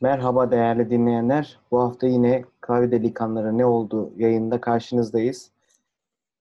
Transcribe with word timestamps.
Merhaba 0.00 0.50
değerli 0.50 0.90
dinleyenler. 0.90 1.58
Bu 1.70 1.80
hafta 1.80 2.06
yine 2.06 2.44
Kahve 2.60 2.90
Delikanlıları 2.90 3.58
ne 3.58 3.66
oldu 3.66 4.12
yayında 4.16 4.60
karşınızdayız. 4.60 5.50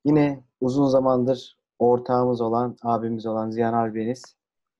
Yine 0.05 0.43
uzun 0.61 0.87
zamandır 0.87 1.57
ortağımız 1.79 2.41
olan, 2.41 2.77
abimiz 2.81 3.25
olan 3.25 3.49
Ziyan 3.49 3.73
Albeniz. 3.73 4.35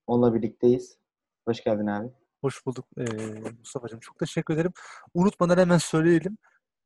Onunla 0.08 0.34
birlikteyiz. 0.34 0.98
Hoş 1.46 1.64
geldin 1.64 1.88
abi. 1.88 2.10
Hoş 2.42 2.66
bulduk 2.66 2.86
ee, 2.98 3.04
Mustafa'cığım. 3.60 4.00
Çok 4.00 4.20
teşekkür 4.20 4.54
ederim. 4.54 4.74
Unutmadan 5.14 5.58
hemen 5.58 5.78
söyleyelim. 5.78 6.38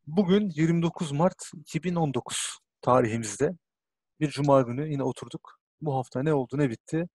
Bugün 0.07 0.49
29 0.49 1.11
Mart 1.11 1.51
2019 1.55 2.57
tarihimizde 2.81 3.55
bir 4.19 4.29
cuma 4.29 4.61
günü 4.61 4.91
yine 4.91 5.03
oturduk. 5.03 5.59
Bu 5.81 5.95
hafta 5.95 6.23
ne 6.23 6.33
oldu 6.33 6.57
ne 6.57 6.69
bitti 6.69 7.07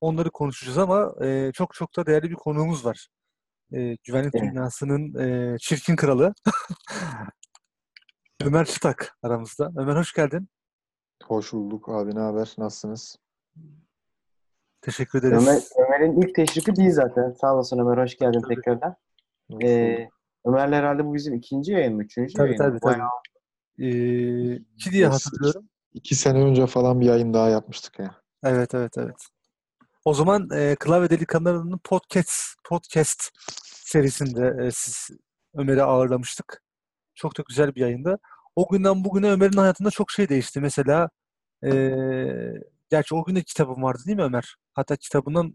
onları 0.00 0.30
konuşacağız 0.30 0.78
ama 0.78 1.14
e, 1.24 1.50
çok 1.54 1.74
çok 1.74 1.96
da 1.96 2.06
değerli 2.06 2.30
bir 2.30 2.34
konuğumuz 2.34 2.84
var. 2.84 3.08
E, 3.74 3.96
güvenlik 4.04 4.34
Evet. 4.34 4.52
dünyasının 4.52 5.14
e, 5.54 5.58
çirkin 5.58 5.96
kralı 5.96 6.34
Ömer 8.44 8.64
Çıtak 8.64 9.18
aramızda. 9.22 9.72
Ömer 9.76 9.96
hoş 9.96 10.12
geldin. 10.12 10.48
Hoş 11.24 11.52
bulduk 11.52 11.88
abi 11.88 12.14
ne 12.14 12.20
haber? 12.20 12.54
Nasılsınız? 12.58 13.16
Teşekkür 14.80 15.18
ederiz. 15.18 15.48
Ömer, 15.48 15.62
Ömer'in 15.86 16.20
ilk 16.20 16.34
teşrifi 16.34 16.76
değil 16.76 16.90
zaten. 16.90 17.32
Sağ 17.40 17.54
olasın 17.54 17.78
Ömer. 17.78 18.02
Hoş 18.04 18.16
geldin 18.16 18.40
Tabii. 18.40 18.54
tekrardan. 18.54 18.96
Ee. 19.62 20.08
Ömer'le 20.46 20.72
herhalde 20.72 21.04
bu 21.04 21.14
bizim 21.14 21.34
ikinci 21.34 21.72
yayın 21.72 21.94
mı? 21.96 22.02
Üçüncü 22.02 22.34
Tabii 22.34 22.46
yayın 22.48 22.58
tabii 22.58 22.72
mı? 22.72 22.78
tabii. 22.82 22.94
Bayağı- 22.94 23.08
Ee, 23.78 24.54
iki 24.56 24.90
diye 24.90 25.06
hatırlıyorum. 25.06 25.68
İki 25.92 26.14
sene 26.14 26.38
önce 26.44 26.66
falan 26.66 27.00
bir 27.00 27.06
yayın 27.06 27.34
daha 27.34 27.48
yapmıştık 27.48 27.98
ya. 27.98 28.14
Evet 28.44 28.74
evet 28.74 28.92
evet. 28.98 29.16
O 30.04 30.14
zaman 30.14 30.48
e, 30.54 30.76
Klavye 30.80 31.10
Delikanlıları'nın 31.10 31.78
podcast 31.84 32.32
podcast 32.64 33.30
serisinde 33.64 34.66
e, 34.66 34.70
siz 34.74 35.10
Ömer'i 35.54 35.82
ağırlamıştık. 35.82 36.62
Çok 37.14 37.38
da 37.38 37.42
güzel 37.48 37.74
bir 37.74 37.80
yayında. 37.80 38.18
O 38.56 38.68
günden 38.68 39.04
bugüne 39.04 39.30
Ömer'in 39.30 39.56
hayatında 39.56 39.90
çok 39.90 40.10
şey 40.10 40.28
değişti. 40.28 40.60
Mesela 40.60 41.10
e, 41.64 41.70
gerçi 42.90 43.14
o 43.14 43.24
gün 43.24 43.36
de 43.36 43.42
kitabım 43.42 43.82
vardı 43.82 44.02
değil 44.06 44.16
mi 44.16 44.22
Ömer? 44.24 44.56
Hatta 44.74 44.96
kitabından. 44.96 45.54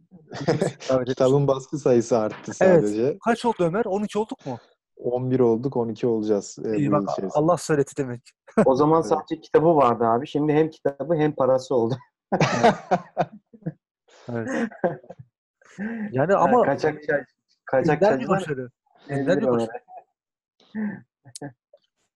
Kitabın 1.08 1.48
baskı 1.48 1.78
sayısı 1.78 2.18
arttı 2.18 2.52
Evet. 2.62 2.84
sadece. 2.86 3.18
Kaç 3.26 3.46
oldu 3.46 3.56
Ömer? 3.60 3.86
12 3.86 4.20
olduk 4.20 4.46
mu? 4.46 4.58
11 4.98 5.40
olduk, 5.40 5.78
12 5.78 6.08
olacağız 6.08 6.58
e, 6.66 6.78
İyi 6.78 6.92
bak 6.92 7.04
içerisinde. 7.04 7.32
Allah 7.34 7.58
söyletti 7.58 7.98
demek. 7.98 8.22
O 8.66 8.76
zaman 8.76 9.02
Evet. 9.02 9.10
sadece 9.10 9.42
kitabı 9.42 9.76
vardı 9.76 10.06
abi. 10.06 10.28
Şimdi 10.28 10.54
hem 10.54 10.70
kitabı 10.70 11.16
hem 11.16 11.36
parası 11.36 11.76
oldu. 11.76 11.98
Evet. 14.30 14.70
Yani 16.12 16.36
ama 16.36 16.64
kaçak 16.64 17.00
kaçak 17.66 18.02
ender 18.02 18.20
bir 18.20 18.26
çaycılar 18.26 18.40
başarı. 18.40 18.70
Ender 19.10 19.42
bir 19.42 19.48
başarı. 19.48 19.82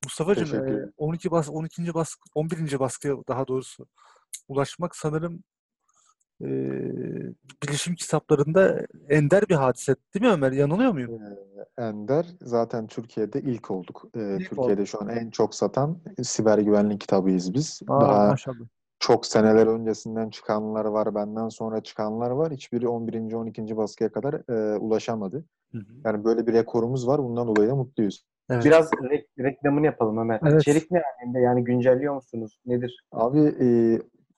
Mustafa'cığım 0.03 0.55
e, 0.55 0.71
ederim. 0.71 0.93
12 0.97 1.31
bas 1.31 1.49
12. 1.49 1.93
baskı 1.93 2.21
11. 2.35 2.79
baskıya 2.79 3.15
daha 3.27 3.47
doğrusu 3.47 3.85
ulaşmak 4.47 4.95
sanırım 4.95 5.43
e, 6.41 6.47
bilişim 7.63 7.95
kitaplarında 7.95 8.85
ender 9.09 9.49
bir 9.49 9.55
hadise 9.55 9.95
değil 10.13 10.25
mi 10.25 10.31
Ömer? 10.31 10.51
Yanılıyor 10.51 10.91
muyum? 10.91 11.21
Ee, 11.77 11.83
Ender 11.83 12.25
zaten 12.41 12.87
Türkiye'de 12.87 13.41
ilk 13.41 13.71
olduk. 13.71 14.03
İlk 14.15 14.49
Türkiye'de 14.49 14.85
şu 14.85 15.01
an 15.01 15.09
en 15.09 15.29
çok 15.29 15.55
satan 15.55 15.97
siber 16.23 16.57
güvenlik 16.57 17.01
kitabıyız 17.01 17.53
biz. 17.53 17.81
Aa, 17.87 18.01
Daha 18.01 18.27
maşallah. 18.27 18.65
Çok 19.01 19.25
seneler 19.25 19.67
öncesinden 19.67 20.29
çıkanlar 20.29 20.85
var, 20.85 21.15
benden 21.15 21.49
sonra 21.49 21.83
çıkanlar 21.83 22.31
var. 22.31 22.51
Hiçbiri 22.51 22.87
11. 22.87 23.33
12. 23.33 23.77
baskıya 23.77 24.11
kadar 24.11 24.33
e, 24.49 24.77
ulaşamadı. 24.77 25.45
Hı 25.71 25.77
hı. 25.77 25.93
Yani 26.05 26.23
böyle 26.23 26.47
bir 26.47 26.53
rekorumuz 26.53 27.07
var. 27.07 27.23
Bundan 27.23 27.47
dolayı 27.47 27.69
da 27.69 27.75
mutluyuz. 27.75 28.25
Evet. 28.49 28.65
Biraz 28.65 28.91
re- 28.91 29.25
reklamını 29.39 29.85
yapalım 29.85 30.17
Ömer. 30.17 30.39
Evet. 30.47 30.61
İçerik 30.61 30.91
ne 30.91 31.01
halinde? 31.01 31.39
Yani 31.39 31.63
güncelliyor 31.63 32.15
musunuz? 32.15 32.59
Nedir? 32.65 33.05
Abi 33.11 33.39
e, 33.39 33.67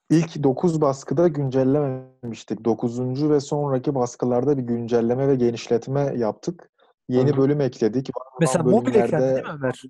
ilk 0.09 0.43
9 0.43 0.81
baskıda 0.81 1.27
güncellememiştik. 1.27 2.65
9. 2.65 3.29
ve 3.29 3.39
sonraki 3.39 3.95
baskılarda 3.95 4.57
bir 4.57 4.63
güncelleme 4.63 5.27
ve 5.27 5.35
genişletme 5.35 6.13
yaptık. 6.17 6.69
Yeni 7.09 7.29
Hı 7.29 7.33
hı. 7.33 7.37
bölüm 7.37 7.61
ekledik. 7.61 8.09
Mesela 8.39 8.63
mobil 8.63 8.95
eklendi 8.95 9.35
değil 9.35 9.45
mi 9.45 9.51
Ömer? 9.53 9.83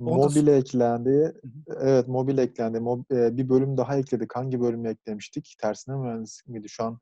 Da- 0.00 0.04
Mobil 0.04 0.46
eklendi. 0.46 1.34
Hı 1.68 1.76
Evet, 1.80 2.08
mobil 2.08 2.38
eklendi. 2.38 2.78
Mob- 2.78 3.14
e, 3.26 3.36
bir 3.36 3.48
bölüm 3.48 3.76
daha 3.76 3.96
ekledik. 3.96 4.36
Hangi 4.36 4.60
bölümü 4.60 4.88
eklemiştik? 4.88 5.54
Tersine 5.60 5.96
mühendislik 5.96 6.48
miydi? 6.48 6.68
Şu 6.68 6.84
an 6.84 6.98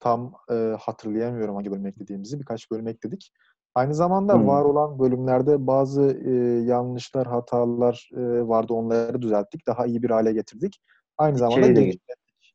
tam 0.00 0.34
e, 0.50 0.54
hatırlayamıyorum 0.80 1.54
hangi 1.54 1.70
bölüm 1.70 1.86
eklediğimizi. 1.86 2.40
Birkaç 2.40 2.70
bölüm 2.70 2.88
ekledik. 2.88 3.32
Aynı 3.74 3.94
zamanda 3.94 4.34
Hmm. 4.34 4.46
var 4.46 4.64
olan 4.64 4.98
bölümlerde 4.98 5.66
bazı 5.66 6.02
e, 6.24 6.30
yanlışlar, 6.64 7.26
hatalar 7.26 8.10
e, 8.16 8.48
vardı. 8.48 8.72
Onları 8.72 9.22
düzelttik. 9.22 9.66
Daha 9.66 9.86
iyi 9.86 10.02
bir 10.02 10.10
hale 10.10 10.32
getirdik. 10.32 10.80
Aynı 11.18 11.38
zamanda 11.38 11.66
de 11.66 11.72
genişlettik. 11.72 12.54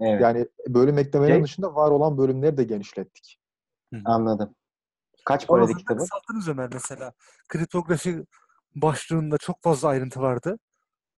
Evet. 0.00 0.20
Yani 0.22 0.46
bölüm 0.68 0.98
eklemenin 0.98 1.32
Şey- 1.32 1.42
dışında 1.44 1.74
var 1.74 1.90
olan 1.90 2.18
bölümleri 2.18 2.56
de 2.56 2.64
genişlettik. 2.64 3.38
Anladım. 4.04 4.54
Kaç 5.24 5.46
paraydı 5.46 5.72
kitabı? 5.74 5.98
kısalttınız 5.98 6.48
Ömer 6.48 6.70
mesela. 6.72 7.12
Kriptografi 7.48 8.24
başlığında 8.74 9.38
çok 9.38 9.62
fazla 9.62 9.88
ayrıntı 9.88 10.20
vardı. 10.20 10.58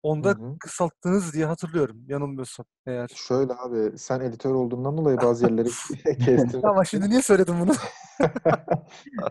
Onda 0.02 0.28
Hı 0.28 0.32
hı. 0.32 0.58
kısalttınız 0.60 1.32
diye 1.32 1.46
hatırlıyorum. 1.46 2.04
Yanılmıyorsam 2.08 2.66
eğer. 2.86 3.08
Şöyle 3.14 3.52
abi, 3.52 3.98
sen 3.98 4.20
editör 4.20 4.54
olduğundan 4.54 4.96
dolayı 4.98 5.16
bazı 5.16 5.44
yerleri 5.46 5.68
kestin. 6.24 6.62
Ama 6.62 6.84
şimdi 6.84 7.10
niye 7.10 7.22
söyledim 7.22 7.54
bunu? 7.60 7.72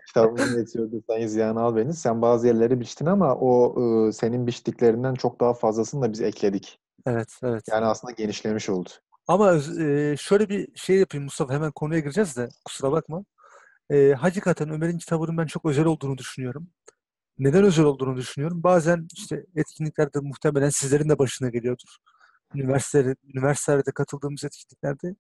Kitabımızın 0.08 0.60
editörü 0.60 1.02
Sayın 1.08 1.28
Ziyan 1.28 1.56
Albeniz. 1.56 2.00
Sen 2.00 2.22
bazı 2.22 2.48
yerleri 2.48 2.80
biçtin 2.80 3.06
ama 3.06 3.36
o 3.36 3.76
e, 3.82 4.12
senin 4.12 4.48
biçtiklerinden 4.48 5.14
çok 5.14 5.40
daha 5.40 5.54
fazlasını 5.54 6.02
da 6.02 6.12
biz 6.12 6.22
ekledik. 6.22 6.80
Evet, 7.06 7.40
evet. 7.44 7.64
Yani 7.72 7.86
aslında 7.86 8.12
genişlemiş 8.12 8.70
oldu. 8.70 8.90
Ama 9.28 9.54
e, 9.80 10.16
şöyle 10.18 10.50
bir 10.50 10.68
şey 10.76 10.98
yapayım 10.98 11.24
Mustafa 11.24 11.54
hemen 11.54 11.72
konuya 11.72 12.00
gireceğiz 12.00 12.38
de 12.38 12.50
kusura 12.66 12.92
bakma. 12.92 13.24
E, 13.90 14.14
hakikaten 14.14 14.70
Ömer'in 14.70 14.98
kitabının 14.98 15.38
ben 15.38 15.46
çok 15.46 15.66
özel 15.66 15.86
olduğunu 15.86 16.18
düşünüyorum. 16.18 16.68
Neden 17.40 17.64
özel 17.64 17.86
olduğunu 17.86 18.18
düşünüyorum? 18.18 18.64
Bazen 18.64 19.08
işte 19.14 19.46
etkinliklerde 19.56 20.20
muhtemelen 20.22 20.70
sizlerin 20.70 21.10
de 21.10 21.20
başına 21.20 21.50
geliyordur. 21.50 21.98
Üniversitelerde, 22.56 23.16
üniversitelerde 23.36 23.92
katıldığımız 23.92 24.44
etkinliklerde 24.46 25.16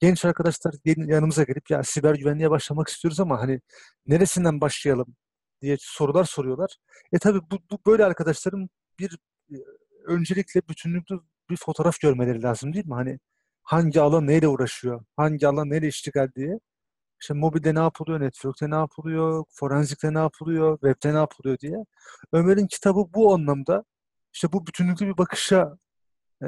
genç 0.00 0.24
arkadaşlar 0.24 0.74
yan- 0.84 1.08
yanımıza 1.08 1.42
gelip 1.44 1.70
ya 1.70 1.82
siber 1.84 2.14
güvenliğe 2.14 2.50
başlamak 2.50 2.88
istiyoruz 2.88 3.20
ama 3.20 3.40
hani 3.40 3.60
neresinden 4.06 4.60
başlayalım 4.60 5.16
diye 5.62 5.76
sorular 5.80 6.24
soruyorlar. 6.24 6.76
E 7.12 7.18
tabii 7.18 7.40
bu, 7.50 7.58
bu 7.70 7.78
böyle 7.86 8.04
arkadaşların 8.04 8.68
bir 8.98 9.18
e, 9.52 9.56
öncelikle 10.06 10.62
bütünlüklü 10.68 11.20
bir 11.50 11.56
fotoğraf 11.56 12.00
görmeleri 12.00 12.42
lazım 12.42 12.74
değil 12.74 12.86
mi? 12.86 12.94
Hani 12.94 13.18
hangi 13.62 14.00
alan 14.00 14.26
neyle 14.26 14.48
uğraşıyor, 14.48 15.04
hangi 15.16 15.48
alan 15.48 15.70
neyle 15.70 15.88
iştigal 15.88 16.28
diye. 16.36 16.60
İşte 17.20 17.34
mobilde 17.34 17.74
ne 17.74 17.78
yapılıyor, 17.78 18.20
network'te 18.20 18.70
ne 18.70 18.74
yapılıyor, 18.74 19.44
forenzikte 19.50 20.14
ne 20.14 20.18
yapılıyor, 20.18 20.78
web'te 20.78 21.14
ne 21.14 21.18
yapılıyor 21.18 21.58
diye. 21.58 21.84
Ömer'in 22.32 22.66
kitabı 22.66 23.06
bu 23.14 23.34
anlamda 23.34 23.84
işte 24.32 24.52
bu 24.52 24.66
bütünlüklü 24.66 25.06
bir 25.06 25.18
bakışa 25.18 25.76
e, 26.42 26.46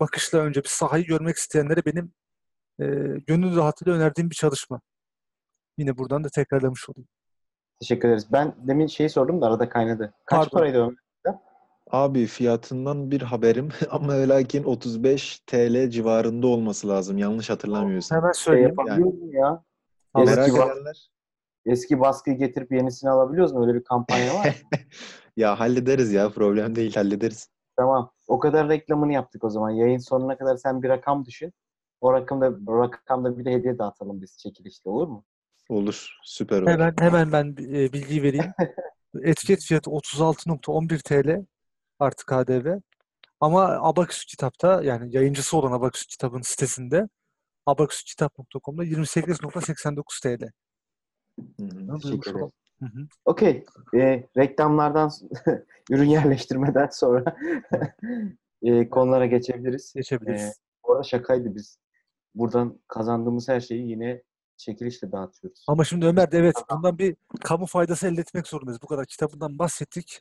bakışla 0.00 0.38
önce 0.38 0.62
bir 0.62 0.68
sahayı 0.68 1.04
görmek 1.06 1.36
isteyenlere 1.36 1.84
benim 1.86 2.12
e, 2.80 2.84
gönül 3.26 3.56
rahatlığıyla 3.56 3.98
önerdiğim 3.98 4.30
bir 4.30 4.34
çalışma. 4.34 4.80
Yine 5.78 5.98
buradan 5.98 6.24
da 6.24 6.28
tekrarlamış 6.28 6.88
olayım. 6.88 7.08
Teşekkür 7.80 8.08
ederiz. 8.08 8.32
Ben 8.32 8.54
demin 8.68 8.86
şeyi 8.86 9.10
sordum 9.10 9.40
da 9.42 9.46
arada 9.46 9.68
kaynadı. 9.68 10.14
Kaç 10.24 10.38
Pardon. 10.38 10.58
paraydı 10.58 10.78
Ömer? 10.82 10.94
Abi 11.90 12.26
fiyatından 12.26 13.10
bir 13.10 13.22
haberim 13.22 13.68
ama 13.90 14.12
lakin 14.12 14.64
35 14.64 15.38
TL 15.46 15.90
civarında 15.90 16.46
olması 16.46 16.88
lazım. 16.88 17.18
Yanlış 17.18 17.50
hatırlamıyorsam. 17.50 18.18
Hemen 18.18 18.32
Şey 18.32 18.42
söyleyeyim. 18.44 18.68
yapabiliyoruz 18.68 19.22
mu 19.22 19.34
ya? 19.34 19.64
Eski, 20.18 20.50
edenler 20.50 21.08
eski 21.66 22.00
baskıyı 22.00 22.38
getirip 22.38 22.72
yenisini 22.72 23.10
alabiliyoruz 23.10 23.52
mu? 23.52 23.66
Öyle 23.66 23.74
bir 23.74 23.84
kampanya 23.84 24.34
var. 24.34 24.46
mı? 24.46 24.78
ya 25.36 25.60
hallederiz 25.60 26.12
ya 26.12 26.30
problem 26.30 26.76
değil 26.76 26.94
hallederiz. 26.94 27.48
tamam. 27.76 28.10
O 28.28 28.38
kadar 28.38 28.68
reklamını 28.68 29.12
yaptık 29.12 29.44
o 29.44 29.50
zaman. 29.50 29.70
Yayın 29.70 29.98
sonuna 29.98 30.38
kadar 30.38 30.56
sen 30.56 30.82
bir 30.82 30.88
rakam 30.88 31.24
düşün. 31.24 31.52
O 32.00 32.12
rakamda, 32.12 32.52
o 32.66 32.82
rakamda 32.82 33.38
bir 33.38 33.44
de 33.44 33.52
hediye 33.52 33.78
dağıtalım 33.78 34.22
biz 34.22 34.38
çekilişte 34.38 34.88
olur 34.90 35.08
mu? 35.08 35.24
Olur 35.68 36.18
süper 36.24 36.62
olur. 36.62 36.70
Hemen 36.70 36.94
hemen 36.98 37.32
ben 37.32 37.56
e, 37.58 37.92
bilgiyi 37.92 38.22
vereyim. 38.22 38.52
Etiket 39.22 39.64
fiyatı 39.64 39.90
36.11 39.90 41.02
TL 41.02 41.46
artı 41.98 42.26
KDV. 42.26 42.80
Ama 43.40 43.64
Abaküs 43.64 44.24
kitapta 44.24 44.82
yani 44.82 45.16
yayıncısı 45.16 45.56
olan 45.56 45.72
Abaküs 45.72 46.06
kitabın 46.06 46.40
sitesinde 46.40 47.08
abaküskitap.com'da 47.66 48.84
28.89 48.84 50.22
TL. 50.22 50.50
Hı. 52.80 52.88
Okey. 53.24 53.64
Ee, 53.94 54.28
reklamlardan, 54.36 55.10
ürün 55.90 56.08
yerleştirmeden 56.08 56.88
sonra 56.92 57.36
e, 58.62 58.88
konulara 58.88 59.26
geçebiliriz. 59.26 59.92
Geçebiliriz. 59.94 60.42
Ee, 60.42 60.52
bu 60.84 60.92
arada 60.92 61.02
şakaydı 61.02 61.54
biz. 61.54 61.78
Buradan 62.34 62.80
kazandığımız 62.88 63.48
her 63.48 63.60
şeyi 63.60 63.90
yine 63.90 64.22
çekilişle 64.56 65.12
dağıtıyoruz. 65.12 65.64
Ama 65.68 65.84
şimdi 65.84 66.06
Ömer 66.06 66.32
de 66.32 66.38
evet 66.38 66.56
bundan 66.70 66.98
bir 66.98 67.16
kamu 67.40 67.66
faydası 67.66 68.06
elde 68.06 68.20
etmek 68.20 68.46
zorundayız. 68.46 68.82
Bu 68.82 68.86
kadar 68.86 69.06
kitabından 69.06 69.58
bahsettik. 69.58 70.20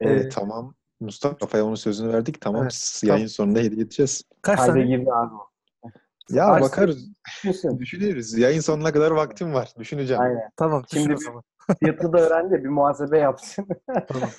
Evet, 0.00 0.26
Ee, 0.26 0.28
tamam. 0.28 0.74
Mustafa'ya 1.00 1.64
onun 1.64 1.74
sözünü 1.74 2.12
verdik. 2.12 2.40
Tamam. 2.40 2.62
Evet, 2.62 3.00
Yayın 3.04 3.26
sonunda 3.26 3.58
hediye 3.58 3.82
edeceğiz. 3.82 4.22
Kaç 4.42 4.58
Kayda 4.58 4.72
tane? 4.72 4.86
girdi 4.86 5.12
abi 5.12 5.34
o. 5.34 5.48
Ya 6.30 6.48
Varsın. 6.48 6.66
bakarız. 6.68 7.08
Düşünürüz. 7.78 8.38
Yayın 8.38 8.60
sonuna 8.60 8.92
kadar 8.92 9.10
vaktim 9.10 9.54
var. 9.54 9.72
Düşüneceğim. 9.78 10.22
Aynen. 10.22 10.50
Tamam 10.56 10.84
Şimdi 10.92 11.10
bir-. 11.10 11.48
Fiyatı 11.80 12.12
da 12.12 12.18
öğrendi 12.18 12.50
de 12.50 12.64
bir 12.64 12.68
muhasebe 12.68 13.18
yapsın. 13.18 13.66
Tamam. 14.08 14.30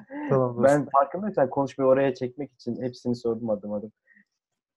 tamam. 0.30 0.64
ben 0.64 0.88
farkındaysan 0.92 1.50
konuşmayı 1.50 1.88
oraya 1.88 2.14
çekmek 2.14 2.52
için 2.52 2.82
hepsini 2.82 3.16
sordum 3.16 3.50
adım 3.50 3.72
adım. 3.72 3.92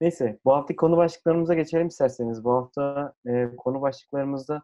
Neyse 0.02 0.40
bu 0.46 0.54
hafta 0.54 0.76
konu 0.76 0.98
başlıklarımıza 0.98 1.54
geçelim 1.54 1.88
isterseniz. 1.88 2.44
Bu 2.44 2.54
hafta 2.54 3.14
e, 3.28 3.56
konu 3.58 3.82
başlıklarımızda 3.82 4.64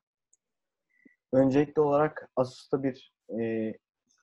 öncelikli 1.33 1.79
olarak 1.79 2.29
Asus'ta 2.35 2.83
bir 2.83 3.13
e, 3.39 3.73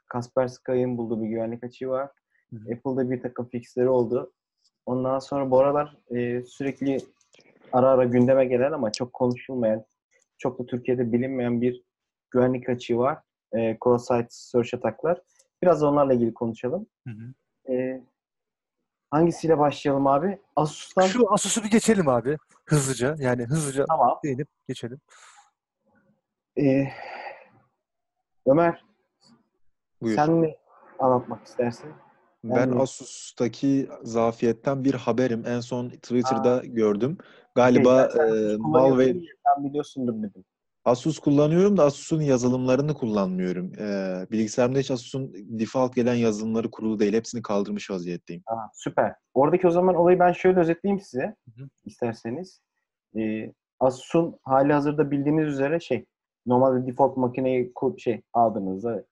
Kaspersky'ın 0.09 0.99
bulduğu 0.99 1.23
bir 1.23 1.29
güvenlik 1.29 1.65
açığı 1.65 1.89
var. 1.89 2.11
Hı. 2.53 2.57
Apple'da 2.57 3.11
bir 3.11 3.23
takım 3.23 3.49
fixleri 3.49 3.89
oldu. 3.89 4.33
Ondan 4.87 5.19
sonra 5.19 5.51
bu 5.51 5.61
aralar 5.61 5.97
e, 6.11 6.43
sürekli 6.43 6.99
ara 7.73 7.89
ara 7.91 8.05
gündeme 8.05 8.45
gelen 8.45 8.73
ama 8.73 8.93
çok 8.93 9.13
konuşulmayan, 9.13 9.85
çok 10.39 10.59
da 10.59 10.67
Türkiye'de 10.67 11.13
bilinmeyen 11.13 11.61
bir 11.61 11.83
güvenlik 12.31 12.69
açığı 12.69 12.99
var. 12.99 13.19
E, 13.53 13.59
cross-site 13.59 14.27
search 14.31 14.75
ataklar. 14.75 15.21
Biraz 15.63 15.83
onlarla 15.83 16.15
ilgili 16.15 16.35
konuşalım. 16.35 16.87
Hı 17.07 17.11
hı. 17.11 17.35
E, 17.73 18.03
hangisiyle 19.11 19.59
başlayalım 19.59 20.07
abi? 20.07 20.39
Asus'tan 20.57 21.07
Şu 21.07 21.33
Asus'u 21.33 21.65
bir 21.65 21.71
geçelim 21.71 22.09
abi. 22.09 22.37
Hızlıca. 22.67 23.17
Yani 23.19 23.45
hızlıca 23.45 23.85
tamam. 23.85 24.19
değinip 24.25 24.49
geçelim. 24.69 25.01
E, 26.61 26.89
Ömer 28.47 28.85
Buyur. 30.03 30.17
sen 30.17 30.31
mi 30.33 30.57
anlatmak 30.99 31.47
istersin? 31.47 31.93
Ben 32.45 32.71
Asus'taki 32.71 33.89
zafiyetten 34.03 34.85
bir 34.85 34.95
haberim. 34.95 35.43
En 35.47 35.61
son 35.61 35.89
Twitter'da 35.89 36.63
gördüm. 36.65 37.19
Galiba 37.55 38.09
Şey, 38.11 38.23
e, 38.23 38.57
Sen 39.47 39.65
biliyorsundur 39.65 40.15
dedim. 40.23 40.45
Asus 40.85 41.19
kullanıyorum 41.19 41.77
da 41.77 41.85
Asus'un 41.85 42.21
yazılımlarını 42.21 42.95
kullanmıyorum. 42.95 43.73
E, 43.79 44.27
bilgisayarımda 44.31 44.79
hiç 44.79 44.91
Asus'un 44.91 45.33
default 45.35 45.95
gelen 45.95 46.15
yazılımları 46.15 46.71
kurulu 46.71 46.99
değil. 46.99 47.13
Hepsini 47.13 47.43
kaldırmış 47.43 47.91
vaziyetteyim. 47.91 48.43
Aa, 48.47 48.69
süper. 48.75 49.15
Oradaki 49.35 49.67
o 49.67 49.71
zaman 49.71 49.95
olayı 49.95 50.19
ben 50.19 50.33
şöyle 50.33 50.61
özetleyeyim 50.61 51.01
size 51.01 51.23
Hı 51.57 51.63
hı. 51.63 51.69
isterseniz. 51.85 52.61
Ee, 53.19 53.53
Asus'un 53.81 54.39
hali 54.43 54.73
hazırda 54.73 55.11
bildiğiniz 55.11 55.47
üzere 55.49 55.81
şey 55.81 56.05
normalde 56.47 56.87
default 56.87 57.17
makineyi 57.17 57.73
kur- 57.75 57.99
şey 57.99 58.23
aldığınızda 58.33 59.05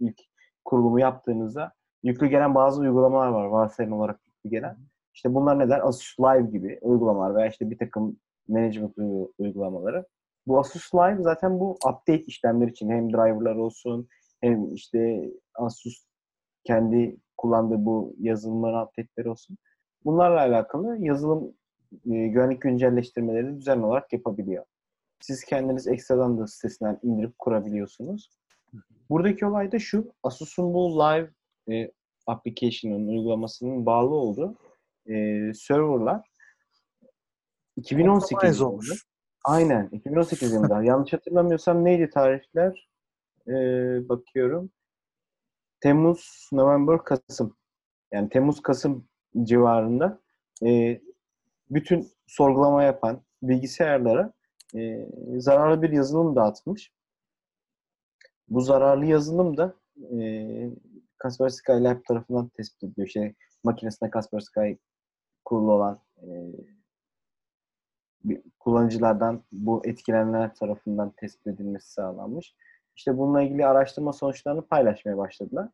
ilk 0.00 0.18
kurulumu 0.64 1.00
yaptığınızda 1.00 1.72
yüklü 2.02 2.26
gelen 2.26 2.54
bazı 2.54 2.80
uygulamalar 2.80 3.28
var 3.28 3.44
varsayım 3.44 3.92
olarak 3.92 4.20
yüklü 4.26 4.50
gelen. 4.50 4.76
İşte 5.14 5.34
bunlar 5.34 5.58
neler? 5.58 5.80
Asus 5.88 6.20
Live 6.20 6.50
gibi 6.50 6.78
uygulamalar 6.82 7.34
veya 7.34 7.48
işte 7.48 7.70
bir 7.70 7.78
takım 7.78 8.16
management 8.48 8.98
uy- 8.98 9.28
uygulamaları. 9.38 10.06
Bu 10.46 10.58
Asus 10.58 10.94
Live 10.94 11.22
zaten 11.22 11.60
bu 11.60 11.70
update 11.72 12.22
işlemler 12.24 12.68
için 12.68 12.90
hem 12.90 13.12
driverlar 13.12 13.56
olsun 13.56 14.08
hem 14.40 14.74
işte 14.74 15.30
Asus 15.54 16.06
kendi 16.64 17.16
kullandığı 17.36 17.84
bu 17.84 18.14
yazılımların 18.18 18.86
update'leri 18.86 19.30
olsun. 19.30 19.58
Bunlarla 20.04 20.40
alakalı 20.40 20.96
yazılım 20.98 21.54
e, 21.92 22.26
güvenlik 22.26 22.62
güncelleştirmeleri 22.62 23.56
düzenli 23.56 23.86
olarak 23.86 24.12
yapabiliyor. 24.12 24.64
Siz 25.20 25.44
kendiniz 25.44 25.86
ekstradan 25.86 26.38
da 26.38 26.46
sitesinden 26.46 26.98
indirip 27.02 27.38
kurabiliyorsunuz. 27.38 28.30
Buradaki 29.10 29.46
olay 29.46 29.72
da 29.72 29.78
şu. 29.78 30.12
Asus'un 30.22 30.74
bu 30.74 31.00
live 31.00 31.30
e, 31.70 31.90
application'ın 32.26 33.08
uygulamasının 33.08 33.86
bağlı 33.86 34.14
olduğu 34.14 34.56
e, 35.06 35.14
serverlar 35.54 36.30
2018 37.76 38.34
Optimize 38.34 38.58
yılında. 38.58 38.68
olmuş. 38.68 39.06
Aynen. 39.44 39.88
2018 39.92 40.52
yılında. 40.52 40.82
Yanlış 40.84 41.12
hatırlamıyorsam 41.12 41.84
neydi 41.84 42.10
tarihler? 42.10 42.88
Ee, 43.48 44.08
bakıyorum. 44.08 44.70
Temmuz, 45.80 46.48
November, 46.52 46.98
Kasım. 46.98 47.56
Yani 48.12 48.28
Temmuz, 48.28 48.62
Kasım 48.62 49.08
civarında 49.42 50.20
e, 50.66 51.00
bütün 51.70 52.08
sorgulama 52.26 52.82
yapan 52.82 53.22
bilgisayarlara 53.42 54.32
e, 54.76 55.08
zararlı 55.36 55.82
bir 55.82 55.90
yazılım 55.90 56.36
dağıtmış. 56.36 56.92
Bu 58.48 58.60
zararlı 58.60 59.06
yazılım 59.06 59.56
da 59.56 59.74
e, 60.12 60.18
Kaspersky 61.18 61.84
Lab 61.84 62.04
tarafından 62.08 62.48
tespit 62.48 62.82
ediliyor. 62.82 63.08
Şey, 63.08 63.34
makinesinde 63.64 64.10
Kaspersky 64.10 64.76
kurulu 65.44 65.72
olan 65.72 66.00
e, 66.22 66.26
kullanıcılardan 68.58 69.44
bu 69.52 69.82
etkilenenler 69.84 70.54
tarafından 70.54 71.12
tespit 71.16 71.46
edilmesi 71.46 71.92
sağlanmış. 71.92 72.54
İşte 72.96 73.18
bununla 73.18 73.42
ilgili 73.42 73.66
araştırma 73.66 74.12
sonuçlarını 74.12 74.62
paylaşmaya 74.62 75.18
başladılar. 75.18 75.68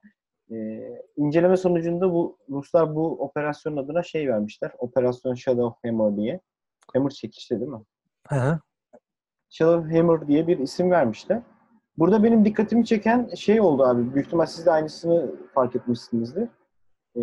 Ee, 0.50 1.02
inceleme 1.16 1.56
sonucunda 1.56 2.12
bu 2.12 2.38
Ruslar 2.50 2.94
bu 2.94 3.24
operasyonun 3.24 3.76
adına 3.76 4.02
şey 4.02 4.28
vermişler. 4.28 4.72
Operasyon 4.78 5.34
Shadow 5.34 5.88
Hammer 5.88 6.16
diye. 6.16 6.40
Hammer 6.94 7.10
çekişti 7.10 7.60
değil 7.60 7.70
mi? 7.70 7.82
Hı 8.28 8.36
hı. 8.36 8.60
Shadow 9.50 9.96
Hammer 9.96 10.28
diye 10.28 10.46
bir 10.46 10.58
isim 10.58 10.90
vermişler. 10.90 11.42
Burada 11.98 12.22
benim 12.22 12.44
dikkatimi 12.44 12.84
çeken 12.84 13.28
şey 13.34 13.60
oldu 13.60 13.82
abi. 13.84 14.14
Büyük 14.14 14.26
ihtimal 14.26 14.46
siz 14.46 14.66
de 14.66 14.70
aynısını 14.70 15.36
fark 15.54 15.76
etmişsinizdir. 15.76 16.48
Ee, 17.16 17.20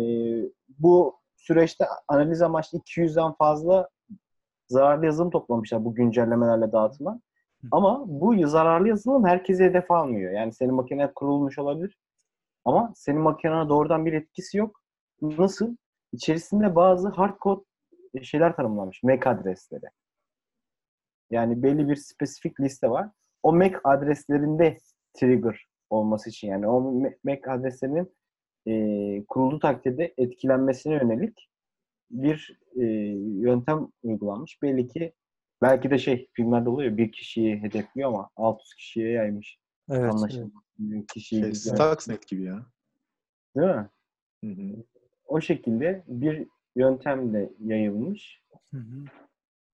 bu 0.78 1.20
süreçte 1.36 1.84
analiz 2.08 2.42
amaçlı 2.42 2.78
200'den 2.78 3.32
fazla 3.32 3.88
zararlı 4.68 5.06
yazılım 5.06 5.30
toplamışlar 5.30 5.84
bu 5.84 5.94
güncellemelerle 5.94 6.72
dağıtılan. 6.72 7.22
Ama 7.70 8.04
bu 8.06 8.48
zararlı 8.48 8.88
yazılım 8.88 9.26
herkese 9.26 9.64
hedef 9.64 9.90
almıyor. 9.90 10.32
Yani 10.32 10.52
senin 10.52 10.74
makine 10.74 11.12
kurulmuş 11.14 11.58
olabilir. 11.58 11.98
Ama 12.64 12.92
senin 12.96 13.20
makinene 13.20 13.68
doğrudan 13.68 14.06
bir 14.06 14.12
etkisi 14.12 14.58
yok. 14.58 14.80
Nasıl? 15.22 15.76
İçerisinde 16.12 16.76
bazı 16.76 17.08
hard 17.08 17.38
code 17.40 17.64
şeyler 18.22 18.56
tanımlanmış. 18.56 19.02
MAC 19.02 19.26
adresleri. 19.26 19.86
Yani 21.30 21.62
belli 21.62 21.88
bir 21.88 21.96
spesifik 21.96 22.60
liste 22.60 22.90
var. 22.90 23.08
O 23.42 23.52
MAC 23.52 23.74
adreslerinde 23.84 24.78
trigger 25.14 25.66
olması 25.90 26.30
için 26.30 26.48
yani 26.48 26.66
o 26.66 26.80
MAC 27.24 27.40
adreslerinin 27.46 28.12
e, 28.66 29.24
kurulduğu 29.28 29.58
takdirde 29.58 30.14
etkilenmesine 30.16 30.94
yönelik 30.94 31.50
bir 32.10 32.60
e, 32.76 32.84
yöntem 33.40 33.88
uygulanmış. 34.02 34.62
Belli 34.62 34.88
ki 34.88 35.12
belki 35.62 35.90
de 35.90 35.98
şey 35.98 36.28
filmlerde 36.32 36.68
oluyor 36.68 36.96
bir 36.96 37.12
kişiyi 37.12 37.62
hedefliyor 37.62 38.08
ama 38.08 38.30
600 38.36 38.74
kişiye 38.74 39.10
yaymış. 39.10 39.58
Evet. 39.90 40.00
evet. 40.00 40.14
Anlaşıldı. 40.14 40.52
Bir 40.78 41.06
kişiyi 41.06 41.40
Şey, 41.40 41.54
Stuxnet 41.54 42.28
gibi 42.28 42.42
ya. 42.42 42.66
değil 43.56 43.68
mi? 43.68 43.88
Hı 44.44 44.50
hı. 44.50 44.84
O 45.26 45.40
şekilde 45.40 46.04
bir 46.06 46.46
yöntemle 46.76 47.50
yayılmış. 47.58 48.42
Hı 48.74 48.76
hı. 48.76 49.04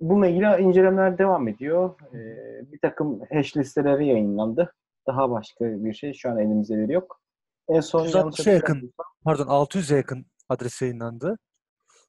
Bununla 0.00 0.26
ilgili 0.26 0.62
incelemeler 0.62 1.18
devam 1.18 1.48
ediyor. 1.48 2.00
Ee, 2.14 2.72
bir 2.72 2.78
takım 2.78 3.20
hash 3.32 3.56
listeleri 3.56 4.06
yayınlandı. 4.06 4.74
Daha 5.06 5.30
başka 5.30 5.64
bir 5.64 5.94
şey 5.94 6.12
şu 6.14 6.30
an 6.30 6.38
elimizde 6.38 6.78
veri 6.78 6.92
yok. 6.92 7.20
En 7.68 7.80
son 7.80 8.06
160'a 8.06 8.18
yanlış 8.18 8.46
yakın. 8.46 8.74
hatırlamıyorsam- 8.74 9.04
Pardon 9.24 9.46
600'e 9.46 9.96
yakın 9.96 10.26
adres 10.48 10.82
yayınlandı. 10.82 11.38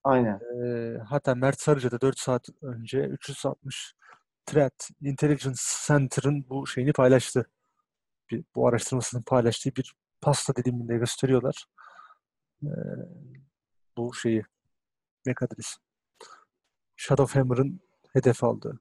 Aynen. 0.04 0.40
Ee, 0.66 0.98
hatta 1.10 1.36
Mert 1.36 1.62
Sarıca 1.62 1.92
da 1.92 2.02
4 2.02 2.20
saat 2.20 2.48
önce 2.62 3.00
360 3.04 3.94
Threat 4.46 4.90
Intelligence 5.02 5.60
Center'ın 5.88 6.46
bu 6.50 6.68
şeyini 6.68 6.94
paylaştı. 6.94 7.50
Bir, 8.32 8.44
bu 8.56 8.68
araştırmasını 8.68 9.24
paylaştığı 9.24 9.76
bir 9.76 9.94
pasta 10.22 10.56
diliminde 10.56 10.98
gösteriyorlar. 10.98 11.66
Ee, 12.64 12.68
bu 13.98 14.14
şeyi 14.14 14.44
MAC 15.26 15.36
adresi. 15.46 15.78
Shadowhammer'ın 16.98 17.80
hedef 18.14 18.44
aldığı. 18.44 18.80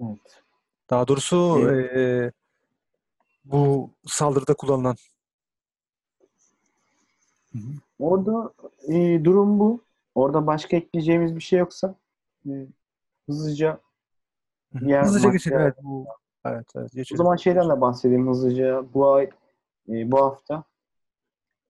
Evet. 0.00 0.42
Daha 0.90 1.08
doğrusu 1.08 1.58
Evet. 1.62 1.96
ee, 1.96 2.32
bu 3.44 3.90
saldırıda 4.06 4.54
kullanılan 4.54 4.96
Hı 7.52 7.58
hı. 7.58 7.72
Orada 7.98 8.52
e, 8.88 9.24
durum 9.24 9.58
bu. 9.60 9.84
Orada 10.14 10.46
başka 10.46 10.76
ekleyeceğimiz 10.76 11.36
bir 11.36 11.40
şey 11.40 11.58
yoksa 11.58 11.94
e, 12.48 12.66
hızlıca 13.26 13.80
Hı 14.72 14.78
hı. 14.78 14.84
Diğer 14.84 15.02
Hızlıca 15.04 15.30
geçelim. 15.32 15.58
Evet, 15.60 15.74
bu, 15.82 16.06
evet, 16.44 16.66
evet, 16.76 16.90
O 16.92 16.96
geçelim. 16.96 17.16
zaman 17.16 17.36
şeyden 17.36 17.68
de 17.68 17.80
bahsedeyim 17.80 18.28
hızlıca. 18.28 18.94
Bu 18.94 19.12
ay, 19.12 19.30
e, 19.88 20.10
bu 20.10 20.18
hafta 20.18 20.64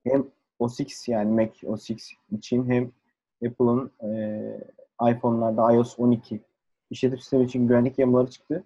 hem 0.05 0.27
OS 0.59 0.81
X 0.81 1.09
yani 1.09 1.31
Mac 1.33 1.67
OS 1.69 1.91
X 1.91 2.11
için 2.31 2.71
hem 2.71 2.93
Apple'ın 3.47 3.91
e, 4.03 5.11
iPhone'larda 5.11 5.73
iOS 5.73 5.99
12 5.99 6.41
işletim 6.91 7.19
sistemi 7.19 7.45
için 7.45 7.69
güvenlik 7.69 7.99
yamaları 7.99 8.31
çıktı. 8.31 8.65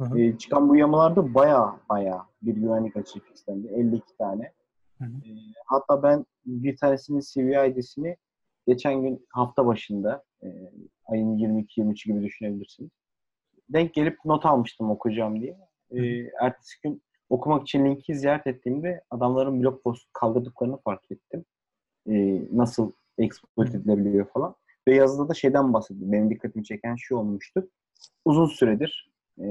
Hı 0.00 0.04
hı. 0.04 0.18
Ee, 0.18 0.38
çıkan 0.38 0.68
bu 0.68 0.76
yamalarda 0.76 1.34
baya 1.34 1.80
baya 1.88 2.26
bir 2.42 2.54
güvenlik 2.54 2.96
açığı 2.96 3.20
istendi. 3.34 3.68
52 3.68 4.16
tane. 4.16 4.52
Hı 4.98 5.04
hı. 5.04 5.08
Ee, 5.08 5.32
hatta 5.66 6.02
ben 6.02 6.26
bir 6.46 6.76
tanesinin 6.76 7.20
CV 7.20 7.68
ID'sini 7.68 8.16
geçen 8.66 9.02
gün 9.02 9.26
hafta 9.30 9.66
başında 9.66 10.24
e, 10.42 10.46
ayın 11.06 11.38
22-23 11.38 12.08
gibi 12.08 12.22
düşünebilirsiniz. 12.22 12.90
Denk 13.68 13.94
gelip 13.94 14.24
not 14.24 14.46
almıştım 14.46 14.90
okuyacağım 14.90 15.40
diye. 15.40 15.58
Ee, 15.90 16.30
ertesi 16.40 16.74
gün 16.82 17.02
okumak 17.30 17.62
için 17.62 17.84
linki 17.84 18.14
ziyaret 18.14 18.46
ettiğimde 18.46 19.04
adamların 19.10 19.62
blog 19.62 19.82
post 19.82 20.08
kaldırdıklarını 20.12 20.78
fark 20.78 21.10
ettim. 21.10 21.44
Ee, 22.08 22.42
nasıl 22.52 22.92
exploit 23.18 23.74
edilebiliyor 23.74 24.26
falan. 24.26 24.54
Ve 24.88 24.94
yazıda 24.94 25.28
da 25.28 25.34
şeyden 25.34 25.72
bahsediyor. 25.72 26.12
Benim 26.12 26.30
dikkatimi 26.30 26.64
çeken 26.64 26.96
şey 26.96 27.16
olmuştu. 27.16 27.68
Uzun 28.24 28.46
süredir 28.46 29.10
e, 29.40 29.46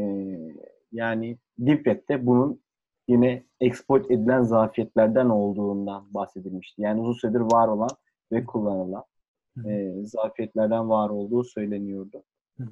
yani 0.92 1.38
Deep 1.58 1.86
Web'de 1.86 2.26
bunun 2.26 2.62
yine 3.08 3.44
exploit 3.60 4.12
edilen 4.12 4.44
zafiyetlerden 4.44 5.30
olduğundan 5.30 6.14
bahsedilmişti. 6.14 6.82
Yani 6.82 7.02
uzun 7.02 7.14
süredir 7.14 7.40
var 7.40 7.68
olan 7.68 7.90
ve 8.32 8.46
kullanılan 8.46 9.04
e, 9.66 9.94
zafiyetlerden 10.04 10.90
var 10.90 11.10
olduğu 11.10 11.44
söyleniyordu. 11.44 12.24
Hı 12.58 12.64
hı. 12.64 12.72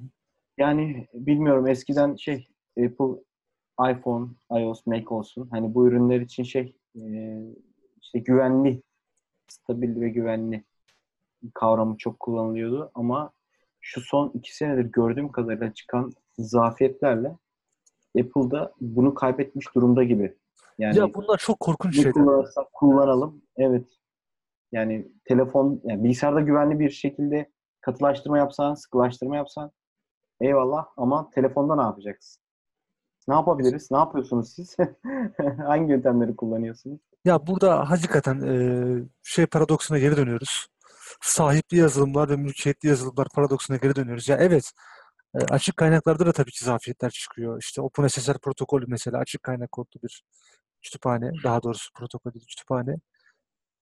Yani 0.58 1.06
bilmiyorum 1.14 1.66
eskiden 1.66 2.16
şey 2.16 2.48
Apple 2.78 3.22
iPhone, 3.90 4.30
iOS, 4.50 4.86
Mac 4.86 5.04
olsun 5.08 5.48
hani 5.50 5.74
bu 5.74 5.88
ürünler 5.88 6.20
için 6.20 6.42
şey 6.42 6.76
e, 6.96 7.02
işte 8.02 8.18
güvenli, 8.18 8.82
stabil 9.48 10.00
ve 10.00 10.08
güvenli 10.08 10.64
kavramı 11.54 11.96
çok 11.96 12.20
kullanılıyordu 12.20 12.90
ama 12.94 13.32
şu 13.80 14.00
son 14.00 14.30
iki 14.34 14.56
senedir 14.56 14.84
gördüğüm 14.84 15.32
kadarıyla 15.32 15.74
çıkan 15.74 16.12
zafiyetlerle 16.38 17.36
Apple'da 18.20 18.72
bunu 18.80 19.14
kaybetmiş 19.14 19.74
durumda 19.74 20.04
gibi. 20.04 20.36
Yani 20.78 20.98
Ya 20.98 21.14
bunlar 21.14 21.38
çok 21.38 21.60
korkunç 21.60 21.94
şeyler. 21.94 22.12
kullanırsak 22.12 22.72
kullanalım. 22.72 23.42
Evet. 23.56 23.86
Yani 24.72 25.08
telefon, 25.24 25.80
yani 25.84 26.04
bilgisayarda 26.04 26.40
güvenli 26.40 26.78
bir 26.78 26.90
şekilde 26.90 27.50
katılaştırma 27.80 28.38
yapsan, 28.38 28.74
sıkılaştırma 28.74 29.36
yapsan 29.36 29.72
eyvallah 30.40 30.86
ama 30.96 31.30
telefonda 31.30 31.76
ne 31.76 31.82
yapacaksın? 31.82 32.42
Ne 33.28 33.34
yapabiliriz? 33.34 33.90
Ne 33.90 33.98
yapıyorsunuz 33.98 34.48
siz? 34.54 34.76
Hangi 35.66 35.92
yöntemleri 35.92 36.36
kullanıyorsunuz? 36.36 37.00
Ya 37.24 37.46
burada 37.46 37.90
hakikaten 37.90 38.40
e, 38.40 38.54
şey 39.22 39.46
paradoksuna 39.46 39.98
geri 39.98 40.16
dönüyoruz. 40.16 40.66
Sahipli 41.24 41.76
yazılımlar 41.76 42.28
ve 42.28 42.36
mülkiyetli 42.36 42.88
yazılımlar 42.88 43.28
paradoksuna 43.34 43.76
geri 43.76 43.96
dönüyoruz. 43.96 44.28
Ya 44.28 44.36
evet 44.36 44.72
e, 45.34 45.38
açık 45.38 45.76
kaynaklarda 45.76 46.26
da 46.26 46.32
tabii 46.32 46.50
ki 46.50 46.64
zafiyetler 46.64 47.10
çıkıyor. 47.10 47.62
İşte 47.62 47.80
OpenSSL 47.82 48.38
protokolü 48.38 48.86
mesela 48.88 49.18
açık 49.18 49.42
kaynak 49.42 49.72
kodlu 49.72 50.02
bir 50.02 50.24
kütüphane. 50.82 51.30
Daha 51.44 51.62
doğrusu 51.62 51.92
protokol 51.92 52.32
değil 52.34 52.46
kütüphane. 52.46 52.96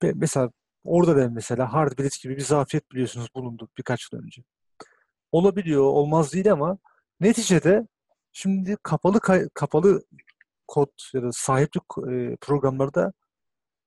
Ve 0.02 0.12
mesela 0.14 0.50
orada 0.84 1.16
da 1.16 1.28
mesela 1.30 1.72
Hardbleed 1.72 2.12
gibi 2.22 2.36
bir 2.36 2.42
zafiyet 2.42 2.90
biliyorsunuz 2.92 3.28
bulundu 3.36 3.68
birkaç 3.78 4.12
yıl 4.12 4.22
önce. 4.22 4.42
Olabiliyor, 5.32 5.82
olmaz 5.82 6.32
değil 6.32 6.52
ama 6.52 6.78
neticede 7.20 7.86
şimdi 8.32 8.76
kapalı 8.82 9.20
kapalı 9.54 10.04
kod 10.66 10.90
ya 11.14 11.22
da 11.22 11.32
sahipli 11.32 11.80
e, 12.12 12.36
programlarda 12.36 13.12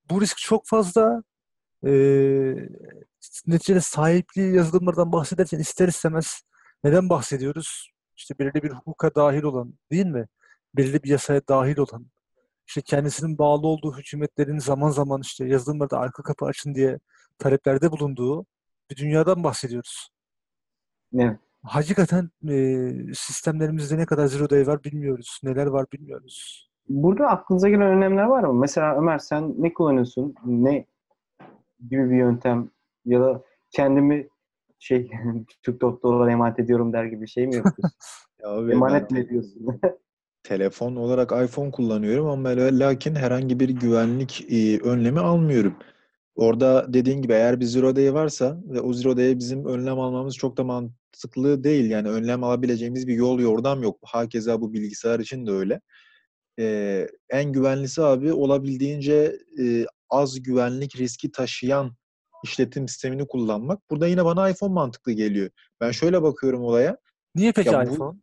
bu 0.09 0.21
risk 0.21 0.38
çok 0.38 0.67
fazla. 0.67 1.24
E, 1.86 1.92
neticede 3.48 3.82
sahipli 3.82 4.56
yazılımlardan 4.56 5.12
bahsederken 5.12 5.60
ister 5.60 5.88
istemez 5.88 6.42
neden 6.84 7.10
bahsediyoruz? 7.10 7.92
İşte 8.18 8.39
belirli 8.39 8.63
bir 8.63 8.72
hukuka 8.72 9.15
dahil 9.15 9.44
olan 9.44 9.74
değil 9.92 10.06
mi? 10.06 10.27
Belirli 10.77 11.04
bir 11.04 11.10
yasaya 11.10 11.42
dahil 11.48 11.77
olan 11.77 12.06
işte 12.68 12.82
kendisinin 12.82 13.38
bağlı 13.38 13.68
olduğu 13.68 13.98
hükümetlerin 13.98 14.58
zaman 14.58 14.89
zaman 14.89 15.22
işte 15.22 15.46
yazılımlarda 15.48 16.00
arka 16.00 16.24
kapı 16.24 16.46
açın 16.46 16.75
diye 16.75 17.00
taleplerde 17.39 17.92
bulunduğu 17.92 18.46
bir 18.92 18.96
dünyadan 18.96 19.44
bahsediyoruz. 19.44 20.10
Evet. 21.13 21.39
Hakikaten 21.63 22.30
e, 22.50 22.89
sistemlerimizde 23.13 23.98
ne 23.98 24.06
kadar 24.06 24.25
zero 24.25 24.50
day 24.50 24.68
var 24.68 24.84
bilmiyoruz. 24.84 25.39
Neler 25.44 25.65
var 25.65 25.86
bilmiyoruz. 25.94 26.70
Burada 26.89 27.27
aklınıza 27.27 27.70
gelen 27.70 27.82
önlemler 27.82 28.24
var 28.24 28.44
mı? 28.44 28.54
Mesela 28.54 28.98
Ömer 28.98 29.18
sen 29.18 29.54
ne 29.58 29.74
kullanıyorsun? 29.74 30.36
Ne 30.46 30.86
gibi 31.89 32.10
bir 32.10 32.17
yöntem 32.17 32.70
ya 33.05 33.22
da 33.22 33.44
kendimi 33.72 34.27
şey 34.79 35.12
Türk 35.63 35.82
doktorlara 35.82 36.32
emanet 36.32 36.60
ediyorum 36.60 36.94
der 36.94 37.05
gibi 37.05 37.27
şey 37.27 37.48
mi 37.48 37.55
yapıyorsun? 37.55 37.89
Ya 38.41 38.50
abi 38.50 38.72
emanet 38.72 39.12
mi 39.12 39.20
ediyorsun? 39.20 39.79
telefon 40.44 40.96
olarak 40.96 41.50
iPhone 41.50 41.72
kullanıyorum 41.72 42.27
ama 42.27 42.50
lakin 42.50 43.15
herhangi 43.15 43.60
bir 43.60 43.70
güvenlik 43.70 44.46
e, 44.51 44.79
önlemi 44.79 45.20
almıyorum. 45.20 45.75
Orada 46.36 46.94
dediğin 46.94 47.22
gibi 47.22 47.34
eğer 47.34 47.60
bir 47.60 47.65
zero 47.65 47.96
day 47.96 48.13
varsa 48.13 48.62
ve 48.65 48.82
o 48.82 48.94
zero 48.94 49.17
day'e 49.17 49.39
bizim 49.39 49.65
önlem 49.65 50.00
almamız 50.00 50.36
çok 50.36 50.58
da 50.58 50.63
mantıklı 50.63 51.63
değil. 51.63 51.89
Yani 51.89 52.10
önlem 52.10 52.44
alabileceğimiz 52.44 53.08
bir 53.08 53.13
yol 53.13 53.39
yordam 53.39 53.84
yok. 53.84 54.00
Hakeza 54.03 54.62
bu 54.62 54.74
bilgisayar 54.74 55.20
için 55.20 55.48
de 55.48 55.51
öyle. 55.51 55.82
Ee, 56.59 57.07
en 57.29 57.51
güvenlisi 57.51 58.01
abi 58.01 58.33
olabildiğince 58.33 59.39
e, 59.59 59.85
az 60.09 60.43
güvenlik 60.43 60.97
riski 60.97 61.31
taşıyan 61.31 61.95
işletim 62.43 62.88
sistemini 62.88 63.27
kullanmak. 63.27 63.89
Burada 63.89 64.07
yine 64.07 64.25
bana 64.25 64.50
iPhone 64.50 64.74
mantıklı 64.74 65.12
geliyor. 65.12 65.50
Ben 65.81 65.91
şöyle 65.91 66.21
bakıyorum 66.21 66.62
olaya. 66.63 66.97
Niye 67.35 67.51
peki 67.51 67.69
Ya 67.69 67.88
bu- 67.88 67.93
iPhone? 67.93 68.17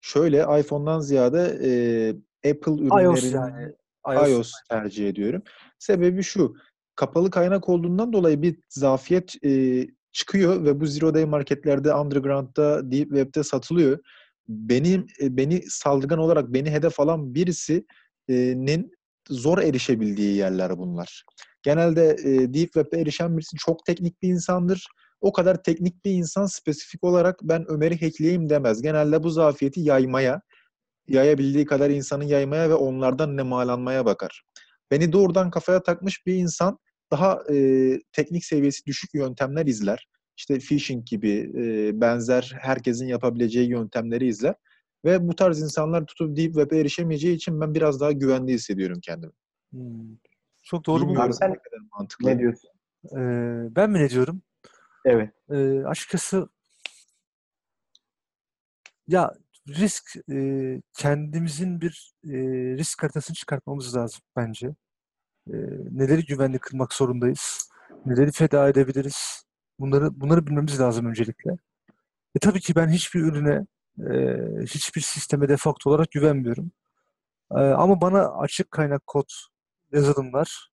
Şöyle 0.00 0.60
iPhone'dan 0.60 1.00
ziyade 1.00 1.58
e, 1.62 1.70
Apple 2.50 2.72
iOS 2.72 3.24
ürünlerinin 3.24 3.34
yani. 3.34 3.72
iOS. 4.18 4.28
iOS 4.30 4.52
tercih 4.70 5.08
ediyorum. 5.08 5.42
Sebebi 5.78 6.22
şu. 6.22 6.54
Kapalı 6.96 7.30
kaynak 7.30 7.68
olduğundan 7.68 8.12
dolayı 8.12 8.42
bir 8.42 8.56
zafiyet 8.68 9.44
e, 9.44 9.86
çıkıyor 10.12 10.64
ve 10.64 10.80
bu 10.80 10.86
zero 10.86 11.14
day 11.14 11.24
marketlerde, 11.24 11.94
underground'da, 11.94 12.90
deep 12.90 13.08
web'de 13.08 13.42
satılıyor. 13.42 13.98
Benim 14.50 15.06
e, 15.20 15.36
beni 15.36 15.62
saldırgan 15.68 16.18
olarak 16.18 16.52
beni 16.52 16.70
hedef 16.70 17.00
alan 17.00 17.34
birisinin 17.34 18.90
zor 19.28 19.58
erişebildiği 19.58 20.36
yerler 20.36 20.78
bunlar. 20.78 21.24
Genelde 21.62 22.16
e, 22.24 22.54
deep 22.54 22.72
web'e 22.72 23.00
erişen 23.00 23.36
birisi 23.36 23.56
çok 23.56 23.84
teknik 23.86 24.22
bir 24.22 24.28
insandır. 24.28 24.86
O 25.20 25.32
kadar 25.32 25.62
teknik 25.62 26.04
bir 26.04 26.10
insan 26.10 26.46
spesifik 26.46 27.04
olarak 27.04 27.38
ben 27.42 27.64
Ömer'i 27.68 28.00
hackleyeyim 28.00 28.48
demez. 28.48 28.82
Genelde 28.82 29.22
bu 29.22 29.30
zafiyeti 29.30 29.80
yaymaya, 29.80 30.40
yayabildiği 31.08 31.64
kadar 31.64 31.90
insanı 31.90 32.24
yaymaya 32.24 32.70
ve 32.70 32.74
onlardan 32.74 33.36
nemalanmaya 33.36 34.06
bakar. 34.06 34.42
Beni 34.90 35.12
doğrudan 35.12 35.50
kafaya 35.50 35.82
takmış 35.82 36.26
bir 36.26 36.34
insan 36.34 36.78
daha 37.10 37.42
e, 37.52 37.56
teknik 38.12 38.44
seviyesi 38.44 38.86
düşük 38.86 39.14
yöntemler 39.14 39.66
izler. 39.66 40.06
İşte 40.40 40.58
phishing 40.58 41.06
gibi 41.06 41.52
e, 41.54 42.00
benzer 42.00 42.52
herkesin 42.60 43.06
yapabileceği 43.06 43.68
yöntemleri 43.68 44.26
izler. 44.26 44.54
Ve 45.04 45.28
bu 45.28 45.36
tarz 45.36 45.62
insanlar 45.62 46.06
tutup 46.06 46.36
deep 46.36 46.54
web'e 46.54 46.80
erişemeyeceği 46.80 47.36
için 47.36 47.60
ben 47.60 47.74
biraz 47.74 48.00
daha 48.00 48.12
güvende 48.12 48.52
hissediyorum 48.52 49.00
kendimi. 49.02 49.32
Hmm. 49.70 50.16
Çok 50.62 50.86
doğru 50.86 51.08
buluyorum. 51.08 51.32
Sen 51.32 51.50
ne 51.50 51.56
kadar 51.56 51.78
mantıklı. 51.98 52.28
ne 52.28 52.38
diyorsun? 52.38 52.70
Ee, 53.12 53.76
ben 53.76 53.90
mi 53.90 53.98
ne 53.98 54.10
diyorum? 54.10 54.42
Evet. 55.04 55.30
Ee, 55.50 55.82
açıkçası 55.84 56.48
ya 59.08 59.34
risk 59.68 60.16
e, 60.32 60.82
kendimizin 60.94 61.80
bir 61.80 62.14
e, 62.24 62.36
risk 62.78 63.02
haritasını 63.02 63.36
çıkartmamız 63.36 63.96
lazım 63.96 64.20
bence. 64.36 64.66
E, 65.48 65.54
neleri 65.90 66.24
güvenli 66.24 66.58
kılmak 66.58 66.94
zorundayız? 66.94 67.70
Neleri 68.06 68.32
feda 68.32 68.68
edebiliriz? 68.68 69.49
Bunları 69.80 70.20
bunları 70.20 70.46
bilmemiz 70.46 70.80
lazım 70.80 71.06
öncelikle. 71.06 71.50
E 72.36 72.38
tabii 72.40 72.60
ki 72.60 72.74
ben 72.74 72.88
hiçbir 72.88 73.20
ürüne, 73.20 73.66
e, 73.98 74.36
hiçbir 74.66 75.00
sisteme 75.00 75.48
defakto 75.48 75.90
olarak 75.90 76.10
güvenmiyorum. 76.10 76.72
E, 77.52 77.60
ama 77.60 78.00
bana 78.00 78.28
açık 78.28 78.70
kaynak 78.70 79.06
kod 79.06 79.30
yazılımlar 79.92 80.70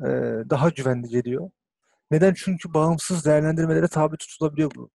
e, 0.00 0.08
daha 0.50 0.68
güvenli 0.70 1.08
geliyor. 1.08 1.50
Neden? 2.10 2.34
Çünkü 2.34 2.74
bağımsız 2.74 3.24
değerlendirmelere 3.26 3.88
tabi 3.88 4.16
tutulabiliyor 4.16 4.70
bu 4.76 4.90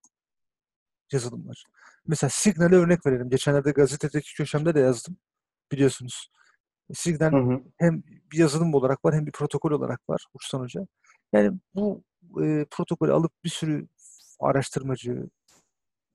yazılımlar. 1.12 1.64
Mesela 2.08 2.30
Signal'e 2.30 2.76
örnek 2.76 3.06
verelim. 3.06 3.30
Geçenlerde 3.30 3.72
gazetedeki 3.72 4.36
köşemde 4.36 4.76
de 4.76 4.80
yazdım. 4.80 5.18
Biliyorsunuz. 5.72 6.30
Signal 6.94 7.32
Hı 7.32 7.38
hı. 7.38 7.64
hem 7.78 8.04
bir 8.32 8.38
yazılım 8.38 8.74
olarak 8.74 9.06
var 9.06 9.16
hem 9.16 9.26
bir 9.26 9.32
protokol 9.32 9.72
olarak 9.72 10.10
var 10.10 10.26
uçtan 10.34 10.62
uca. 10.62 10.88
Yani 11.34 11.60
bu 11.76 12.04
e, 12.44 12.66
protokolü 12.72 13.12
alıp 13.14 13.32
bir 13.44 13.50
sürü 13.50 13.88
araştırmacı 14.40 15.30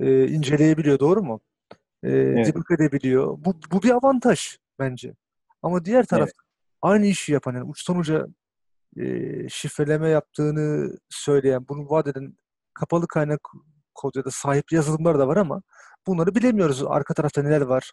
e, 0.00 0.28
inceleyebiliyor. 0.28 0.98
Doğru 0.98 1.22
mu? 1.22 1.40
E, 2.04 2.10
debug 2.46 2.70
edebiliyor. 2.70 3.26
Bu, 3.38 3.54
bu 3.72 3.82
bir 3.82 3.90
avantaj 3.90 4.58
bence. 4.78 5.14
Ama 5.62 5.84
diğer 5.84 6.04
tarafta 6.06 6.42
aynı 6.82 7.06
işi 7.06 7.32
yapan 7.32 7.54
yani 7.54 7.64
uçtan 7.64 7.98
uca 7.98 8.26
e, 8.96 9.48
şifreleme 9.48 10.08
yaptığını 10.08 10.98
söyleyen, 11.08 11.68
bunu 11.68 11.90
vaat 11.90 12.06
eden 12.06 12.36
kapalı 12.74 13.08
kaynak 13.08 13.40
kod 13.94 14.14
ya 14.14 14.24
da 14.24 14.30
sahip 14.30 14.72
yazılımlar 14.72 15.18
da 15.18 15.28
var 15.28 15.36
ama 15.36 15.62
bunları 16.06 16.34
bilemiyoruz. 16.34 16.84
Arka 16.84 17.14
tarafta 17.14 17.42
neler 17.42 17.60
var. 17.60 17.92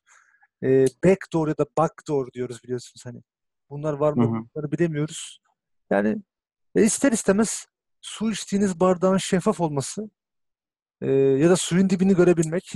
E, 0.63 0.85
backdoor 1.05 1.47
ya 1.47 1.57
da 1.57 1.65
backdoor 1.77 2.31
diyoruz 2.33 2.63
biliyorsunuz 2.63 3.05
hani. 3.05 3.21
Bunlar 3.69 3.93
var 3.93 4.13
mı? 4.13 4.23
Hı 4.23 4.27
hı. 4.27 4.45
Bunları 4.55 4.71
bilemiyoruz. 4.71 5.39
Yani 5.89 6.17
e, 6.75 6.83
ister 6.83 7.11
istemez 7.11 7.67
su 8.01 8.31
içtiğiniz 8.31 8.79
bardağın 8.79 9.17
şeffaf 9.17 9.61
olması 9.61 10.09
e, 11.01 11.11
ya 11.11 11.49
da 11.49 11.55
suyun 11.55 11.89
dibini 11.89 12.15
görebilmek 12.15 12.73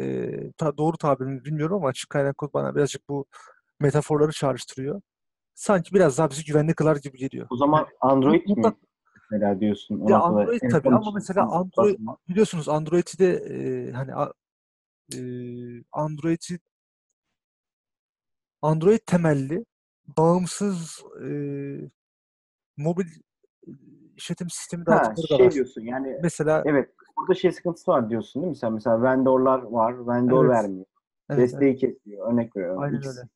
e, 0.00 0.30
ta, 0.52 0.76
doğru 0.76 0.96
tabirini 0.96 1.44
bilmiyorum 1.44 1.76
ama 1.76 1.88
açık 1.88 2.10
kaynak 2.10 2.38
kod 2.38 2.54
bana 2.54 2.74
birazcık 2.74 3.08
bu 3.08 3.26
metaforları 3.80 4.32
çağrıştırıyor. 4.32 5.00
Sanki 5.54 5.94
biraz 5.94 6.18
daha 6.18 6.30
bizi 6.30 6.44
güvenli 6.44 6.74
kılar 6.74 6.96
gibi 6.96 7.18
geliyor. 7.18 7.46
O 7.50 7.56
zaman 7.56 7.86
Android 8.00 8.46
mi 8.46 8.54
Mutlak- 8.54 8.76
mesela 9.30 9.60
diyorsun? 9.60 10.08
Ya 10.08 10.18
Android 10.20 10.60
tabii 10.70 10.88
ama 10.88 11.10
mesela 11.14 11.42
Android- 11.42 11.92
basma. 11.92 12.16
Biliyorsunuz 12.28 12.68
Android'i 12.68 13.18
de 13.18 13.32
e, 13.34 13.90
hani 13.92 14.14
a- 14.14 14.32
e, 15.14 15.18
Android'i 15.92 16.58
Android 18.62 18.98
temelli 19.06 19.64
bağımsız 20.18 21.02
e, 21.24 21.28
mobil 22.76 23.06
işletim 24.20 24.50
sistemi 24.50 24.86
Ha, 24.86 24.86
dağıtıkları 24.86 25.30
da 25.30 25.36
şey 25.36 25.46
var. 25.46 25.52
diyorsun 25.52 25.82
yani 25.82 26.18
Mesela 26.22 26.62
evet 26.66 26.90
burada 27.16 27.34
şey 27.34 27.52
sıkıntısı 27.52 27.90
var 27.90 28.10
diyorsun 28.10 28.42
değil 28.42 28.50
mi 28.50 28.56
sen? 28.56 28.72
Mesela 28.72 29.02
vendorlar 29.02 29.62
var, 29.62 30.06
vendor 30.06 30.44
Evet. 30.44 30.50
vermiyor. 30.56 30.86
evet, 31.30 31.38
evet, 31.38 31.52
Desteği 31.52 31.76
kesiyor. 31.76 32.32
Örnek 32.32 32.56
veriyorum. 32.56 32.82
Aynen 32.82 32.96
X, 32.96 33.08
öyle. 33.08 33.28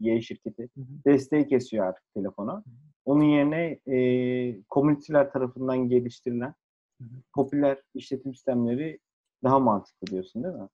Y 0.00 0.22
şirketi 0.22 0.62
Hı 0.62 0.80
hı. 0.80 0.86
desteği 1.06 1.46
kesiyor 1.48 1.86
artık 1.86 2.04
telefona. 2.14 2.64
Onun 3.04 3.24
yerine 3.24 3.80
e, 3.96 4.62
komüniteler 4.68 5.32
tarafından 5.32 5.88
geliştirilen 5.88 6.54
Hı 7.00 7.04
hı. 7.04 7.22
popüler 7.34 7.82
işletim 7.94 8.34
sistemleri 8.34 8.98
daha 9.44 9.58
mantıklı 9.58 10.06
diyorsun 10.06 10.44
değil 10.44 10.54
mi? 10.54 10.68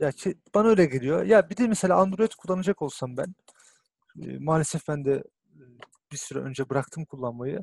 Ya 0.00 0.12
bana 0.54 0.68
öyle 0.68 0.86
geliyor. 0.86 1.22
Ya 1.24 1.50
bir 1.50 1.56
de 1.56 1.68
mesela 1.68 1.96
Android 1.96 2.32
kullanacak 2.38 2.82
olsam 2.82 3.16
ben 3.16 3.34
e, 4.22 4.38
maalesef 4.38 4.88
ben 4.88 5.04
de 5.04 5.12
e, 5.12 5.62
bir 6.12 6.16
süre 6.16 6.38
önce 6.38 6.70
bıraktım 6.70 7.04
kullanmayı. 7.04 7.60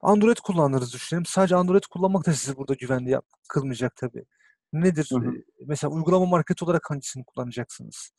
Android 0.00 0.36
kullanırız 0.36 0.92
düşünelim. 0.94 1.26
Sadece 1.26 1.56
Android 1.56 1.82
kullanmak 1.90 2.26
da 2.26 2.32
sizi 2.32 2.56
burada 2.56 2.74
güvenli 2.74 3.10
yap 3.10 3.24
kılmayacak 3.48 3.96
tabii. 3.96 4.24
Nedir? 4.72 5.08
Hı 5.12 5.16
hı. 5.18 5.32
Mesela 5.66 5.90
uygulama 5.90 6.26
marketi 6.26 6.64
olarak 6.64 6.90
hangisini 6.90 7.24
kullanacaksınız? 7.24 8.10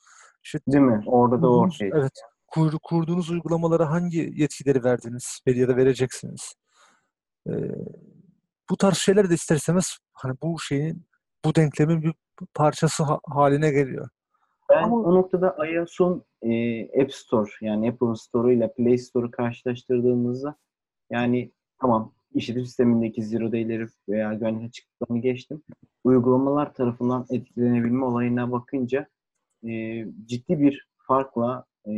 İşte 0.43 0.59
Değil 0.67 0.83
mi? 0.83 1.03
Orada 1.05 1.41
da 1.41 1.47
o 1.47 1.51
kurduğunuz- 1.51 1.77
şey. 1.77 1.89
Evet. 1.93 2.11
kur- 2.47 2.79
kurduğunuz 2.83 3.29
uygulamalara 3.29 3.89
hangi 3.91 4.31
yetkileri 4.35 4.83
verdiniz 4.83 5.39
ya 5.45 5.67
da 5.67 5.75
vereceksiniz? 5.77 6.53
E, 7.47 7.51
bu 8.69 8.77
tarz 8.77 8.97
şeyler 8.97 9.29
de 9.29 9.33
ister 9.33 9.55
istemez 9.55 9.97
hani 10.13 10.35
bu 10.41 10.59
şeyin 10.59 11.05
bu 11.45 11.55
denklemin 11.55 12.01
bir 12.01 12.13
parçası 12.53 13.03
ha- 13.03 13.19
haline 13.25 13.71
geliyor. 13.71 14.09
Ben 14.71 14.83
Ama- 14.83 14.95
o 14.95 15.15
noktada 15.15 15.67
iOS'un 15.67 16.23
e, 16.41 16.83
App 17.01 17.13
Store 17.13 17.49
yani 17.61 17.89
Apple 17.89 18.15
Store 18.15 18.53
ile 18.53 18.73
Play 18.73 18.97
Store'u 18.97 19.31
karşılaştırdığımızda 19.31 20.55
yani 21.09 21.51
tamam 21.81 22.13
işletim 22.33 22.65
sistemindeki 22.65 23.23
zero 23.23 23.51
day'leri 23.51 23.85
veya 24.09 24.33
güvenlik 24.33 24.69
açıklıklarını 24.69 25.21
geçtim. 25.21 25.63
Uygulamalar 26.03 26.73
tarafından 26.73 27.25
etkilenebilme 27.29 28.05
olayına 28.05 28.51
bakınca 28.51 29.07
e, 29.67 30.05
ciddi 30.25 30.59
bir 30.59 30.87
farkla 30.97 31.65
e, 31.87 31.93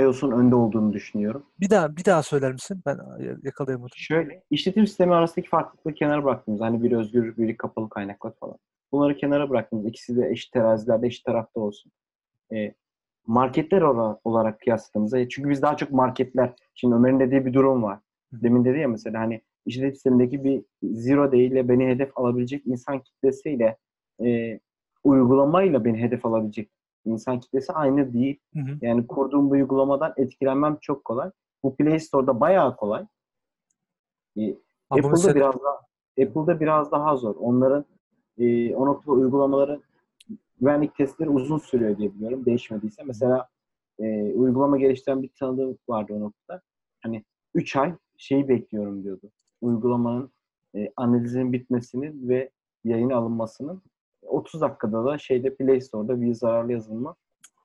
iOS'un 0.00 0.30
önde 0.30 0.54
olduğunu 0.54 0.92
düşünüyorum. 0.92 1.46
Bir 1.60 1.70
daha 1.70 1.96
bir 1.96 2.04
daha 2.04 2.22
söyler 2.22 2.52
misin? 2.52 2.82
Ben 2.86 2.98
yakalayamadım. 3.42 3.96
Şöyle, 3.96 4.42
işletim 4.50 4.86
sistemi 4.86 5.14
arasındaki 5.14 5.48
farklılıkları 5.48 5.94
kenara 5.94 6.24
bıraktığımız, 6.24 6.60
hani 6.60 6.82
biri 6.82 6.96
özgür, 6.96 7.36
biri 7.36 7.56
kapalı 7.56 7.88
kaynaklar 7.88 8.32
falan. 8.40 8.58
Bunları 8.92 9.16
kenara 9.16 9.50
bıraktığımız, 9.50 9.86
ikisi 9.86 10.16
de 10.16 10.28
eşit 10.28 10.52
terazilerde, 10.52 11.06
eşit 11.06 11.24
tarafta 11.24 11.60
olsun. 11.60 11.92
E, 12.54 12.74
marketler 13.26 13.82
ora- 13.82 14.18
olarak 14.24 14.60
kıyasladığımızda, 14.60 15.28
çünkü 15.28 15.50
biz 15.50 15.62
daha 15.62 15.76
çok 15.76 15.90
marketler, 15.90 16.52
şimdi 16.74 16.94
Ömer'in 16.94 17.20
dediği 17.20 17.46
bir 17.46 17.52
durum 17.52 17.82
var. 17.82 17.98
Demin 18.32 18.64
dedi 18.64 18.78
ya 18.78 18.88
mesela 18.88 19.20
hani 19.20 19.42
işletim 19.66 19.94
sistemindeki 19.94 20.44
bir 20.44 20.64
zero 20.82 21.32
day 21.32 21.46
ile 21.46 21.68
beni 21.68 21.86
hedef 21.86 22.18
alabilecek 22.18 22.66
insan 22.66 23.00
kitlesiyle 23.00 23.76
e, 24.24 24.60
uygulamayla 25.04 25.84
beni 25.84 26.02
hedef 26.02 26.26
alabilecek 26.26 26.70
insan 27.04 27.40
kitlesi 27.40 27.72
aynı 27.72 28.12
değil. 28.12 28.40
Hı 28.54 28.60
hı. 28.60 28.78
Yani 28.80 29.06
kurduğum 29.06 29.50
bu 29.50 29.52
uygulamadan 29.52 30.14
etkilenmem 30.16 30.78
çok 30.80 31.04
kolay. 31.04 31.30
Bu 31.62 31.76
Play 31.76 32.00
Store'da 32.00 32.40
bayağı 32.40 32.76
kolay. 32.76 33.06
E, 34.38 34.54
Apple'da 34.90 35.34
biraz 35.34 35.54
daha 35.62 35.80
Apple'da 36.22 36.60
biraz 36.60 36.92
daha 36.92 37.16
zor. 37.16 37.36
Onların 37.38 37.84
e, 38.38 38.74
o 38.74 38.86
noktada 38.86 39.12
uygulamaları 39.12 39.80
güvenlik 40.60 40.94
testleri 40.94 41.30
uzun 41.30 41.58
sürüyor 41.58 41.98
diye 41.98 42.14
biliyorum. 42.14 42.44
Değişmediyse. 42.44 43.02
Mesela 43.04 43.48
e, 43.98 44.32
uygulama 44.32 44.78
geliştiren 44.78 45.22
bir 45.22 45.30
tanıdığım 45.38 45.78
vardı 45.88 46.12
o 46.14 46.20
noktada. 46.20 46.62
Hani 47.00 47.24
3 47.54 47.76
ay 47.76 47.94
şeyi 48.16 48.48
bekliyorum 48.48 49.04
diyordu. 49.04 49.30
Uygulamanın 49.60 50.32
e, 50.74 50.92
analizinin 50.96 51.52
bitmesini 51.52 52.28
ve 52.28 52.50
yayına 52.84 53.16
alınmasının 53.16 53.82
30 54.22 54.60
dakikada 54.60 55.04
da 55.04 55.18
şeyde 55.18 55.54
Play 55.54 55.80
Store'da 55.80 56.20
bir 56.20 56.34
zararlı 56.34 56.72
yazılımı 56.72 57.14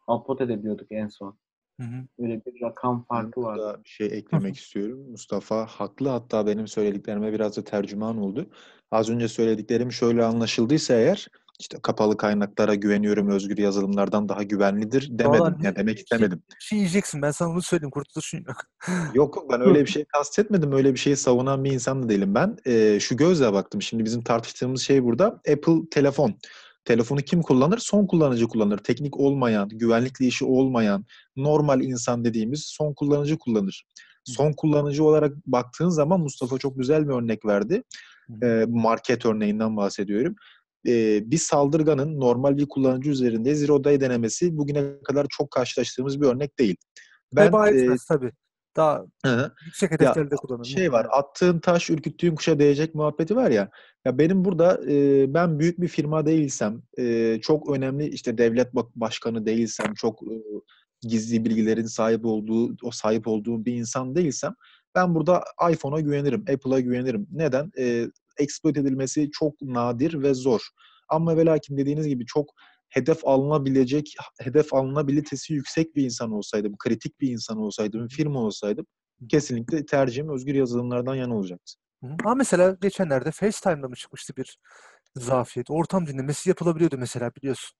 upload 0.08 0.40
edebiliyorduk 0.40 0.92
en 0.92 1.08
son. 1.08 1.36
Hı 1.82 1.88
hı. 1.88 2.06
Öyle 2.20 2.42
bir 2.46 2.62
rakam 2.62 3.06
farkı 3.06 3.42
vardı. 3.42 3.60
burada 3.62 3.84
bir 3.84 3.90
şey 3.90 4.08
eklemek 4.08 4.58
istiyorum. 4.58 5.00
Mustafa 5.12 5.66
haklı 5.66 6.10
hatta 6.10 6.48
benim 6.48 6.68
söylediklerime 6.68 7.34
biraz 7.34 7.58
da 7.58 7.64
tercüman 7.64 8.18
oldu. 8.18 8.50
Az 8.92 9.10
önce 9.10 9.28
söylediklerim 9.28 9.92
şöyle 9.92 10.24
anlaşıldıysa 10.26 10.94
eğer 10.94 11.28
işte 11.60 11.78
kapalı 11.84 12.18
kaynaklara 12.18 12.76
güveniyorum 12.76 13.30
özgür 13.30 13.58
yazılımlardan 13.58 14.30
daha 14.30 14.44
güvenlidir 14.44 15.10
demedim. 15.10 15.40
Vallahi 15.42 15.54
Yani 15.54 15.64
ne- 15.64 15.76
demek 15.76 15.98
şey- 15.98 16.04
istemedim. 16.04 16.44
bir 16.50 16.56
şey 16.66 16.78
yiyeceksin. 16.80 17.22
Ben 17.22 17.32
sana 17.32 17.50
onu 17.50 17.62
söyleyeyim. 17.62 17.92
Kurtuluşun 17.92 18.38
yok. 18.48 18.58
Yok 19.14 19.46
ben 19.52 19.62
öyle 19.62 19.82
bir 19.82 19.90
şey 19.90 20.06
kastetmedim. 20.18 20.72
Öyle 20.72 20.94
bir 20.94 21.00
şeyi 21.00 21.16
savunan 21.18 21.64
bir 21.64 21.72
insan 21.72 22.04
da 22.04 22.10
değilim 22.10 22.36
ben. 22.36 22.58
Ee, 22.66 23.00
şu 23.00 23.18
gözle 23.18 23.54
baktım. 23.54 23.82
Şimdi 23.82 24.06
bizim 24.06 24.22
tartıştığımız 24.24 24.82
şey 24.82 25.04
burada 25.04 25.26
Apple 25.28 25.90
telefon. 25.92 26.34
Telefonu 26.86 27.22
kim 27.22 27.42
kullanır? 27.42 27.78
Son 27.78 28.08
kullanıcı 28.08 28.48
kullanır. 28.48 28.78
Teknik 28.78 29.20
olmayan, 29.20 29.70
güvenlikle 29.70 30.26
işi 30.26 30.46
olmayan, 30.46 31.06
normal 31.36 31.82
insan 31.82 32.26
dediğimiz 32.26 32.66
son 32.66 32.94
kullanıcı 32.94 33.38
kullanır. 33.38 33.86
Son 34.24 34.54
kullanıcı 34.54 35.04
olarak 35.04 35.36
baktığın 35.46 35.90
zaman 35.90 36.20
Mustafa 36.20 36.58
çok 36.58 36.78
güzel 36.78 37.08
bir 37.08 37.14
örnek 37.14 37.46
verdi. 37.46 37.84
Market 38.68 39.26
örneğinden 39.26 39.78
bahsediyorum. 39.78 40.36
Bir 41.30 41.38
saldırganın 41.38 42.20
normal 42.20 42.58
bir 42.58 42.68
kullanıcı 42.68 43.10
üzerinde 43.10 43.56
zero 43.56 43.84
day 43.84 44.02
denemesi 44.02 44.58
bugüne 44.58 44.84
kadar 45.04 45.26
çok 45.30 45.52
karşılaştığımız 45.52 46.22
bir 46.22 46.28
örnek 46.28 46.60
değil. 46.60 46.76
Ben 47.36 47.48
Veba 47.48 47.70
e, 47.70 47.82
etmez 47.82 48.06
tabii. 48.06 48.32
Daha 48.76 49.06
hı 49.26 49.52
yüksek 49.66 49.92
hedeflerde 49.92 50.36
kullanılır. 50.36 50.66
şey 50.66 50.92
var. 50.92 51.08
Attığın 51.12 51.60
taş 51.60 51.90
ürküttüğün 51.90 52.36
kuşa 52.36 52.60
değecek 52.60 52.96
muhabbeti 52.96 53.36
var 53.36 53.52
ya. 53.52 53.70
Ya 54.06 54.18
benim 54.18 54.46
burada 54.46 54.82
e, 54.92 55.26
ben 55.34 55.60
büyük 55.60 55.82
bir 55.82 55.88
firma 55.88 56.26
değilsem, 56.26 56.82
e, 57.00 57.40
çok 57.42 57.70
önemli 57.70 58.08
işte 58.10 58.38
devlet 58.38 58.76
başkanı 58.96 59.46
değilsem, 59.46 59.94
çok 59.94 60.24
e, 60.24 60.36
gizli 61.02 61.46
bilgilerin 61.46 61.86
sahip 61.86 62.26
olduğu, 62.26 62.76
o 62.84 62.92
sahip 62.92 63.28
olduğum 63.28 63.66
bir 63.66 63.74
insan 63.74 64.16
değilsem 64.16 64.56
ben 64.96 65.16
burada 65.16 65.44
iPhone'a 65.72 66.00
güvenirim, 66.00 66.42
Apple'a 66.54 66.80
güvenirim. 66.80 67.28
Neden? 67.32 67.72
E, 67.78 68.08
exploit 68.40 68.78
edilmesi 68.78 69.30
çok 69.32 69.62
nadir 69.62 70.22
ve 70.24 70.34
zor. 70.34 70.62
Ama 71.10 71.38
ve 71.38 71.46
lakin 71.46 71.78
dediğiniz 71.78 72.08
gibi 72.08 72.26
çok 72.26 72.50
hedef 72.90 73.28
alınabilecek, 73.28 74.16
hedef 74.42 74.74
alınabilitesi 74.74 75.54
yüksek 75.54 75.96
bir 75.96 76.04
insan 76.04 76.32
olsaydım, 76.32 76.76
kritik 76.80 77.22
bir 77.22 77.32
insan 77.32 77.58
olsaydım, 77.58 78.08
firma 78.08 78.40
olsaydım 78.40 78.86
kesinlikle 79.30 79.86
tercihim 79.86 80.30
özgür 80.30 80.56
yazılımlardan 80.56 81.16
yana 81.16 81.38
olacaktı. 81.38 81.83
Ama 82.24 82.36
mesela 82.36 82.78
geçenlerde 82.82 83.32
FaceTime'da 83.32 83.88
mı 83.88 83.96
çıkmıştı 83.96 84.36
bir 84.36 84.58
zafiyet? 85.16 85.70
Ortam 85.72 86.08
dinlemesi 86.08 86.50
yapılabiliyordu 86.50 86.98
mesela 86.98 87.32
biliyorsun. 87.36 87.78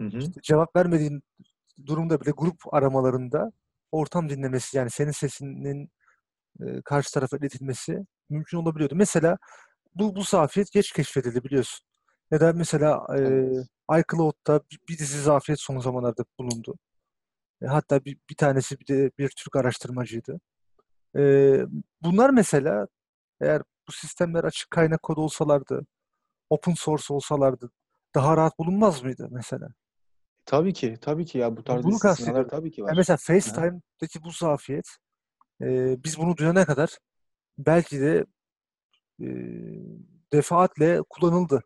Hı 0.00 0.04
hı. 0.04 0.18
İşte 0.18 0.40
cevap 0.42 0.76
vermediğin 0.76 1.22
durumda 1.86 2.20
bile 2.20 2.30
grup 2.30 2.74
aramalarında 2.74 3.52
ortam 3.92 4.28
dinlemesi 4.28 4.76
yani 4.76 4.90
senin 4.90 5.10
sesinin 5.10 5.90
e, 6.60 6.82
karşı 6.82 7.12
tarafa 7.12 7.36
iletilmesi 7.36 8.06
mümkün 8.30 8.58
olabiliyordu. 8.58 8.94
Mesela 8.96 9.38
bu 9.94 10.16
bu 10.16 10.22
zafiyet 10.22 10.72
geç 10.72 10.92
keşfedildi 10.92 11.44
biliyorsun. 11.44 11.86
Ya 12.30 12.40
da 12.40 12.52
mesela 12.52 13.06
e, 13.18 13.18
Evet. 13.18 13.66
iCloud'da 13.98 14.60
bir, 14.70 14.78
bir 14.88 14.98
dizi 14.98 15.22
zafiyet 15.22 15.60
son 15.60 15.78
zamanlarda 15.80 16.24
bulundu. 16.38 16.78
E, 17.62 17.66
hatta 17.66 18.04
bir, 18.04 18.18
bir 18.30 18.36
tanesi 18.36 18.80
bir 18.80 18.86
de 18.86 19.10
bir 19.18 19.28
Türk 19.28 19.56
araştırmacıydı. 19.56 20.40
E, 21.16 21.22
bunlar 22.02 22.30
mesela 22.30 22.86
eğer 23.40 23.62
bu 23.88 23.92
sistemler 23.92 24.44
açık 24.44 24.70
kaynak 24.70 25.02
kod 25.02 25.16
olsalardı, 25.16 25.86
open 26.50 26.74
source 26.74 27.14
olsalardı 27.14 27.70
daha 28.14 28.36
rahat 28.36 28.58
bulunmaz 28.58 29.02
mıydı 29.02 29.28
mesela? 29.30 29.68
Tabii 30.46 30.72
ki, 30.72 30.96
tabii 31.00 31.26
ki 31.26 31.38
ya 31.38 31.56
bu 31.56 31.64
tarz 31.64 31.84
Bunu 31.84 31.94
istisnalar 31.94 32.48
tabii 32.48 32.70
ki 32.70 32.80
Yani 32.80 32.90
var. 32.90 32.96
mesela 32.96 33.16
FaceTime'daki 33.16 34.22
bu 34.24 34.30
zafiyet 34.30 34.88
e, 35.62 35.96
biz 36.04 36.18
bunu 36.18 36.36
duyana 36.36 36.64
kadar 36.66 36.98
belki 37.58 38.00
de 38.00 38.24
e, 39.20 39.26
defaatle 40.32 41.02
kullanıldı. 41.10 41.62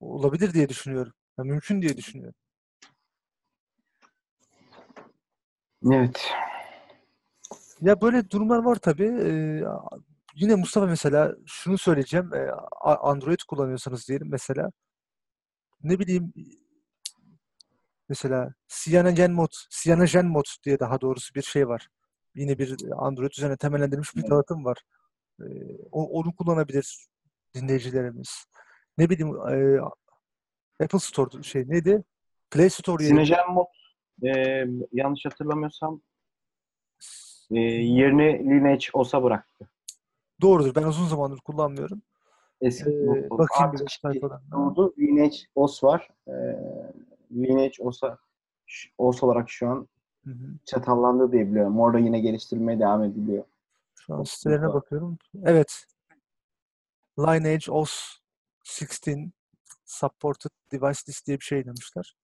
Olabilir 0.00 0.54
diye 0.54 0.68
düşünüyorum. 0.68 1.12
Ya 1.38 1.44
mümkün 1.44 1.82
diye 1.82 1.96
düşünüyorum. 1.96 2.34
Evet. 5.92 6.32
Ya 7.80 8.00
böyle 8.00 8.30
durumlar 8.30 8.58
var 8.64 8.76
tabii. 8.76 9.06
Ee, 9.22 9.62
yine 10.34 10.54
Mustafa 10.54 10.86
mesela 10.86 11.34
şunu 11.46 11.78
söyleyeceğim. 11.78 12.34
Ee, 12.34 12.50
Android 12.84 13.38
kullanıyorsanız 13.48 14.08
diyelim 14.08 14.28
mesela. 14.30 14.70
Ne 15.82 15.98
bileyim 15.98 16.32
mesela 18.08 18.54
CyanogenMod, 18.68 19.52
CyanogenMod 19.70 20.44
diye 20.64 20.80
daha 20.80 21.00
doğrusu 21.00 21.34
bir 21.34 21.42
şey 21.42 21.68
var. 21.68 21.88
Yine 22.34 22.58
bir 22.58 22.76
Android 22.96 23.30
üzerine 23.30 23.56
temellendirilmiş 23.56 24.16
bir 24.16 24.30
dağıtım 24.30 24.64
var. 24.64 24.78
Ee, 25.40 25.44
o- 25.92 26.08
onu 26.20 26.34
kullanabilir 26.36 27.06
dinleyicilerimiz. 27.54 28.44
Ne 28.98 29.10
bileyim 29.10 29.36
e, 29.36 29.80
Apple 30.84 30.98
Store 30.98 31.42
şey 31.42 31.64
neydi? 31.68 32.04
Play 32.50 32.70
Store 32.70 33.04
Synogen 33.04 33.52
Mod 33.52 33.66
e, 34.24 34.64
yanlış 34.92 35.24
hatırlamıyorsam 35.24 36.02
e, 37.50 37.60
yerini 37.60 38.44
Lineage 38.50 38.86
OS'a 38.92 39.22
bıraktı. 39.22 39.68
doğrudur. 40.40 40.74
Ben 40.74 40.82
uzun 40.82 41.06
zamandır 41.06 41.38
kullanmıyorum. 41.40 42.02
Eski 42.60 42.90
Ee, 42.90 43.30
bakayım 43.30 43.72
bir 43.72 43.98
sayfadan. 44.02 44.42
durdu. 44.52 44.94
Lineage 44.98 45.36
OS 45.54 45.84
var. 45.84 46.08
E, 46.28 46.32
Lineage 47.32 47.82
OS'a 47.82 48.18
OS 48.98 49.22
olarak 49.22 49.50
şu 49.50 49.68
an 49.68 49.88
Hı 50.24 50.30
hı. 50.30 50.46
çatallandı 50.64 51.32
diye 51.32 51.50
biliyorum. 51.50 51.80
Orada 51.80 51.98
yine 51.98 52.20
geliştirilmeye 52.20 52.78
devam 52.80 53.04
ediliyor. 53.04 53.44
Şu 54.00 54.14
an 54.14 54.22
sitelerine 54.22 54.66
var. 54.66 54.74
bakıyorum. 54.74 55.18
Evet. 55.44 55.84
Lineage 57.18 57.72
OS 57.72 58.16
16 58.82 59.30
Supported 59.84 60.50
Device 60.72 61.00
List 61.08 61.26
diye 61.26 61.38
bir 61.40 61.44
şey 61.44 61.64
demişler. 61.64 62.16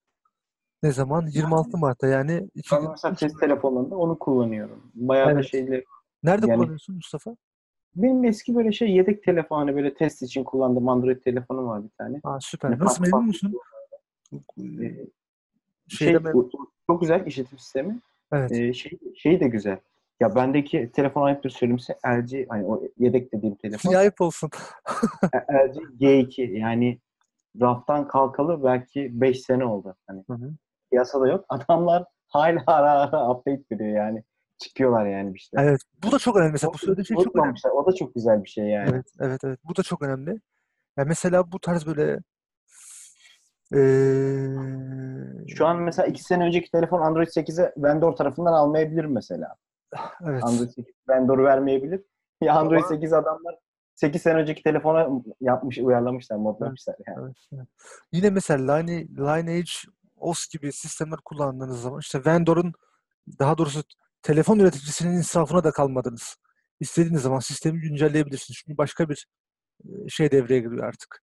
Ne 0.82 0.92
zaman? 0.92 1.26
26 1.26 1.78
Mart'ta 1.78 2.06
yani 2.06 2.48
iki 2.54 2.76
Ben 2.76 2.90
mesela 2.90 3.16
gün. 3.20 3.38
telefonlarında 3.38 3.96
onu 3.96 4.18
kullanıyorum. 4.18 4.82
Bayağı 4.94 5.26
da 5.28 5.32
Evet. 5.32 5.46
şeyle 5.50 5.84
Nerede 6.22 6.46
yani- 6.46 6.56
kullanıyorsun 6.58 6.94
Mustafa? 6.94 7.36
benim 7.96 8.24
eski 8.24 8.54
böyle 8.54 8.72
şey 8.72 8.90
yedek 8.90 9.22
telefon 9.22 9.58
hani 9.58 9.76
böyle 9.76 9.94
test 9.94 10.22
için 10.22 10.44
kullandığım 10.44 10.88
Android 10.88 11.22
telefonum 11.22 11.66
var 11.66 11.84
bir 11.84 11.88
tane. 11.98 12.20
Aa, 12.24 12.38
süper. 12.40 12.70
Ne 12.70 12.78
Nasıl 12.78 13.02
memnun 13.02 13.24
musun? 13.26 13.54
Ee, 14.58 15.06
şey, 15.88 16.24
bu- 16.24 16.50
çok 16.86 17.00
güzel 17.00 17.26
işletim 17.26 17.58
sistemi. 17.58 18.00
Evet. 18.32 18.52
Ee, 18.52 18.72
şey, 18.72 18.98
şey 19.16 19.40
de 19.40 19.48
güzel. 19.48 19.78
Ya 20.20 20.34
bendeki 20.34 20.90
telefon 20.94 21.22
ayıptır 21.22 21.50
söylemesi 21.50 21.92
LG 22.06 22.46
hani 22.48 22.64
o 22.66 22.82
yedek 22.98 23.32
dediğim 23.32 23.54
telefon 23.54 23.94
ayıp 23.94 24.20
olsun? 24.20 24.50
LG 25.34 25.76
G2 26.00 26.42
yani 26.58 26.98
raftan 27.60 28.08
kalkalı 28.08 28.64
belki 28.64 29.20
5 29.20 29.40
sene 29.42 29.64
oldu. 29.64 29.94
Hani 30.06 30.24
Hı 30.26 30.32
hı. 30.34 30.50
Piyasada 30.90 31.28
yok. 31.28 31.44
Adamlar 31.48 32.04
hala 32.28 32.62
ara 32.66 32.90
ara 32.92 33.30
update 33.30 33.62
veriyor 33.72 33.96
yani. 33.96 34.22
Çıkıyorlar 34.58 35.06
yani 35.06 35.34
bir 35.34 35.38
şeyler. 35.38 35.64
Evet. 35.68 35.80
Bu 36.04 36.12
da 36.12 36.18
çok 36.18 36.36
önemli. 36.36 36.52
Mesela 36.52 36.72
bu 36.72 36.78
söylediğin 36.78 37.04
şey 37.04 37.16
çok 37.16 37.36
önemli. 37.36 37.54
O 37.74 37.86
da 37.86 37.94
çok 37.94 38.14
güzel 38.14 38.44
bir 38.44 38.48
şey 38.48 38.64
yani. 38.64 38.90
Evet, 38.92 39.06
evet, 39.20 39.40
evet. 39.44 39.58
Bu 39.64 39.76
da 39.76 39.82
çok 39.82 40.02
önemli. 40.02 40.40
Ya 40.96 41.04
mesela 41.04 41.52
bu 41.52 41.60
tarz 41.60 41.86
böyle 41.86 42.18
eee 43.72 45.46
Şu 45.56 45.66
an 45.66 45.76
mesela 45.82 46.06
2 46.06 46.22
sene 46.22 46.44
önceki 46.44 46.70
telefon 46.70 47.00
Android 47.00 47.26
8'e 47.28 47.72
vendor 47.76 48.12
tarafından 48.16 48.52
almayabilir 48.52 49.04
mesela. 49.04 49.54
evet. 50.24 50.44
Android 50.44 50.68
8 50.68 50.94
vendor 51.08 51.38
vermeyebilir. 51.44 52.00
Ya 52.42 52.54
Android 52.54 52.78
Ama- 52.78 52.88
8 52.88 53.12
adamlar 53.12 53.54
8 53.94 54.22
sene 54.22 54.34
önceki 54.34 54.62
telefona 54.62 55.08
yapmış, 55.40 55.78
uyarlamışlar, 55.78 56.36
modlamışlar 56.36 56.96
yani. 57.06 57.18
Evet, 57.26 57.36
evet. 57.54 57.66
Yine 58.12 58.30
mesela 58.30 58.74
Line, 58.76 59.08
Lineage 59.08 59.70
OS 60.16 60.48
gibi 60.48 60.72
sistemler 60.72 61.18
kullandığınız 61.24 61.82
zaman 61.82 62.00
işte 62.00 62.24
vendor'un 62.24 62.72
daha 63.38 63.58
doğrusu 63.58 63.82
telefon 64.22 64.58
üreticisinin 64.58 65.12
insafına 65.16 65.64
da 65.64 65.70
kalmadınız. 65.70 66.36
İstediğiniz 66.80 67.22
zaman 67.22 67.38
sistemi 67.38 67.80
güncelleyebilirsiniz. 67.80 68.58
Çünkü 68.64 68.78
başka 68.78 69.08
bir 69.08 69.26
e, 69.84 70.08
şey 70.08 70.30
devreye 70.30 70.60
giriyor 70.60 70.84
artık. 70.84 71.22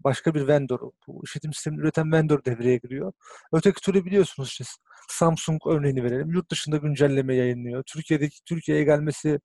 Başka 0.00 0.34
bir 0.34 0.48
vendor, 0.48 0.80
bu 1.06 1.22
işletim 1.24 1.52
sistemini 1.52 1.80
üreten 1.80 2.12
vendor 2.12 2.44
devreye 2.44 2.76
giriyor. 2.76 3.12
Öteki 3.52 3.80
türlü 3.80 4.04
biliyorsunuz 4.04 4.48
işte 4.48 4.64
Samsung 5.08 5.60
örneğini 5.66 6.04
verelim. 6.04 6.30
Yurt 6.30 6.50
dışında 6.50 6.76
güncelleme 6.76 7.34
yayınlıyor. 7.34 7.82
Türkiye'deki 7.82 8.44
Türkiye'ye 8.44 8.84
gelmesi, 8.84 9.40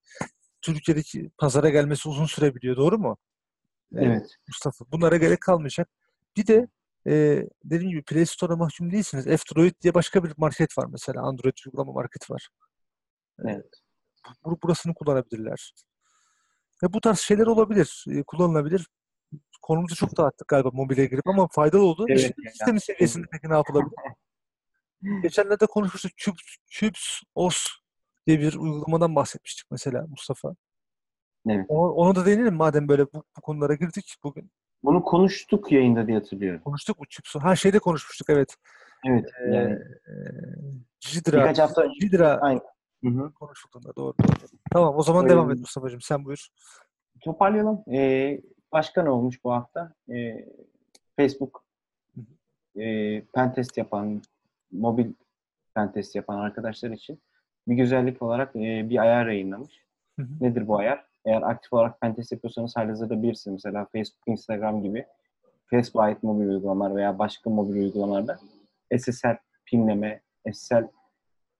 Türkiye'deki 0.62 1.32
pazara 1.38 1.69
gelmesi 1.69 2.10
uzun 2.10 2.25
sürebiliyor. 2.25 2.77
Doğru 2.77 2.97
mu? 2.97 3.17
Evet. 3.95 4.29
Mustafa. 4.47 4.86
Bunlara 4.91 5.17
gerek 5.17 5.41
kalmayacak. 5.41 5.89
Bir 6.38 6.47
de 6.47 6.67
e, 7.08 7.44
dediğim 7.63 7.92
gibi 7.92 8.04
Play 8.04 8.26
Store'a 8.26 8.56
mahkum 8.56 8.92
değilsiniz. 8.92 9.26
F-Droid 9.26 9.74
diye 9.82 9.94
başka 9.94 10.24
bir 10.24 10.34
market 10.38 10.78
var 10.78 10.86
mesela. 10.92 11.22
Android 11.22 11.54
uygulama 11.66 11.92
market 11.92 12.32
var. 12.32 12.50
Evet. 13.46 13.66
bu- 14.46 14.62
burasını 14.63 14.94
kullanabilirler. 14.94 15.74
Ve 16.84 16.94
bu 16.94 17.02
tarz 17.02 17.20
şeyler 17.20 17.48
olabilir. 17.48 18.06
e, 18.10 18.24
kullanılabilir. 18.24 18.88
Konumuzu 19.62 19.96
çok 19.96 20.18
dağıttık 20.18 20.48
galiba 20.48 20.70
mobile 20.74 21.06
girip 21.06 21.28
ama 21.28 21.48
faydalı 21.52 21.84
oldu. 21.84 22.06
Evet, 22.10 22.20
İşletim 22.20 22.44
yani. 22.44 22.52
sistemi 22.52 22.82
seviyesinde 22.82 23.26
peki 23.32 23.50
ne 23.50 23.54
yapılabilir? 23.54 23.94
Geçenlerde 25.24 25.66
konuşmuştuk. 25.66 26.12
Cubes, 26.18 26.58
Cubes 26.70 27.22
OS 27.36 27.66
diye 28.28 28.39
bir 28.39 28.54
uygulamadan 28.56 29.16
bahsetmiştik 29.16 29.72
mesela 29.72 30.06
Mustafa. 30.08 30.56
Evet. 31.50 31.66
Ona, 31.68 31.92
ona 31.94 32.16
da 32.16 32.26
değinelim 32.26 32.56
madem 32.56 32.88
böyle 32.88 33.06
bu, 33.13 33.24
bu 33.38 33.42
konulara 33.42 33.74
girdik 33.76 34.16
bugün. 34.24 34.52
Bunu 34.84 35.04
konuştuk 35.04 35.72
yayında 35.72 36.08
diye 36.08 36.17
hatırlıyorum. 36.17 36.62
Konuştuk 36.62 37.00
mu 37.00 37.06
Cubes'u? 37.10 37.39
Ha 37.43 37.56
şeyde 37.56 37.80
konuşmuştuk 37.80 38.30
evet. 38.30 38.56
Evet. 39.06 39.30
Yani 39.52 39.72
Ee, 39.72 39.80
Cidra, 41.00 41.38
birkaç 41.38 41.60
hafta 41.60 41.82
önce 41.82 42.00
Cidra 42.00 42.39
Aynen. 42.41 42.62
Hı 43.04 43.10
hı. 43.10 43.32
konuşulduğunda 43.34 43.96
doğru, 43.96 44.13
doğru. 44.24 44.48
Tamam 44.72 44.96
o 44.98 45.04
zaman 45.04 45.24
Öyle 45.24 45.34
devam 45.34 45.50
bir- 45.50 45.54
et 45.54 45.60
Mustafa'cığım 45.60 46.02
sen 46.02 46.26
buyur. 46.26 46.48
toparlayalım. 47.22 47.84
Ee, 47.93 48.41
başka 48.72 49.04
ne 49.04 49.10
olmuş 49.10 49.43
bu 49.43 49.52
hafta? 49.52 49.93
Ee, 50.10 50.46
Facebook 51.17 51.63
e, 52.76 53.22
pentest 53.26 53.78
yapan, 53.78 54.22
mobil 54.72 55.13
pentest 55.76 56.15
yapan 56.15 56.38
arkadaşlar 56.39 56.91
için 56.91 57.22
bir 57.67 57.76
güzellik 57.76 58.22
olarak 58.22 58.56
e, 58.56 58.89
bir 58.89 58.98
ayar 59.02 59.28
yayınlamış. 59.28 59.84
Hı 60.19 60.24
hı. 60.24 60.30
Nedir 60.41 60.67
bu 60.67 60.78
ayar? 60.78 61.06
Eğer 61.26 61.42
aktif 61.42 61.74
olarak 61.74 62.02
pentest 62.02 62.32
yapıyorsanız 62.32 62.76
halihazırda 62.76 63.24
birisiniz. 63.24 63.66
Mesela 63.66 63.86
Facebook, 63.86 64.28
Instagram 64.28 64.84
gibi 64.84 65.06
Facebook'a 65.66 66.04
ait 66.04 66.24
mobil 66.24 66.46
uygulamalar 66.46 66.96
veya 66.96 67.20
başka 67.20 67.50
mobil 67.50 67.76
uygulamalarda 67.76 68.40
SSL 68.98 69.38
pinleme, 69.66 70.22
SSL 70.54 70.88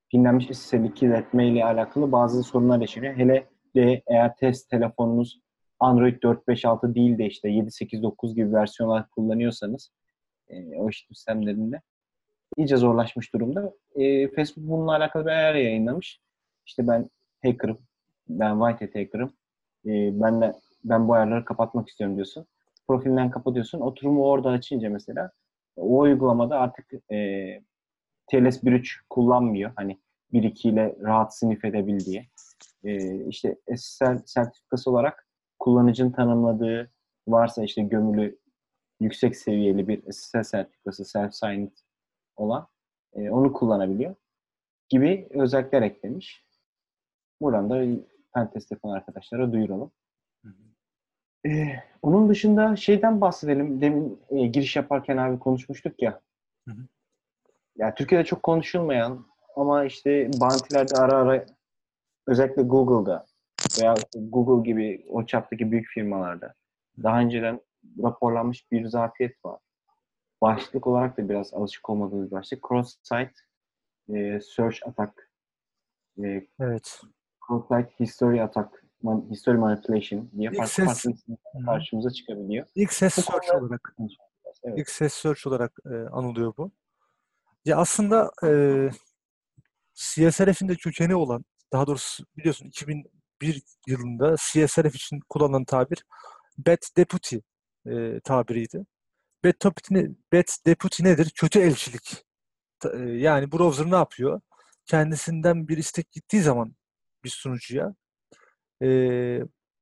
pinlenmiş 0.10 0.58
SSL'i 0.58 0.93
kirletme 0.93 1.47
ile 1.47 1.65
alakalı 1.65 2.12
bazı 2.12 2.43
sorunlar 2.43 2.82
yaşanıyor. 2.82 3.15
Hele 3.15 3.47
de 3.76 4.02
eğer 4.08 4.36
test 4.36 4.69
telefonunuz 4.69 5.41
Android 5.80 6.23
4, 6.23 6.47
5, 6.47 6.65
6 6.65 6.95
değil 6.95 7.17
de 7.17 7.26
işte 7.26 7.49
7, 7.49 7.71
8, 7.71 8.04
9 8.04 8.36
gibi 8.36 8.54
versiyonlar 8.54 9.10
kullanıyorsanız 9.10 9.91
e, 10.49 10.78
o 10.78 10.89
işletim 10.89 11.15
sistemlerinde 11.15 11.82
iyice 12.58 12.78
zorlaşmış 12.78 13.34
durumda. 13.34 13.73
E, 13.95 14.28
Facebook 14.28 14.67
bununla 14.69 14.95
alakalı 14.95 15.26
bir 15.26 15.30
ayar 15.30 15.56
yayınlamış. 15.56 16.19
İşte 16.65 16.88
ben 16.88 17.10
hacker'ım, 17.43 17.78
ben 18.30 18.60
white 18.60 18.86
hat 18.86 18.95
hacker'ım. 18.95 19.34
E, 19.85 20.21
ben 20.21 20.41
de 20.41 20.53
ben 20.83 21.07
bu 21.07 21.13
ayarları 21.13 21.45
kapatmak 21.45 21.89
istiyorum 21.89 22.15
diyorsun. 22.15 22.45
Profilinden 22.87 23.31
kapatıyorsun. 23.31 23.79
Oturumu 23.79 24.25
orada 24.25 24.49
açınca 24.49 24.89
mesela 24.89 25.31
o 25.75 25.99
uygulamada 25.99 26.59
artık 26.59 26.93
e, 26.93 27.17
TLS 28.31 28.63
1.3 28.63 28.99
kullanmıyor. 29.09 29.71
Hani 29.75 29.99
1.2 30.33 30.69
ile 30.69 30.95
rahat 31.01 31.37
sinif 31.37 31.65
edebildiği. 31.65 32.29
E, 32.83 33.15
işte 33.25 33.57
SSL 33.75 34.17
sertifikası 34.25 34.91
olarak 34.91 35.27
kullanıcının 35.59 36.11
tanımladığı 36.11 36.91
varsa 37.27 37.63
işte 37.63 37.81
gömülü 37.81 38.39
yüksek 38.99 39.37
seviyeli 39.37 39.87
bir 39.87 40.11
SSL 40.11 40.43
sertifikası 40.43 41.03
self-signed 41.03 41.71
olan 42.35 42.67
e, 43.13 43.29
onu 43.29 43.53
kullanabiliyor 43.53 44.15
gibi 44.89 45.27
özellikler 45.29 45.81
eklemiş. 45.81 46.45
Buradan 47.41 47.69
da 47.69 48.03
pentest 48.33 48.71
yapan 48.71 48.89
arkadaşlara 48.89 49.53
duyuralım. 49.53 49.91
Ee, 51.45 51.75
onun 52.01 52.29
dışında 52.29 52.75
şeyden 52.75 53.21
bahsedelim. 53.21 53.81
Demin 53.81 54.21
e, 54.29 54.47
giriş 54.47 54.75
yaparken 54.75 55.17
abi 55.17 55.39
konuşmuştuk 55.39 56.01
ya. 56.01 56.21
Hı 56.67 56.71
hı. 56.71 56.87
Ya 57.75 57.95
Türkiye'de 57.95 58.25
çok 58.25 58.43
konuşulmayan 58.43 59.25
ama 59.55 59.85
işte 59.85 60.31
bantilerde 60.39 60.97
ara 60.97 61.17
ara 61.17 61.45
özellikle 62.27 62.61
Google'da 62.61 63.25
veya 63.79 63.95
Google 64.15 64.71
gibi 64.71 65.05
o 65.09 65.25
çaptaki 65.25 65.71
büyük 65.71 65.87
firmalarda 65.87 66.53
daha 67.03 67.19
önceden 67.19 67.61
raporlanmış 68.03 68.71
bir 68.71 68.85
zafiyet 68.85 69.45
var. 69.45 69.59
Başlık 70.41 70.87
olarak 70.87 71.17
da 71.17 71.29
biraz 71.29 71.53
alışık 71.53 71.89
olmadığımız 71.89 72.31
başlık. 72.31 72.63
Cross-site 72.63 73.33
e, 74.13 74.39
search 74.41 74.87
attack, 74.87 75.29
e, 76.23 76.47
Evet. 76.59 77.01
Cross-site 77.47 77.89
history 77.99 78.41
attack 78.41 78.69
man- 79.03 79.29
history 79.32 79.58
manipulation 79.58 80.29
diye 80.38 80.49
İlk 80.49 80.58
farklı 80.58 80.73
ses- 80.73 80.86
farklı 80.86 81.12
isimler 81.12 81.65
karşımıza 81.65 82.10
çıkabiliyor. 82.10 82.67
İlk 82.75 82.93
ses 82.93 83.17
Bu 83.17 83.21
search 83.21 83.47
konuda- 83.47 83.65
olarak 83.65 83.95
Evet. 84.63 84.79
ilk 84.79 84.89
ses 84.89 85.13
search 85.13 85.47
olarak 85.47 85.71
e, 85.86 85.95
anılıyor 85.95 86.53
bu. 86.58 86.71
Ya 87.65 87.77
aslında 87.77 88.32
e, 88.43 88.49
CSRF'in 89.93 90.67
de 90.69 90.75
kökeni 90.75 91.15
olan, 91.15 91.45
daha 91.73 91.88
doğrusu 91.88 92.25
biliyorsun 92.38 92.65
2001 92.67 93.63
yılında 93.88 94.36
CSRF 94.39 94.95
için 94.95 95.19
kullanılan 95.29 95.65
tabir 95.65 96.06
bad 96.58 96.97
deputy 96.97 97.36
e, 97.88 98.19
tabiriydi. 98.23 98.86
Bad 99.45 99.53
deputy, 99.65 99.93
ne- 99.95 100.10
bad 100.34 100.65
deputy 100.65 101.03
nedir? 101.03 101.32
Kötü 101.36 101.60
elçilik. 101.60 102.25
E, 102.93 102.97
Yani 102.97 103.51
browser 103.51 103.91
ne 103.91 103.95
yapıyor? 103.95 104.41
Kendisinden 104.86 105.67
bir 105.67 105.77
istek 105.77 106.12
gittiği 106.12 106.41
zaman 106.41 106.75
bir 107.23 107.29
sunucuya 107.29 107.95
e, 108.83 108.88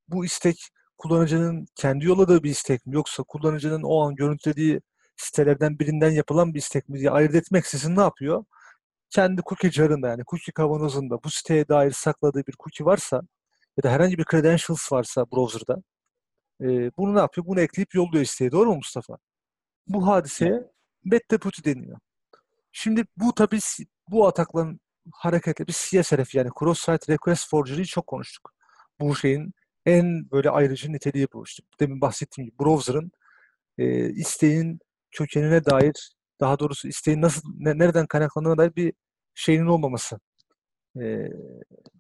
bu 0.08 0.26
istek 0.26 0.70
kullanıcının 0.98 1.66
kendi 1.76 2.06
yolladığı 2.06 2.44
bir 2.44 2.50
istek 2.50 2.86
mi 2.86 2.96
yoksa 2.96 3.24
kullanıcının 3.24 3.84
o 3.84 4.02
an 4.02 4.16
görüntülediği 4.16 4.82
sitelerden 5.18 5.80
birinden 5.80 6.12
yapılan 6.12 6.54
bir 6.54 6.60
istek 6.60 6.90
mi 6.90 7.00
diye 7.00 7.12
ayırt 7.12 7.36
etmeksizin 7.36 7.96
ne 7.96 8.02
yapıyor? 8.02 8.46
Kendi 9.10 9.42
cookie 9.50 9.72
jarında 9.72 10.08
yani 10.08 10.24
cookie 10.32 10.54
kavanozunda 10.54 11.24
bu 11.24 11.30
siteye 11.30 11.68
dair 11.68 11.92
sakladığı 11.92 12.48
bir 12.48 12.54
cookie 12.60 12.86
varsa 12.86 13.22
ya 13.78 13.84
da 13.84 13.92
herhangi 13.92 14.18
bir 14.18 14.26
credentials 14.32 14.92
varsa 14.92 15.26
browser'da 15.32 15.78
e, 16.62 16.92
bunu 16.98 17.16
ne 17.16 17.20
yapıyor? 17.20 17.48
Bunu 17.48 17.62
ekleyip 17.62 17.96
yolluyor 17.96 18.24
isteği. 18.24 18.52
Doğru 18.52 18.70
mu 18.70 18.76
Mustafa? 18.76 19.18
Bu 19.88 20.08
hadiseye 20.08 20.72
bad 21.06 21.22
deputy 21.32 21.72
deniyor. 21.72 21.98
Şimdi 22.72 23.06
bu 23.18 23.34
tabii 23.36 23.60
bu 24.10 24.28
atakların 24.28 24.80
hareketle 25.14 25.68
bir 25.68 25.74
CSRF 25.74 26.36
yani 26.36 26.50
Cross-Site 26.50 27.14
Request 27.14 27.50
Forgery'yi 27.50 27.86
çok 27.86 28.08
konuştuk. 28.08 28.52
Bu 29.00 29.16
şeyin 29.16 29.54
en 29.86 30.32
böyle 30.32 30.50
ayrıcı 30.50 30.94
niteliği 30.94 31.28
bu. 31.34 31.44
İşte 31.44 31.64
demin 31.80 32.02
bahsettiğim 32.02 32.50
gibi 32.50 32.60
browser'ın 32.60 33.12
e, 33.78 34.10
isteğin 34.10 34.80
kökenine 35.12 35.66
dair 35.66 36.14
daha 36.40 36.60
doğrusu 36.60 36.88
isteğin 36.88 37.22
nasıl 37.22 37.42
ne- 37.58 37.78
nereden 37.78 38.08
kaynaklandığına 38.08 38.58
dair 38.58 38.76
bir 38.76 38.94
şeyinin 39.36 39.66
olmaması. 39.66 40.20
E, 41.02 41.30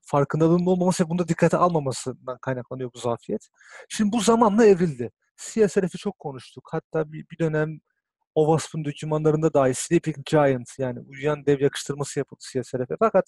farkındalığının 0.01 0.65
olmaması 0.65 1.05
ve 1.05 1.09
bunda 1.09 1.27
dikkate 1.27 1.57
almamasından 1.57 2.37
kaynaklanıyor 2.41 2.91
bu 2.93 2.99
zafiyet. 2.99 3.49
Şimdi 3.89 4.11
bu 4.11 4.21
zamanla 4.21 4.65
evrildi. 4.65 5.11
CSRF'i 5.37 5.97
çok 5.97 6.19
konuştuk. 6.19 6.69
Hatta 6.71 7.11
bir, 7.11 7.25
bir 7.31 7.39
dönem 7.39 7.79
OWASP'ın 8.35 8.85
dokümanlarında 8.85 9.53
dahi 9.53 9.73
Sleeping 9.73 10.25
Giant 10.25 10.79
yani 10.79 10.99
uyuyan 10.99 11.45
dev 11.45 11.61
yakıştırması 11.61 12.19
yapıldı 12.19 12.39
CSRF'e. 12.51 12.95
Fakat 12.99 13.25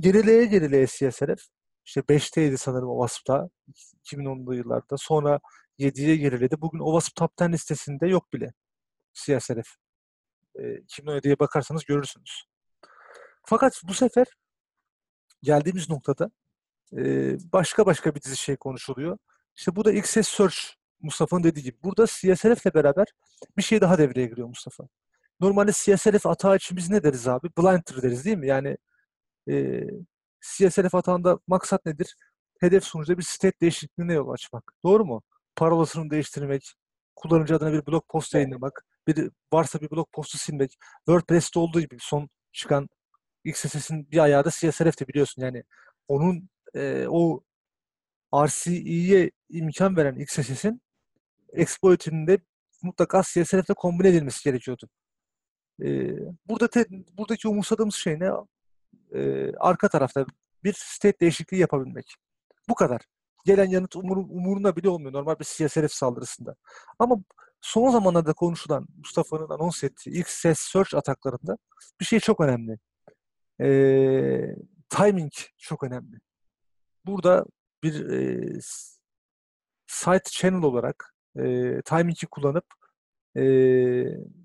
gerileye 0.00 0.44
gerileye 0.44 0.86
CSRF 0.86 1.40
işte 1.84 2.00
5'teydi 2.00 2.56
sanırım 2.56 2.88
OWASP'ta 2.88 3.50
2010'lu 4.04 4.54
yıllarda. 4.54 4.96
Sonra 4.96 5.40
7'ye 5.78 6.16
geriledi. 6.16 6.60
Bugün 6.60 6.78
OWASP 6.78 7.16
Top 7.16 7.32
10 7.40 7.52
listesinde 7.52 8.06
yok 8.06 8.32
bile 8.32 8.52
CSRF. 9.14 9.68
E, 10.54 10.62
2017'ye 10.62 11.38
bakarsanız 11.38 11.84
görürsünüz. 11.84 12.44
Fakat 13.46 13.80
bu 13.84 13.94
sefer 13.94 14.26
geldiğimiz 15.42 15.90
noktada 15.90 16.30
e, 16.96 17.02
başka 17.52 17.86
başka 17.86 18.14
bir 18.14 18.20
dizi 18.22 18.36
şey 18.36 18.56
konuşuluyor. 18.56 19.18
İşte 19.56 19.76
bu 19.76 19.84
da 19.84 19.92
XS 19.92 20.28
Search 20.28 20.56
Mustafa'nın 21.02 21.44
dediği 21.44 21.62
gibi. 21.62 21.76
Burada 21.82 22.06
CSRF 22.06 22.66
ile 22.66 22.74
beraber 22.74 23.06
bir 23.56 23.62
şey 23.62 23.80
daha 23.80 23.98
devreye 23.98 24.26
giriyor 24.26 24.48
Mustafa. 24.48 24.88
Normalde 25.40 25.72
CSRF 25.72 26.26
atağı 26.26 26.56
için 26.56 26.76
biz 26.76 26.90
ne 26.90 27.02
deriz 27.02 27.28
abi? 27.28 27.48
Blinder 27.58 28.02
deriz 28.02 28.24
değil 28.24 28.36
mi? 28.36 28.46
Yani 28.48 28.76
e, 29.50 29.84
CSRF 30.40 30.94
atağında 30.94 31.38
maksat 31.46 31.86
nedir? 31.86 32.16
Hedef 32.60 32.84
sunucuda 32.84 33.18
bir 33.18 33.22
state 33.22 33.60
değişikliğine 33.60 34.12
yol 34.14 34.28
açmak. 34.30 34.72
Doğru 34.84 35.04
mu? 35.04 35.22
Parolasını 35.56 36.10
değiştirmek, 36.10 36.74
kullanıcı 37.16 37.56
adına 37.56 37.72
bir 37.72 37.86
blog 37.86 38.04
post 38.08 38.34
yayınlamak, 38.34 38.84
bir 39.06 39.30
varsa 39.52 39.80
bir 39.80 39.90
blog 39.90 40.08
postu 40.12 40.38
silmek. 40.38 40.78
WordPress'te 41.06 41.58
olduğu 41.60 41.80
gibi 41.80 41.96
son 42.00 42.28
çıkan 42.52 42.88
XSS'in 43.44 44.10
bir 44.10 44.18
ayağı 44.18 44.44
da 44.44 44.50
CSRF'ti 44.50 45.08
biliyorsun. 45.08 45.42
Yani 45.42 45.64
onun 46.08 46.48
e, 46.74 47.06
o 47.08 47.42
RCE'ye 48.34 49.30
imkan 49.50 49.96
veren 49.96 50.14
XSS'in 50.14 50.82
exploit'inin 51.52 52.26
de 52.26 52.38
mutlaka 52.82 53.22
CSRF'le 53.22 53.74
kombine 53.76 54.08
edilmesi 54.08 54.44
gerekiyordu. 54.44 54.88
E, 55.82 56.10
burada 56.46 56.70
te, 56.70 56.86
buradaki 57.18 57.48
umursadığımız 57.48 57.94
şey 57.94 58.20
ne? 58.20 58.30
E, 59.14 59.52
arka 59.56 59.88
tarafta 59.88 60.26
bir 60.64 60.72
state 60.72 61.20
değişikliği 61.20 61.56
yapabilmek. 61.56 62.14
Bu 62.68 62.74
kadar. 62.74 63.00
Gelen 63.44 63.64
yanıt 63.64 63.96
umur, 63.96 64.16
umurunda 64.16 64.76
bile 64.76 64.88
olmuyor 64.88 65.12
normal 65.12 65.38
bir 65.38 65.44
CSRF 65.44 65.92
saldırısında. 65.92 66.54
Ama 66.98 67.16
son 67.60 67.90
zamanlarda 67.90 68.32
konuşulan 68.32 68.86
Mustafa'nın 68.96 69.50
anons 69.50 69.84
ettiği 69.84 70.10
ilk 70.10 70.28
ses 70.28 70.58
search 70.58 70.94
ataklarında 70.94 71.58
bir 72.00 72.04
şey 72.04 72.20
çok 72.20 72.40
önemli. 72.40 72.78
E, 73.60 73.68
timing 74.88 75.32
çok 75.58 75.82
önemli. 75.82 76.16
Burada 77.06 77.46
bir 77.82 78.10
e, 78.10 78.58
site 79.86 80.30
channel 80.30 80.62
olarak 80.62 81.14
e, 81.36 81.42
timing'i 81.84 82.26
kullanıp 82.30 82.64
e, 83.36 83.42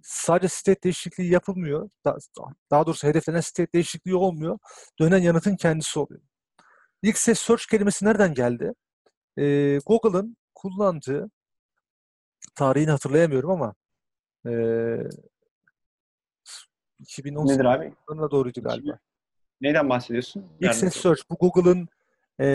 sadece 0.03 0.47
state 0.47 0.83
değişikliği 0.83 1.31
yapılmıyor. 1.31 1.89
Da, 2.05 2.17
daha 2.71 2.85
doğrusu 2.85 3.07
hedeflenen 3.07 3.39
state 3.39 3.73
değişikliği 3.73 4.15
olmuyor. 4.15 4.57
Dönen 4.99 5.17
yanıtın 5.17 5.55
kendisi 5.55 5.99
oluyor. 5.99 6.21
İlk 7.01 7.17
ses 7.17 7.39
search 7.39 7.65
kelimesi 7.65 8.05
nereden 8.05 8.33
geldi? 8.33 8.73
E, 9.37 9.77
Google'ın 9.85 10.37
kullandığı 10.55 11.29
tarihini 12.55 12.91
hatırlayamıyorum 12.91 13.49
ama 13.49 13.73
e, 14.47 14.51
2018 16.99 17.57
Nedir 17.57 17.65
abi? 17.69 17.93
yılına 18.09 18.31
doğruydu 18.31 18.61
galiba. 18.61 18.99
Neyden 19.61 19.89
bahsediyorsun? 19.89 20.45
İlk 20.59 20.75
ses 20.75 20.95
search 20.95 21.21
bu 21.29 21.35
Google'ın 21.35 21.87
e, 22.39 22.47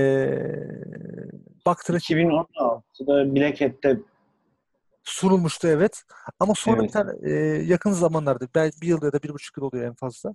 backtracking 1.67 2.21
2016'da 2.21 3.35
Black 3.35 3.61
Hat'te 3.61 3.99
sunulmuştu 5.09 5.69
evet. 5.69 6.03
Ama 6.41 6.55
sonra 6.57 6.77
Evet. 6.77 6.89
bir 6.89 6.93
tane 6.93 7.13
e, 7.23 7.33
yakın 7.65 7.93
zamanlarda 7.93 8.49
belki 8.55 8.81
bir 8.81 8.89
yıl 8.89 9.03
ya 9.03 9.13
da 9.13 9.23
bir 9.23 9.29
buçuk 9.29 9.57
yıl 9.57 9.65
oluyor 9.65 9.85
en 9.85 9.95
fazla. 9.95 10.33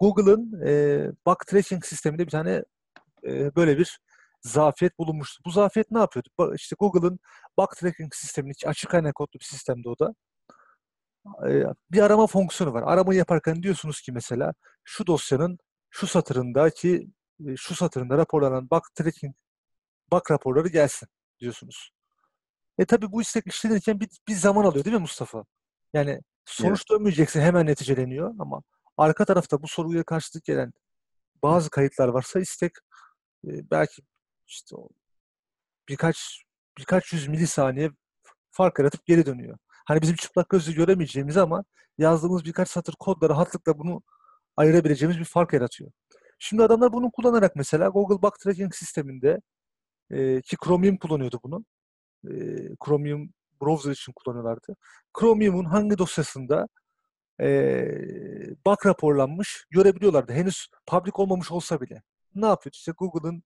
Google'ın 0.00 0.66
e, 0.66 1.00
backtracking 1.26 1.84
sisteminde 1.84 2.26
bir 2.26 2.30
tane 2.30 2.64
e, 3.24 3.56
böyle 3.56 3.78
bir 3.78 4.00
zafiyet 4.42 4.98
bulunmuştu. 4.98 5.42
Bu 5.46 5.50
zafiyet 5.50 5.90
ne 5.90 5.98
yapıyordu? 5.98 6.54
İşte 6.54 6.76
Google'ın 6.78 7.18
backtracking 7.58 8.14
sisteminin 8.14 8.52
içi 8.52 8.68
açık 8.68 8.90
kaynak 8.90 9.14
kodlu 9.14 9.40
bir 9.40 9.44
sistemde 9.44 9.88
o 9.88 9.98
da. 9.98 10.14
E, 11.48 11.64
bir 11.92 12.02
arama 12.02 12.26
fonksiyonu 12.26 12.72
var. 12.74 12.82
Aramayı 12.86 13.18
yaparken 13.18 13.62
diyorsunuz 13.62 14.00
ki 14.00 14.12
mesela 14.12 14.54
şu 14.84 15.06
dosyanın 15.06 15.58
şu 15.90 16.06
satırındaki 16.06 17.10
e, 17.46 17.56
şu 17.56 17.74
satırında 17.74 18.18
raporlanan 18.18 18.70
backtracking 18.70 19.34
bak 20.12 20.30
raporları 20.30 20.68
gelsin 20.68 21.08
diyorsunuz. 21.40 21.95
E 22.78 22.84
tabi 22.84 23.12
bu 23.12 23.22
istek 23.22 23.46
işlenirken 23.46 24.00
bir, 24.00 24.08
bir 24.28 24.34
zaman 24.34 24.64
alıyor 24.64 24.84
değil 24.84 24.96
mi 24.96 25.00
Mustafa? 25.00 25.44
Yani 25.94 26.20
sonuç 26.44 26.90
dönmeyecekse 26.90 27.40
hemen 27.40 27.66
neticeleniyor 27.66 28.34
ama 28.38 28.62
arka 28.96 29.24
tarafta 29.24 29.62
bu 29.62 29.68
soruya 29.68 30.04
karşılık 30.04 30.44
gelen 30.44 30.72
bazı 31.42 31.70
kayıtlar 31.70 32.08
varsa 32.08 32.40
istek 32.40 32.72
e, 33.46 33.70
belki 33.70 34.02
işte 34.46 34.76
birkaç 35.88 36.42
birkaç 36.78 37.12
yüz 37.12 37.28
milisaniye 37.28 37.90
fark 38.50 38.78
yaratıp 38.78 39.06
geri 39.06 39.26
dönüyor. 39.26 39.58
Hani 39.86 40.02
bizim 40.02 40.16
çıplak 40.16 40.48
gözle 40.48 40.72
göremeyeceğimiz 40.72 41.36
ama 41.36 41.64
yazdığımız 41.98 42.44
birkaç 42.44 42.68
satır 42.68 42.94
kodla 42.98 43.28
rahatlıkla 43.28 43.78
bunu 43.78 44.02
ayırabileceğimiz 44.56 45.18
bir 45.18 45.24
fark 45.24 45.52
yaratıyor. 45.52 45.90
Şimdi 46.38 46.62
adamlar 46.62 46.92
bunu 46.92 47.10
kullanarak 47.10 47.56
mesela 47.56 47.88
Google 47.88 48.22
Backtracking 48.22 48.74
sisteminde 48.74 49.40
e, 50.10 50.42
ki 50.42 50.56
Chromium 50.64 50.96
kullanıyordu 50.96 51.40
bunu. 51.44 51.64
E, 52.30 52.36
Chromium 52.84 53.30
browser 53.62 53.90
için 53.90 54.12
kullanıyorlardı. 54.12 54.76
Chromium'un 55.20 55.64
hangi 55.64 55.98
dosyasında 55.98 56.68
e, 57.40 57.46
bug 58.66 58.86
raporlanmış 58.86 59.66
görebiliyorlardı. 59.70 60.32
Henüz 60.32 60.68
public 60.86 61.12
olmamış 61.14 61.50
olsa 61.50 61.80
bile. 61.80 62.02
Ne 62.34 62.46
yapıyor? 62.46 62.72
İşte 62.74 62.92
Google'ın 62.98 63.42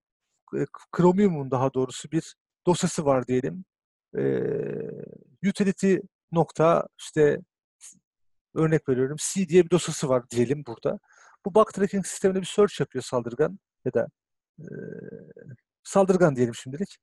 e, 0.55 0.67
Chromium'un 0.97 1.51
daha 1.51 1.75
doğrusu 1.75 2.11
bir 2.11 2.37
dosyası 2.67 3.05
var 3.05 3.27
diyelim. 3.27 3.65
E, 4.19 4.23
utility 5.49 5.97
nokta 6.33 6.89
işte 6.99 7.39
örnek 8.55 8.89
veriyorum 8.89 9.17
C 9.21 9.49
diye 9.49 9.65
bir 9.65 9.71
dosyası 9.71 10.09
var 10.09 10.31
diyelim 10.31 10.65
burada. 10.67 10.99
Bu 11.47 11.55
backtracking 11.55 12.07
sistemine 12.07 12.41
bir 12.41 12.47
search 12.47 12.81
yapıyor 12.81 13.03
saldırgan 13.05 13.59
ya 13.85 13.95
da 13.95 14.09
e, 14.59 14.65
saldırgan 15.85 16.37
diyelim 16.37 16.55
şimdilik. 16.55 16.99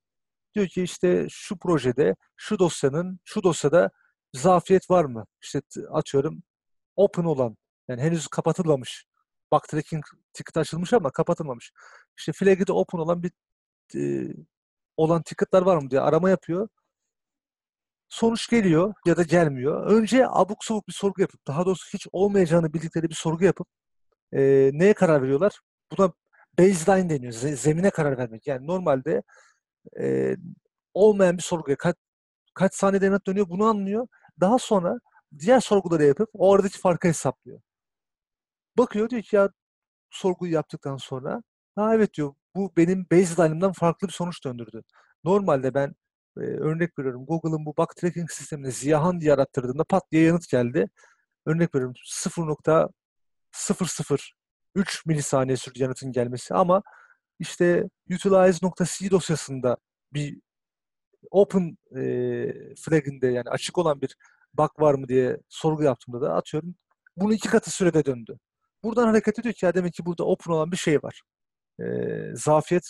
Diyor 0.54 0.66
ki 0.68 0.82
işte 0.82 1.26
şu 1.30 1.58
projede 1.58 2.16
şu 2.36 2.58
dosyanın 2.58 3.20
şu 3.24 3.42
dosyada 3.42 3.90
zafiyet 4.34 4.90
var 4.90 5.04
mı? 5.04 5.26
İşte 5.42 5.62
atıyorum 5.92 6.42
open 6.96 7.24
olan 7.24 7.56
yani 7.88 8.02
henüz 8.02 8.28
kapatılmamış. 8.28 9.06
Backtracking 9.52 10.04
ticket 10.32 10.56
açılmış 10.56 10.92
ama 10.92 11.10
kapatılmamış. 11.12 11.72
İşte 12.18 12.32
flag'i 12.32 12.66
de 12.66 12.72
open 12.72 12.98
olan 12.98 13.22
bir 13.22 13.32
e, 13.96 14.32
olan 14.96 15.22
ticketlar 15.22 15.62
var 15.62 15.76
mı 15.76 15.90
diye 15.90 16.00
arama 16.00 16.30
yapıyor. 16.30 16.68
Sonuç 18.08 18.50
geliyor 18.50 18.94
ya 19.06 19.16
da 19.16 19.22
gelmiyor. 19.22 19.86
Önce 19.86 20.28
abuk 20.28 20.64
sabuk 20.64 20.88
bir 20.88 20.92
sorgu 20.92 21.20
yapıp, 21.20 21.46
daha 21.46 21.66
doğrusu 21.66 21.86
hiç 21.94 22.06
olmayacağını 22.12 22.72
bildikleri 22.74 23.08
bir 23.10 23.14
sorgu 23.14 23.44
yapıp 23.44 23.66
e, 24.32 24.70
neye 24.74 24.94
karar 24.94 25.22
veriyorlar? 25.22 25.60
Buna 25.92 26.12
baseline 26.58 27.10
deniyor. 27.10 27.32
ze- 27.32 27.56
Zemine 27.56 27.90
karar 27.90 28.18
vermek. 28.18 28.46
Yani 28.46 28.66
normalde 28.66 29.22
e, 30.00 30.36
olmayan 30.94 31.38
bir 31.38 31.42
sorguya 31.42 31.76
kaç, 31.76 31.96
kaç 32.54 32.74
saniyede 32.74 33.06
yanıt 33.06 33.26
dönüyor 33.26 33.48
bunu 33.48 33.64
anlıyor. 33.64 34.06
Daha 34.40 34.58
sonra 34.58 34.98
diğer 35.38 35.60
sorguları 35.60 36.04
yapıp 36.04 36.28
o 36.34 36.54
aradaki 36.54 36.78
farkı 36.78 37.08
hesaplıyor. 37.08 37.60
Bakıyor 38.78 39.10
diyor 39.10 39.22
ki 39.22 39.36
ya 39.36 39.50
sorguyu 40.10 40.52
yaptıktan 40.52 40.96
sonra 40.96 41.42
ha 41.76 41.94
evet 41.94 42.14
diyor 42.14 42.34
bu 42.54 42.72
benim 42.76 43.06
baseline'ımdan 43.12 43.72
farklı 43.72 44.08
bir 44.08 44.12
sonuç 44.12 44.44
döndürdü. 44.44 44.82
Normalde 45.24 45.74
ben 45.74 45.94
e, 46.36 46.40
örnek 46.40 46.98
veriyorum 46.98 47.26
Google'ın 47.26 47.66
bu 47.66 47.76
bug 47.76 47.88
tracking 47.96 48.30
sistemini 48.30 48.72
Ziyahan 48.72 49.20
diye 49.20 49.32
arattırdığımda 49.34 49.84
pat 49.84 50.02
diye 50.12 50.22
yanıt 50.24 50.48
geldi. 50.48 50.90
Örnek 51.46 51.74
veriyorum 51.74 51.94
0.003 52.06 55.02
milisaniye 55.06 55.56
sürdü 55.56 55.82
yanıtın 55.82 56.12
gelmesi 56.12 56.54
ama 56.54 56.82
işte 57.38 57.88
utilize.c 58.10 59.10
dosyasında 59.10 59.76
bir 60.12 60.40
open 61.30 61.78
e, 61.96 62.02
flag'inde 62.74 63.26
yani 63.26 63.50
açık 63.50 63.78
olan 63.78 64.00
bir 64.00 64.16
bug 64.54 64.70
var 64.78 64.94
mı 64.94 65.08
diye 65.08 65.38
sorgu 65.48 65.82
yaptığımda 65.82 66.20
da 66.20 66.34
atıyorum 66.34 66.74
bunu 67.16 67.34
iki 67.34 67.48
katı 67.48 67.70
sürede 67.70 68.04
döndü. 68.04 68.38
Buradan 68.84 69.06
hareket 69.06 69.38
ediyor 69.38 69.54
ki 69.54 69.66
ya 69.66 69.74
demek 69.74 69.94
ki 69.94 70.06
burada 70.06 70.24
open 70.24 70.52
olan 70.52 70.72
bir 70.72 70.76
şey 70.76 70.98
var. 71.02 71.22
E, 71.80 71.84
zafiyet 72.34 72.84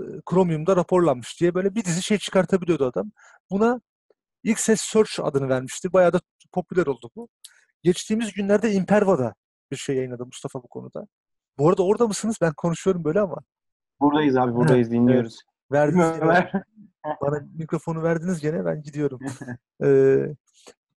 e, 0.00 0.02
Chromium'da 0.30 0.76
raporlanmış 0.76 1.40
diye 1.40 1.54
böyle 1.54 1.74
bir 1.74 1.84
dizi 1.84 2.02
şey 2.02 2.18
çıkartabiliyordu 2.18 2.86
adam. 2.86 3.12
Buna 3.50 3.80
XS 4.44 4.80
Search 4.80 5.20
adını 5.20 5.48
vermiştir. 5.48 5.92
Bayağı 5.92 6.12
da 6.12 6.20
popüler 6.52 6.86
oldu 6.86 7.10
bu. 7.16 7.28
Geçtiğimiz 7.82 8.32
günlerde 8.32 8.72
Imperva'da 8.72 9.34
bir 9.70 9.76
şey 9.76 9.96
yayınladı 9.96 10.26
Mustafa 10.26 10.62
bu 10.62 10.68
konuda. 10.68 11.06
Bu 11.58 11.68
arada 11.68 11.82
orada 11.86 12.06
mısınız? 12.06 12.36
Ben 12.40 12.54
konuşuyorum 12.54 13.04
böyle 13.04 13.20
ama. 13.20 13.36
Buradayız 14.00 14.36
abi 14.36 14.54
buradayız 14.54 14.90
dinliyoruz. 14.90 15.40
Verdiniz 15.72 16.06
Ömer? 16.20 16.52
bana 17.22 17.40
mikrofonu 17.54 18.02
verdiniz 18.02 18.40
gene 18.40 18.64
ben 18.64 18.82
gidiyorum. 18.82 19.20
Ee, 19.84 20.34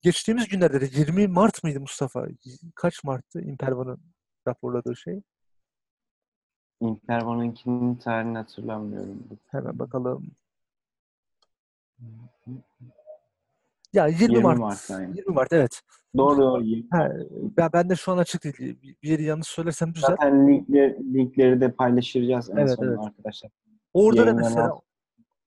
geçtiğimiz 0.02 0.48
günlerde 0.48 0.80
de 0.80 1.00
20 1.00 1.28
Mart 1.28 1.64
mıydı 1.64 1.80
Mustafa? 1.80 2.26
Kaç 2.74 3.04
Mart'tı 3.04 3.40
Imperva'nın 3.40 4.00
raporladığı 4.48 4.96
şey? 4.96 5.22
Intervan'ınkinin 6.80 7.94
tarihini 7.94 8.38
hatırlamıyorum. 8.38 9.24
Hemen 9.46 9.78
bakalım. 9.78 10.30
Ya 13.92 14.06
20, 14.06 14.22
20 14.22 14.42
Mart. 14.42 14.58
Mart, 14.58 14.90
aynen. 14.90 15.12
20 15.14 15.34
Mart 15.34 15.52
evet. 15.52 15.80
Doğru 16.16 16.38
doğru. 16.38 16.64
Ha, 16.90 17.12
ben, 17.56 17.70
ben 17.72 17.90
de 17.90 17.96
şu 17.96 18.12
an 18.12 18.18
açık 18.18 18.44
değil. 18.44 18.78
Bir 19.02 19.08
yeri 19.08 19.22
yanlış 19.22 19.48
söylersem 19.48 19.94
düzelt. 19.94 20.10
Zaten 20.10 20.48
linkleri, 20.48 21.14
linkleri 21.14 21.60
de 21.60 21.72
paylaşacağız 21.72 22.50
en 22.50 22.56
Evet, 22.56 22.78
evet. 22.82 22.98
arkadaşlar. 22.98 23.50
Orada 23.94 24.26
da 24.26 24.34
mesela 24.34 24.72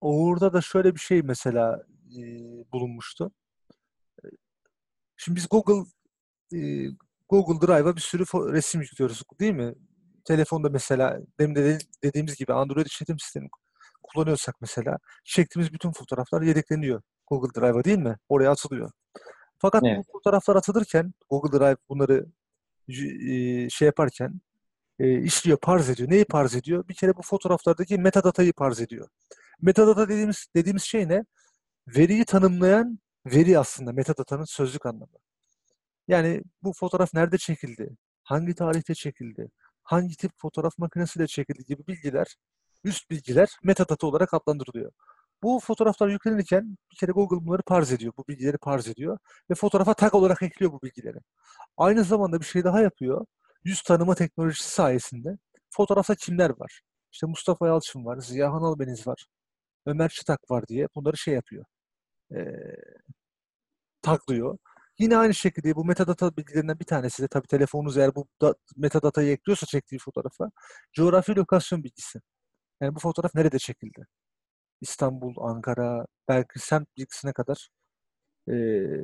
orada 0.01 0.53
da 0.53 0.61
şöyle 0.61 0.95
bir 0.95 0.99
şey 0.99 1.21
mesela 1.21 1.83
e, 2.17 2.21
bulunmuştu. 2.73 3.31
Şimdi 5.17 5.35
biz 5.35 5.47
Google 5.49 5.89
e, 6.53 6.59
Google 7.29 7.67
Drive'a 7.67 7.95
bir 7.95 8.01
sürü 8.01 8.23
resim 8.53 8.81
yüklüyoruz 8.81 9.23
değil 9.39 9.53
mi? 9.53 9.73
Telefonda 10.25 10.69
mesela 10.69 11.19
demin 11.39 11.55
de 11.55 11.63
dedi- 11.65 11.83
dediğimiz 12.03 12.35
gibi 12.35 12.53
Android 12.53 12.85
işletim 12.85 13.19
sistemi 13.19 13.47
kullanıyorsak 14.03 14.55
mesela 14.61 14.97
çektiğimiz 15.23 15.73
bütün 15.73 15.91
fotoğraflar 15.91 16.41
yedekleniyor 16.41 17.01
Google 17.29 17.61
Drive'a 17.61 17.83
değil 17.83 17.97
mi? 17.97 18.17
Oraya 18.29 18.51
atılıyor. 18.51 18.91
Fakat 19.57 19.83
Evet. 19.85 19.97
bu 19.97 20.11
fotoğraflar 20.11 20.55
atılırken 20.55 21.13
Google 21.29 21.59
Drive 21.59 21.77
bunları 21.89 22.25
e, 22.87 23.69
şey 23.69 23.85
yaparken 23.85 24.41
e, 24.99 25.21
işliyor, 25.21 25.57
parz 25.57 25.89
ediyor. 25.89 26.09
Neyi 26.09 26.25
parz 26.25 26.55
ediyor? 26.55 26.87
Bir 26.87 26.93
kere 26.93 27.17
bu 27.17 27.21
fotoğraflardaki 27.21 27.97
metadatayı 27.97 28.53
parz 28.53 28.81
ediyor. 28.81 29.07
Metadata 29.61 30.09
dediğimiz 30.09 30.47
dediğimiz 30.55 30.83
şey 30.83 31.07
ne? 31.07 31.25
Veriyi 31.87 32.25
tanımlayan 32.25 32.99
veri 33.25 33.59
aslında 33.59 33.91
metadatanın 33.93 34.43
sözlük 34.45 34.85
anlamı. 34.85 35.17
Yani 36.07 36.43
bu 36.63 36.73
fotoğraf 36.73 37.13
nerede 37.13 37.37
çekildi? 37.37 37.89
Hangi 38.23 38.55
tarihte 38.55 38.95
çekildi? 38.95 39.51
Hangi 39.83 40.17
tip 40.17 40.31
fotoğraf 40.37 40.77
makinesiyle 40.77 41.27
çekildi 41.27 41.65
gibi 41.65 41.87
bilgiler, 41.87 42.35
üst 42.83 43.09
bilgiler 43.09 43.49
metadata 43.63 44.07
olarak 44.07 44.33
adlandırılıyor. 44.33 44.91
Bu 45.43 45.59
fotoğraflar 45.59 46.07
yüklenirken 46.09 46.77
bir 46.91 46.97
kere 46.97 47.11
Google 47.11 47.45
bunları 47.47 47.61
parz 47.63 47.91
ediyor. 47.91 48.13
Bu 48.17 48.25
bilgileri 48.27 48.57
parz 48.57 48.87
ediyor 48.87 49.17
ve 49.51 49.55
fotoğrafa 49.55 49.93
tag 49.93 50.15
olarak 50.15 50.41
ekliyor 50.43 50.71
bu 50.71 50.81
bilgileri. 50.81 51.17
Aynı 51.77 52.03
zamanda 52.03 52.39
bir 52.39 52.45
şey 52.45 52.63
daha 52.63 52.81
yapıyor. 52.81 53.25
Yüz 53.63 53.81
tanıma 53.83 54.15
teknolojisi 54.15 54.69
sayesinde 54.69 55.37
fotoğrafta 55.69 56.15
kimler 56.15 56.49
var? 56.59 56.81
İşte 57.11 57.27
Mustafa 57.27 57.67
Yalçın 57.67 58.05
var, 58.05 58.17
Ziya 58.17 58.53
Hanalbeniz 58.53 59.07
var, 59.07 59.25
Ömer 59.85 60.09
Çıtak 60.09 60.51
var 60.51 60.67
diye 60.67 60.87
bunları 60.95 61.17
şey 61.17 61.33
yapıyor. 61.33 61.65
Ee, 62.35 62.45
taglıyor. 64.01 64.57
Yine 64.99 65.17
aynı 65.17 65.33
şekilde 65.33 65.75
bu 65.75 65.85
metadata 65.85 66.37
bilgilerinden 66.37 66.79
bir 66.79 66.85
tanesi 66.85 67.23
de 67.23 67.27
tabii 67.27 67.47
telefonunuz 67.47 67.97
eğer 67.97 68.15
bu 68.15 68.27
da, 68.41 68.55
metadatayı 68.77 69.31
ekliyorsa 69.31 69.65
çektiği 69.65 69.99
fotoğrafa 69.99 70.51
coğrafi 70.93 71.35
lokasyon 71.35 71.83
bilgisi. 71.83 72.19
Yani 72.81 72.95
bu 72.95 72.99
fotoğraf 72.99 73.35
nerede 73.35 73.59
çekildi? 73.59 74.07
İstanbul, 74.81 75.33
Ankara, 75.37 76.05
belki 76.27 76.59
semt 76.59 76.97
bilgisine 76.97 77.33
kadar 77.33 77.69
e, 78.51 78.53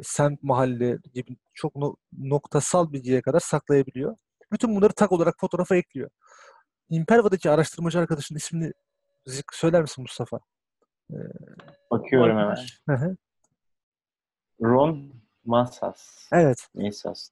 semt, 0.03 0.43
mahalle 0.43 0.97
gibi 1.13 1.37
çok 1.53 1.75
no- 1.75 1.95
noktasal 2.17 2.91
bilgiye 2.91 3.21
kadar 3.21 3.39
saklayabiliyor. 3.39 4.17
Bütün 4.51 4.75
bunları 4.75 4.93
tag 4.93 5.11
olarak 5.11 5.35
fotoğrafa 5.39 5.75
ekliyor. 5.75 6.09
Imperva'daki 6.89 7.49
araştırmacı 7.49 7.99
arkadaşın 7.99 8.35
ismini 8.35 8.71
söyler 9.53 9.81
misin 9.81 10.01
Mustafa? 10.01 10.39
Bakıyorum 11.91 12.35
Bu 12.35 12.39
hemen. 12.39 12.49
arkadaş- 12.51 12.79
Hı 12.89 12.93
hı. 12.95 13.17
Ron 14.61 15.13
Massas. 15.45 16.27
Evet. 16.33 16.67
Massas. 16.73 17.29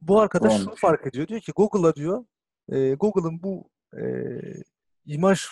Bu 0.00 0.20
arkadaş 0.20 0.52
şunu 0.52 0.66
Doğrudur. 0.66 0.80
fark 0.80 1.06
ediyor. 1.06 1.28
Diyor 1.28 1.40
ki 1.40 1.52
Google'a 1.56 1.94
diyor 1.94 2.24
e, 2.72 2.94
Google'ın 2.94 3.42
bu 3.42 3.70
e, 3.98 4.02
imaj 5.06 5.44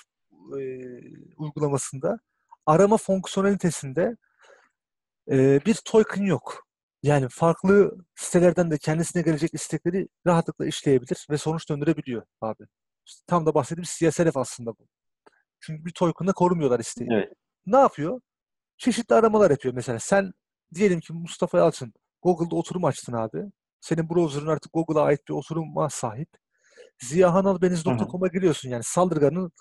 e, 0.61 0.63
uygulamasında 1.37 2.19
arama 2.67 2.97
fonksiyonelitesinde 2.97 4.17
e, 5.31 5.61
bir 5.67 5.75
token 5.75 6.23
yok. 6.23 6.67
Yani 7.03 7.29
farklı 7.31 7.97
sitelerden 8.15 8.71
de 8.71 8.79
kendisine 8.79 9.23
gelecek 9.23 9.55
istekleri 9.55 10.09
rahatlıkla 10.27 10.67
işleyebilir 10.67 11.27
ve 11.31 11.39
sonuç 11.39 11.69
döndürebiliyor 11.69 12.23
abi. 12.41 12.65
İşte 13.07 13.23
tam 13.27 13.47
da 13.47 13.55
bahsettiğimiz 13.55 13.99
CSRF 13.99 14.37
aslında 14.37 14.71
bu. 14.71 14.89
Çünkü 15.61 15.85
bir 15.85 15.93
token'la 15.93 16.33
korumuyorlar 16.33 16.81
isteği. 16.81 17.09
Evet. 17.13 17.33
Ne 17.67 17.77
yapıyor? 17.77 18.21
Çeşitli 18.79 19.15
aramalar 19.15 19.51
yapıyor. 19.51 19.75
Mesela 19.75 19.99
sen 19.99 20.33
diyelim 20.75 21.01
ki 21.01 21.13
Mustafa 21.13 21.59
Yalçın 21.59 21.95
Google'da 22.23 22.57
oturum 22.57 22.85
açtın 22.85 23.13
abi. 23.13 23.45
Senin 23.81 24.11
browser'ın 24.11 24.47
artık 24.47 24.73
Google'a 24.73 25.03
ait 25.03 25.29
bir 25.29 25.35
oturuma 25.35 25.91
sahip. 25.91 26.29
ziyahanalbeniz.com'a 27.03 28.29
giriyorsun. 28.29 28.69
Yani 28.69 28.83
saldırganın 28.85 29.53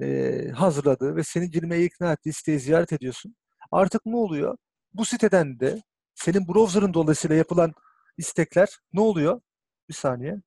e, 0.00 0.48
hazırladığı 0.54 1.16
ve 1.16 1.24
seni 1.24 1.50
girmeye 1.50 1.84
ikna 1.84 2.12
ettiği 2.12 2.32
siteyi 2.32 2.60
ziyaret 2.60 2.92
ediyorsun. 2.92 3.36
Artık 3.72 4.06
ne 4.06 4.16
oluyor? 4.16 4.56
Bu 4.94 5.04
siteden 5.04 5.60
de 5.60 5.82
senin 6.14 6.48
browser'ın 6.48 6.94
dolayısıyla 6.94 7.36
yapılan 7.36 7.72
istekler 8.18 8.78
ne 8.92 9.00
oluyor? 9.00 9.40
Bir 9.88 9.94
saniye. 9.94 10.42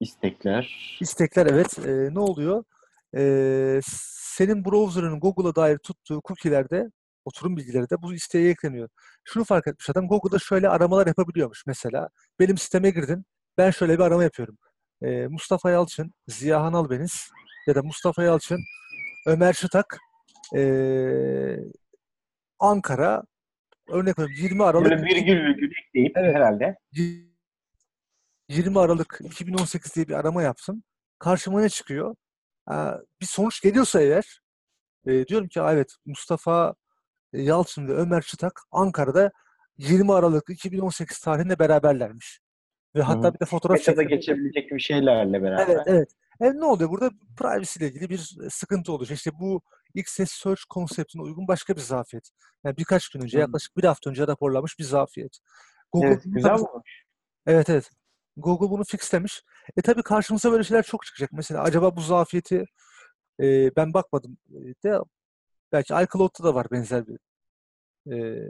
İstekler. 0.00 0.96
İstekler 1.00 1.46
evet. 1.46 1.78
E, 1.78 2.14
ne 2.14 2.18
oluyor? 2.20 2.64
E, 3.16 3.80
senin 4.36 4.64
browser'ın 4.64 5.20
Google'a 5.20 5.54
dair 5.54 5.78
tuttuğu 5.78 6.20
cookie'lerde 6.28 6.90
oturum 7.24 7.56
bilgileri 7.56 7.90
de 7.90 8.02
bu 8.02 8.14
isteğe 8.14 8.50
ekleniyor. 8.50 8.88
Şunu 9.24 9.44
fark 9.44 9.66
etmiş 9.66 9.90
adam 9.90 10.08
Google'da 10.08 10.38
şöyle 10.38 10.68
aramalar 10.68 11.06
yapabiliyormuş 11.06 11.66
mesela. 11.66 12.08
Benim 12.40 12.58
siteme 12.58 12.90
girdin. 12.90 13.24
Ben 13.58 13.70
şöyle 13.70 13.98
bir 13.98 14.02
arama 14.04 14.22
yapıyorum. 14.22 14.58
E, 15.02 15.26
Mustafa 15.26 15.70
Yalçın, 15.70 16.14
Ziya 16.28 16.62
Hanalbeniz 16.62 17.30
ya 17.66 17.74
da 17.74 17.82
Mustafa 17.82 18.22
Yalçın, 18.22 18.60
Ömer 19.26 19.52
Çıtak, 19.52 19.98
e, 20.56 20.62
Ankara 22.58 23.22
örnek 23.88 24.18
veriyorum 24.18 24.44
20 24.44 24.64
Aralık 24.64 24.90
Böyle 24.90 25.02
virgül 25.02 25.44
virgül 25.44 25.72
ekleyip 25.88 26.16
Evet. 26.16 26.34
herhalde 26.34 26.76
20 28.48 28.78
Aralık 28.80 29.18
2018 29.24 29.94
diye 29.94 30.08
bir 30.08 30.14
arama 30.14 30.42
yapsın. 30.42 30.84
Karşıma 31.18 31.60
ne 31.60 31.68
çıkıyor? 31.68 32.14
Aa, 32.66 32.94
Bir 33.20 33.26
sonuç 33.26 33.60
geliyorsa 33.60 34.00
eğer 34.00 34.40
e, 35.06 35.26
diyorum 35.26 35.48
ki 35.48 35.62
"Aa, 35.62 35.72
evet 35.72 35.92
Mustafa 36.06 36.74
Yalçın 37.32 37.88
ve 37.88 37.92
Ömer 37.92 38.22
Çıtak 38.22 38.60
Ankara'da 38.70 39.30
20 39.78 40.12
Aralık 40.12 40.50
2018 40.50 41.18
tarihinde 41.20 41.58
beraberlermiş. 41.58 42.40
Ve 42.96 43.02
hatta 43.02 43.28
Hı. 43.28 43.34
bir 43.34 43.40
de 43.40 43.44
fotoğraf 43.44 43.78
Metada 43.78 44.02
geçebilecek 44.02 44.70
bir 44.70 44.80
şeylerle 44.80 45.42
beraber. 45.42 45.66
Evet, 45.74 45.82
evet. 45.86 46.08
E, 46.40 46.52
ne 46.60 46.64
oluyor 46.64 46.90
burada? 46.90 47.10
Privacy 47.38 47.78
ile 47.78 47.88
ilgili 47.88 48.10
bir 48.10 48.36
e, 48.46 48.50
sıkıntı 48.50 48.92
olacak. 48.92 49.18
İşte 49.18 49.30
bu 49.40 49.62
XS 49.94 50.30
Search 50.30 50.60
konseptine 50.68 51.22
uygun 51.22 51.48
başka 51.48 51.76
bir 51.76 51.80
zafiyet. 51.80 52.30
Yani 52.64 52.76
birkaç 52.76 53.08
gün 53.08 53.20
önce, 53.20 53.38
Hı. 53.38 53.40
yaklaşık 53.40 53.76
bir 53.76 53.84
hafta 53.84 54.10
önce 54.10 54.26
raporlanmış 54.26 54.78
bir 54.78 54.84
zafiyet. 54.84 55.38
Google 55.92 56.08
Evet, 56.08 56.22
güzel 56.24 56.50
tabii- 56.56 56.62
olmuş. 56.62 57.04
Evet 57.46 57.70
evet. 57.70 57.90
Google 58.36 58.70
bunu 58.70 58.84
fixlemiş. 58.84 59.42
E 59.76 59.82
tabii 59.82 60.02
karşımıza 60.02 60.52
böyle 60.52 60.64
şeyler 60.64 60.82
çok 60.82 61.06
çıkacak. 61.06 61.32
Mesela 61.32 61.62
acaba 61.62 61.96
bu 61.96 62.00
zafiyeti 62.00 62.64
e, 63.40 63.76
ben 63.76 63.94
bakmadım 63.94 64.36
e, 64.50 64.58
de 64.84 64.98
belki 65.72 65.94
iCloud'da 65.94 66.44
da 66.44 66.54
var 66.54 66.66
benzer 66.70 67.04
bir 67.06 67.18
e, 68.12 68.48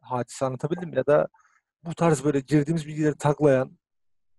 hadise 0.00 0.44
anlatabildim 0.46 0.92
ya 0.92 1.06
da 1.06 1.28
bu 1.84 1.94
tarz 1.94 2.24
böyle 2.24 2.40
girdiğimiz 2.40 2.86
bilgileri 2.86 3.18
taklayan 3.18 3.78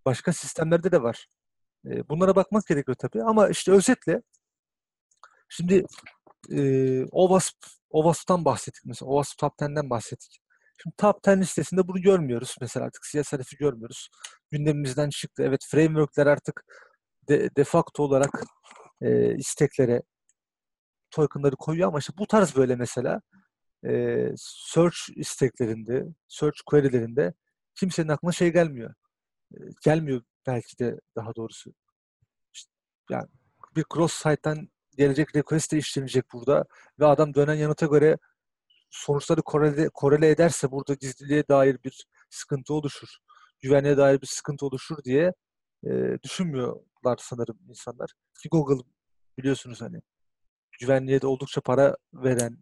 başka 0.05 0.33
sistemlerde 0.33 0.91
de 0.91 1.01
var. 1.01 1.27
E, 1.85 2.09
bunlara 2.09 2.35
bakmak 2.35 2.67
gerekiyor 2.67 2.95
tabii 2.99 3.23
ama 3.23 3.49
işte 3.49 3.71
özetle 3.71 4.21
şimdi 5.49 5.85
e, 6.51 7.05
OWASP 7.05 7.55
OWASP'tan 7.89 8.45
bahsettik 8.45 8.85
mesela. 8.85 9.09
OWASP 9.11 9.37
Top 9.37 9.53
10'den 9.61 9.89
bahsettik. 9.89 10.41
Şimdi 10.83 10.95
Top 10.97 11.27
10 11.27 11.37
listesinde 11.37 11.87
bunu 11.87 12.01
görmüyoruz. 12.01 12.55
Mesela 12.61 12.85
artık 12.85 13.03
CSRF'i 13.03 13.57
görmüyoruz. 13.57 14.09
Gündemimizden 14.51 15.09
çıktı. 15.09 15.43
Evet 15.43 15.65
framework'ler 15.71 16.27
artık 16.27 16.65
de, 17.29 17.55
de 17.55 17.63
facto 17.63 18.03
olarak 18.03 18.43
e, 19.01 19.35
isteklere 19.35 20.01
tokenları 21.11 21.55
koyuyor 21.55 21.87
ama 21.87 21.99
işte 21.99 22.13
bu 22.17 22.27
tarz 22.27 22.55
böyle 22.55 22.75
mesela 22.75 23.21
e, 23.87 24.27
search 24.37 24.97
isteklerinde, 25.15 26.05
search 26.27 26.57
query'lerinde 26.65 27.33
kimsenin 27.75 28.07
aklına 28.07 28.31
şey 28.31 28.53
gelmiyor. 28.53 28.93
E, 29.53 29.57
gelmiyor 29.83 30.21
belki 30.47 30.79
de 30.79 30.99
daha 31.15 31.35
doğrusu. 31.35 31.73
İşte 32.53 32.71
yani 33.09 33.27
bir 33.75 33.85
cross 33.93 34.13
site'den 34.13 34.69
gelecek 34.97 35.35
request 35.35 35.71
de 35.71 35.77
işlenecek 35.77 36.25
burada 36.33 36.65
ve 36.99 37.05
adam 37.05 37.33
dönen 37.33 37.55
yanıta 37.55 37.85
göre 37.85 38.17
sonuçları 38.89 39.41
korele, 39.41 39.89
korele 39.93 40.29
ederse 40.29 40.71
burada 40.71 40.93
gizliliğe 40.93 41.47
dair 41.47 41.77
bir 41.83 42.07
sıkıntı 42.29 42.73
oluşur. 42.73 43.09
Güvenliğe 43.61 43.97
dair 43.97 44.21
bir 44.21 44.27
sıkıntı 44.27 44.65
oluşur 44.65 45.03
diye 45.03 45.33
e, 45.85 45.89
düşünmüyorlar 46.23 47.17
sanırım 47.19 47.59
insanlar. 47.69 48.13
Ki 48.43 48.49
Google 48.49 48.83
biliyorsunuz 49.37 49.81
hani 49.81 50.01
güvenliğe 50.79 51.21
de 51.21 51.27
oldukça 51.27 51.61
para 51.61 51.95
veren 52.13 52.57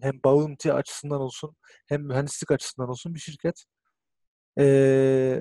hem 0.00 0.20
bounty 0.24 0.72
açısından 0.72 1.20
olsun 1.20 1.56
hem 1.86 2.02
mühendislik 2.02 2.50
açısından 2.50 2.88
olsun 2.88 3.14
bir 3.14 3.20
şirket. 3.20 3.64
E, 4.58 4.64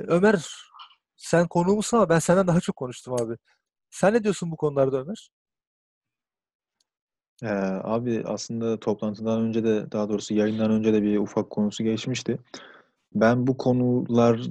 Ömer 0.07 0.45
sen 1.15 1.47
konuğumuzsun 1.47 1.97
ama 1.97 2.09
ben 2.09 2.19
senden 2.19 2.47
daha 2.47 2.59
çok 2.59 2.75
konuştum 2.75 3.13
abi. 3.13 3.37
Sen 3.89 4.13
ne 4.13 4.23
diyorsun 4.23 4.51
bu 4.51 4.57
konularda 4.57 5.01
Ömer? 5.01 5.31
Ee, 7.43 7.47
abi 7.83 8.23
aslında 8.25 8.79
toplantıdan 8.79 9.41
önce 9.41 9.63
de 9.63 9.91
daha 9.91 10.09
doğrusu 10.09 10.33
yayından 10.33 10.71
önce 10.71 10.93
de 10.93 11.01
bir 11.01 11.17
ufak 11.17 11.49
konusu 11.49 11.83
geçmişti. 11.83 12.39
Ben 13.15 13.47
bu 13.47 13.57
konular 13.57 14.41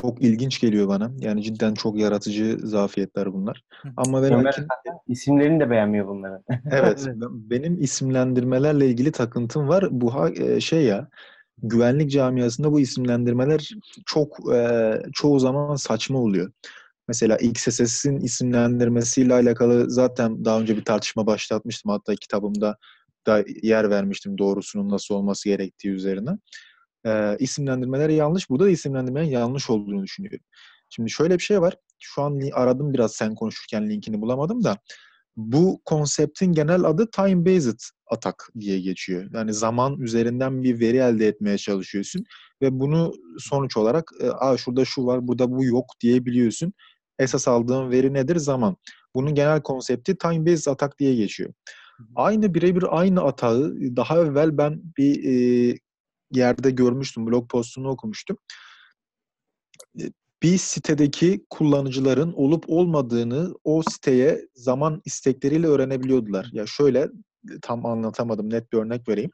çok 0.00 0.22
ilginç 0.22 0.60
geliyor 0.60 0.88
bana. 0.88 1.12
Yani 1.18 1.42
cidden 1.42 1.74
çok 1.74 1.98
yaratıcı 1.98 2.58
zafiyetler 2.62 3.32
bunlar. 3.32 3.64
Ama 3.96 4.22
Ömer 4.22 4.44
lakin 4.44 4.66
İsimlerini 5.08 5.60
de 5.60 5.70
beğenmiyor 5.70 6.08
bunların. 6.08 6.44
evet 6.70 7.04
ben- 7.06 7.50
benim 7.50 7.82
isimlendirmelerle 7.82 8.86
ilgili 8.86 9.12
takıntım 9.12 9.68
var. 9.68 9.88
Bu 9.90 10.14
ha- 10.14 10.30
e, 10.30 10.60
şey 10.60 10.84
ya 10.84 11.08
güvenlik 11.62 12.10
camiasında 12.10 12.72
bu 12.72 12.80
isimlendirmeler 12.80 13.70
çok 14.06 14.54
e, 14.54 14.92
çoğu 15.12 15.38
zaman 15.40 15.76
saçma 15.76 16.18
oluyor. 16.18 16.52
Mesela 17.08 17.36
XSS'in 17.36 18.20
isimlendirmesiyle 18.20 19.34
alakalı 19.34 19.90
zaten 19.90 20.44
daha 20.44 20.60
önce 20.60 20.76
bir 20.76 20.84
tartışma 20.84 21.26
başlatmıştım. 21.26 21.92
Hatta 21.92 22.14
kitabımda 22.14 22.76
da 23.26 23.44
yer 23.62 23.90
vermiştim 23.90 24.38
doğrusunun 24.38 24.88
nasıl 24.88 25.14
olması 25.14 25.48
gerektiği 25.48 25.88
üzerine. 25.90 26.30
Ee, 27.06 27.36
isimlendirmeler 27.38 28.08
yanlış. 28.08 28.50
Burada 28.50 28.64
da 28.64 28.70
isimlendirmenin 28.70 29.30
yanlış 29.30 29.70
olduğunu 29.70 30.02
düşünüyorum. 30.02 30.40
Şimdi 30.90 31.10
şöyle 31.10 31.34
bir 31.38 31.42
şey 31.42 31.60
var. 31.60 31.76
Şu 31.98 32.22
an 32.22 32.40
aradım 32.52 32.92
biraz 32.92 33.12
sen 33.12 33.34
konuşurken 33.34 33.90
linkini 33.90 34.20
bulamadım 34.20 34.64
da 34.64 34.78
bu 35.36 35.80
konseptin 35.84 36.52
genel 36.52 36.84
adı 36.84 37.10
time 37.10 37.46
based 37.46 37.78
attack 38.10 38.36
diye 38.60 38.80
geçiyor. 38.80 39.30
Yani 39.34 39.54
zaman 39.54 40.00
üzerinden 40.00 40.62
bir 40.62 40.80
veri 40.80 40.96
elde 40.96 41.26
etmeye 41.28 41.58
çalışıyorsun 41.58 42.24
ve 42.62 42.80
bunu 42.80 43.12
sonuç 43.38 43.76
olarak 43.76 44.10
e, 44.20 44.30
Aa, 44.30 44.56
şurada 44.56 44.84
şu 44.84 45.06
var, 45.06 45.28
burada 45.28 45.50
bu 45.50 45.64
yok 45.64 45.86
diyebiliyorsun. 46.00 46.72
Esas 47.18 47.48
aldığın 47.48 47.90
veri 47.90 48.14
nedir? 48.14 48.36
Zaman. 48.36 48.76
Bunun 49.14 49.34
genel 49.34 49.62
konsepti 49.62 50.16
time 50.16 50.46
based 50.46 50.72
attack 50.72 50.98
diye 50.98 51.14
geçiyor. 51.14 51.52
Aynı 52.14 52.54
birebir 52.54 52.84
aynı 53.00 53.22
atağı 53.22 53.74
daha 53.96 54.18
evvel 54.18 54.58
ben 54.58 54.82
bir 54.98 55.24
e, 55.24 55.78
yerde 56.32 56.70
görmüştüm, 56.70 57.26
blog 57.26 57.50
postunu 57.50 57.88
okumuştum. 57.88 58.36
E, 60.00 60.04
Bir 60.42 60.58
sitedeki 60.58 61.46
kullanıcıların 61.50 62.32
olup 62.32 62.64
olmadığını 62.68 63.54
o 63.64 63.82
siteye 63.82 64.48
zaman 64.54 65.02
istekleriyle 65.04 65.66
öğrenebiliyordular. 65.66 66.48
Ya 66.52 66.66
şöyle 66.66 67.00
e, 67.00 67.60
tam 67.62 67.86
anlatamadım, 67.86 68.50
net 68.50 68.72
bir 68.72 68.78
örnek 68.78 69.08
vereyim. 69.08 69.30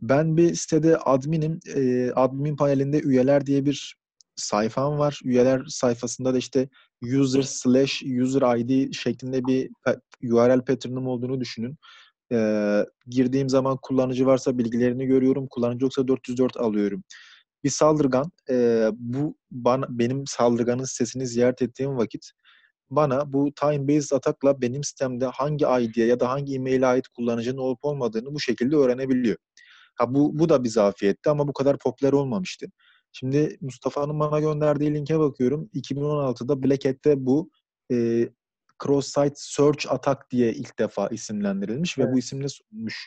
Ben 0.00 0.36
bir 0.36 0.54
sitede 0.54 0.96
adminim, 0.98 1.60
e, 1.76 2.10
admin 2.10 2.56
panelinde 2.56 3.00
üyeler 3.00 3.46
diye 3.46 3.64
bir 3.64 3.96
sayfam 4.36 4.98
var. 4.98 5.20
Üyeler 5.24 5.62
sayfasında 5.68 6.34
da 6.34 6.38
işte 6.38 6.68
user 7.02 7.42
slash 7.42 8.02
user 8.22 8.56
ID 8.58 8.92
şeklinde 8.92 9.44
bir 9.44 9.70
URL 10.22 10.64
pattern'ım 10.64 11.06
olduğunu 11.06 11.40
düşünün. 11.40 11.76
Ee, 12.32 12.86
girdiğim 13.06 13.48
zaman 13.48 13.78
kullanıcı 13.82 14.26
varsa 14.26 14.58
bilgilerini 14.58 15.06
görüyorum. 15.06 15.46
Kullanıcı 15.50 15.84
yoksa 15.84 16.08
404 16.08 16.56
alıyorum. 16.56 17.02
Bir 17.64 17.70
saldırgan 17.70 18.32
e, 18.50 18.88
bu 18.94 19.36
bana 19.50 19.86
benim 19.90 20.26
saldırganın 20.26 20.84
sitesini 20.84 21.26
ziyaret 21.26 21.62
ettiğim 21.62 21.96
vakit 21.96 22.30
bana 22.90 23.32
bu 23.32 23.52
time 23.54 23.88
based 23.88 24.16
atakla 24.16 24.62
benim 24.62 24.84
sitemde 24.84 25.26
hangi 25.26 25.64
ID'ye 25.80 26.06
ya 26.06 26.20
da 26.20 26.30
hangi 26.30 26.54
e-mail'e 26.54 26.86
ait 26.86 27.08
kullanıcının 27.08 27.58
olup 27.58 27.78
olmadığını 27.82 28.34
bu 28.34 28.40
şekilde 28.40 28.76
öğrenebiliyor. 28.76 29.36
Ha 29.94 30.14
bu 30.14 30.38
bu 30.38 30.48
da 30.48 30.64
bir 30.64 30.68
zafiyetti 30.68 31.30
ama 31.30 31.48
bu 31.48 31.52
kadar 31.52 31.78
popüler 31.78 32.12
olmamıştı. 32.12 32.66
Şimdi 33.12 33.58
Mustafa'nın 33.60 34.20
bana 34.20 34.40
gönderdiği 34.40 34.94
linke 34.94 35.18
bakıyorum. 35.18 35.70
2016'da 35.74 36.62
Black 36.62 36.84
Hat'te 36.84 37.26
bu 37.26 37.50
e, 37.92 38.28
cross-site 38.84 39.34
search 39.36 39.92
attack 39.92 40.30
diye 40.30 40.52
ilk 40.52 40.78
defa 40.78 41.08
isimlendirilmiş 41.08 41.98
ve 41.98 42.02
Evet. 42.02 42.14
bu 42.14 42.18
isimle 42.18 42.48
sunulmuş. 42.48 43.06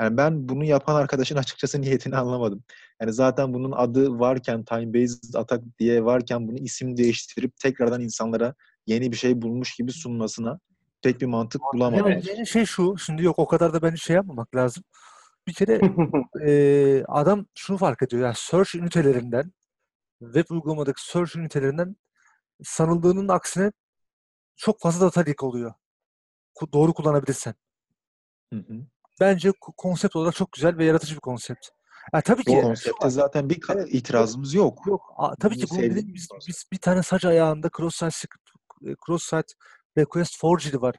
Yani 0.00 0.16
ben 0.16 0.48
bunu 0.48 0.64
yapan 0.64 0.94
arkadaşın 0.94 1.36
açıkçası 1.36 1.80
niyetini 1.82 2.16
anlamadım. 2.16 2.64
Yani 3.00 3.12
zaten 3.12 3.54
bunun 3.54 3.72
adı 3.72 4.18
varken 4.18 4.64
time 4.64 4.94
based 4.94 5.34
attack 5.34 5.64
diye 5.78 6.04
varken 6.04 6.48
bunu 6.48 6.58
isim 6.58 6.96
değiştirip 6.96 7.56
tekrardan 7.56 8.00
insanlara 8.00 8.54
yeni 8.86 9.12
bir 9.12 9.16
şey 9.16 9.42
bulmuş 9.42 9.74
gibi 9.74 9.92
sunmasına 9.92 10.60
pek 11.02 11.20
bir 11.20 11.26
mantık 11.26 11.62
bulamadım. 11.74 12.10
Yani 12.10 12.46
şey 12.46 12.64
şu, 12.64 12.98
şimdi 12.98 13.24
yok 13.24 13.38
o 13.38 13.46
kadar 13.46 13.72
da 13.72 13.82
bence 13.82 13.96
şey 13.96 14.16
yapmamak 14.16 14.56
lazım. 14.56 14.84
Bir 15.46 15.52
kere 15.52 15.80
e, 16.46 17.04
adam 17.08 17.46
şunu 17.54 17.76
fark 17.76 18.02
ediyor. 18.02 18.22
Yani 18.22 18.34
search 18.36 18.74
ünitelerinden, 18.74 19.52
web 20.20 20.44
uygulamadaki 20.50 21.10
search 21.10 21.36
ünitelerinden 21.36 21.96
sanıldığının 22.62 23.28
aksine 23.28 23.72
çok 24.58 24.80
fazla 24.80 25.06
data 25.06 25.20
leak 25.20 25.42
oluyor. 25.42 25.74
Doğru 26.72 26.94
kullanabilirsen. 26.94 27.54
Hı 28.52 28.58
hı. 28.58 28.74
Bence 29.20 29.48
ko- 29.48 29.72
konsept 29.76 30.16
olarak 30.16 30.34
çok 30.34 30.52
güzel 30.52 30.76
ve 30.78 30.84
yaratıcı 30.84 31.14
bir 31.14 31.20
konsept. 31.20 31.66
Yani 32.14 32.22
tabii 32.22 32.42
Bu 32.46 32.50
ki 32.50 32.60
konsepte 32.60 33.10
zaten 33.10 33.50
bir 33.50 33.60
Evet, 33.68 33.88
itirazımız 33.94 34.54
yok. 34.54 34.78
Yok. 34.86 35.14
a- 35.16 35.34
tabii 35.36 35.54
ki 35.56 35.62
Bunu 35.62 35.70
bunun 35.70 35.76
sevdiğim 35.76 35.90
dediğim 35.96 36.08
bir 36.08 36.14
biz, 36.14 36.28
biz 36.48 36.64
bir 36.72 36.78
tane 36.78 37.02
saç 37.02 37.24
ayağında 37.24 37.68
cross-site 37.68 38.10
script- 38.26 38.90
e, 38.90 38.94
cross-site 39.06 39.54
request 39.98 40.38
forgery 40.40 40.80
var. 40.80 40.94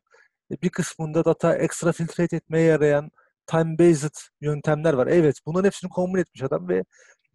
E, 0.52 0.62
Bir 0.62 0.70
kısmında 0.70 1.26
data 1.26 1.56
extra 1.58 1.92
filtrate 1.92 2.36
etmeye 2.36 2.66
yarayan 2.66 3.12
time 3.48 3.80
based 3.80 4.16
yöntemler 4.42 4.94
var. 4.94 5.08
Evet, 5.08 5.36
bunların 5.46 5.66
hepsini 5.68 5.90
kombin 5.90 6.20
etmiş 6.22 6.44
adam 6.44 6.70
ve 6.70 6.84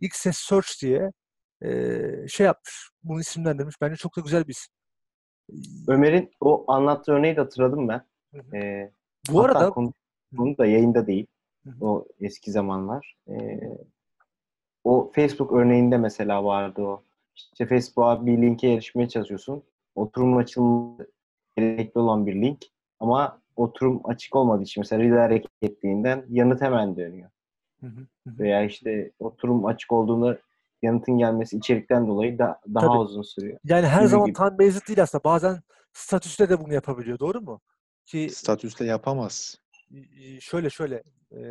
XS 0.01 0.33
Search 0.39 0.83
diye 0.83 1.13
e, 1.63 1.69
şey 2.29 2.47
yapmış. 2.47 2.89
Bunu 3.03 3.21
isimlendirmiş. 3.21 3.77
Bence 3.81 3.97
çok 3.97 4.17
da 4.17 4.21
güzel 4.21 4.47
bir 4.47 4.53
isim. 4.53 4.75
Ömer'in 5.89 6.31
o 6.41 6.65
anlattığı 6.69 7.13
örneği 7.13 7.37
de 7.37 7.41
hatırladım 7.41 7.89
ben. 7.89 8.03
Hı 8.35 8.41
hı. 8.51 8.57
Ee, 8.57 8.93
Bu 9.31 9.45
hatta 9.45 9.59
arada 9.59 9.71
konu, 9.71 9.93
konu 10.37 10.59
da 10.59 10.67
yayında 10.67 11.07
değil. 11.07 11.27
Hı 11.65 11.71
hı. 11.71 11.85
O 11.87 12.07
eski 12.21 12.51
zamanlar. 12.51 13.17
Ee, 13.29 13.61
o 14.85 15.11
Facebook 15.15 15.53
örneğinde 15.53 15.97
mesela 15.99 16.45
vardı 16.45 16.83
o. 16.83 17.03
İşte 17.35 17.67
Facebook'a 17.67 18.27
bir 18.27 18.43
linke 18.43 18.69
erişmeye 18.73 19.09
çalışıyorsun. 19.09 19.63
Oturum 19.95 20.37
açılması 20.37 21.11
gerekli 21.57 21.99
olan 21.99 22.27
bir 22.27 22.35
link. 22.35 22.65
Ama 23.01 23.41
oturum 23.57 24.01
açık 24.05 24.37
olmadığı 24.37 24.63
için 24.63 24.81
mesela 24.81 25.03
redirect 25.03 25.49
ettiğinden 25.63 26.25
yanıt 26.29 26.61
hemen 26.63 26.97
dönüyor. 26.97 27.31
Hı 27.81 27.87
hı, 27.87 28.01
hı 28.27 28.31
hı. 28.31 28.39
Veya 28.39 28.63
işte 28.65 29.11
oturum 29.19 29.67
açık 29.67 29.93
olduğunu 29.93 30.39
yanıtın 30.85 31.19
gelmesi 31.19 31.57
içerikten 31.57 32.09
dolayı 32.09 32.39
da, 32.39 32.61
daha 32.75 32.87
Tabii. 32.87 32.99
uzun 32.99 33.23
sürüyor. 33.23 33.59
Yani 33.65 33.87
her 33.87 34.01
Gibi 34.01 34.09
zaman 34.09 34.27
gibi. 34.27 34.37
time 34.37 34.59
based 34.59 34.89
değil 34.89 35.03
aslında. 35.03 35.25
Bazen 35.25 35.61
statüste 35.93 36.49
de 36.49 36.61
bunu 36.61 36.75
yapabiliyor. 36.75 37.19
Doğru 37.19 37.41
mu? 37.41 37.61
Ki 38.07 38.29
Statüste 38.33 38.85
yapamaz. 38.85 39.59
şöyle 40.41 40.71
şöyle 40.71 41.03
e, 41.37 41.43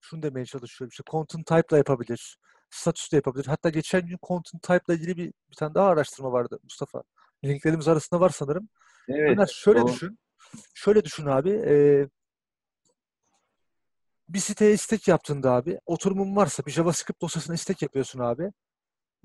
şunu 0.00 0.22
demeye 0.22 0.46
çalışıyorum. 0.46 0.90
İşte 0.90 1.02
content 1.10 1.46
type 1.46 1.62
ile 1.70 1.76
yapabilir. 1.76 2.38
Status 2.70 3.12
da 3.12 3.16
yapabilir. 3.16 3.46
Hatta 3.46 3.68
geçen 3.70 4.06
gün 4.06 4.18
content 4.28 4.62
type 4.62 4.80
ile 4.88 4.94
ilgili 5.00 5.16
bir, 5.16 5.32
bir 5.50 5.56
tane 5.56 5.74
daha 5.74 5.88
araştırma 5.88 6.32
vardı 6.32 6.58
Mustafa. 6.62 7.02
Linklerimiz 7.44 7.88
arasında 7.88 8.20
var 8.20 8.28
sanırım. 8.30 8.68
Evet. 9.08 9.30
Ömer 9.30 9.46
şöyle 9.46 9.80
doğru. 9.80 9.88
düşün. 9.88 10.18
Şöyle 10.74 11.04
düşün 11.04 11.26
abi. 11.26 11.50
e, 11.50 11.74
bir 14.28 14.38
siteye 14.38 14.72
istek 14.72 15.08
yaptığında 15.08 15.52
abi 15.52 15.78
oturumun 15.86 16.36
varsa 16.36 16.66
bir 16.66 16.72
JavaScript 16.72 17.22
dosyasına 17.22 17.54
istek 17.54 17.82
yapıyorsun 17.82 18.20
abi. 18.20 18.52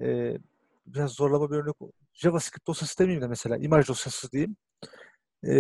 E, 0.02 0.38
biraz 0.86 1.12
zorlama 1.12 1.52
bir 1.52 1.56
örnek. 1.56 1.76
JavaScript 2.14 2.68
dosyası 2.68 3.00
demeyeyim 3.00 3.22
de 3.22 3.28
mesela 3.28 3.58
imaj 3.58 3.88
dosyası 3.88 4.32
diyeyim. 4.32 4.56
E, 5.48 5.56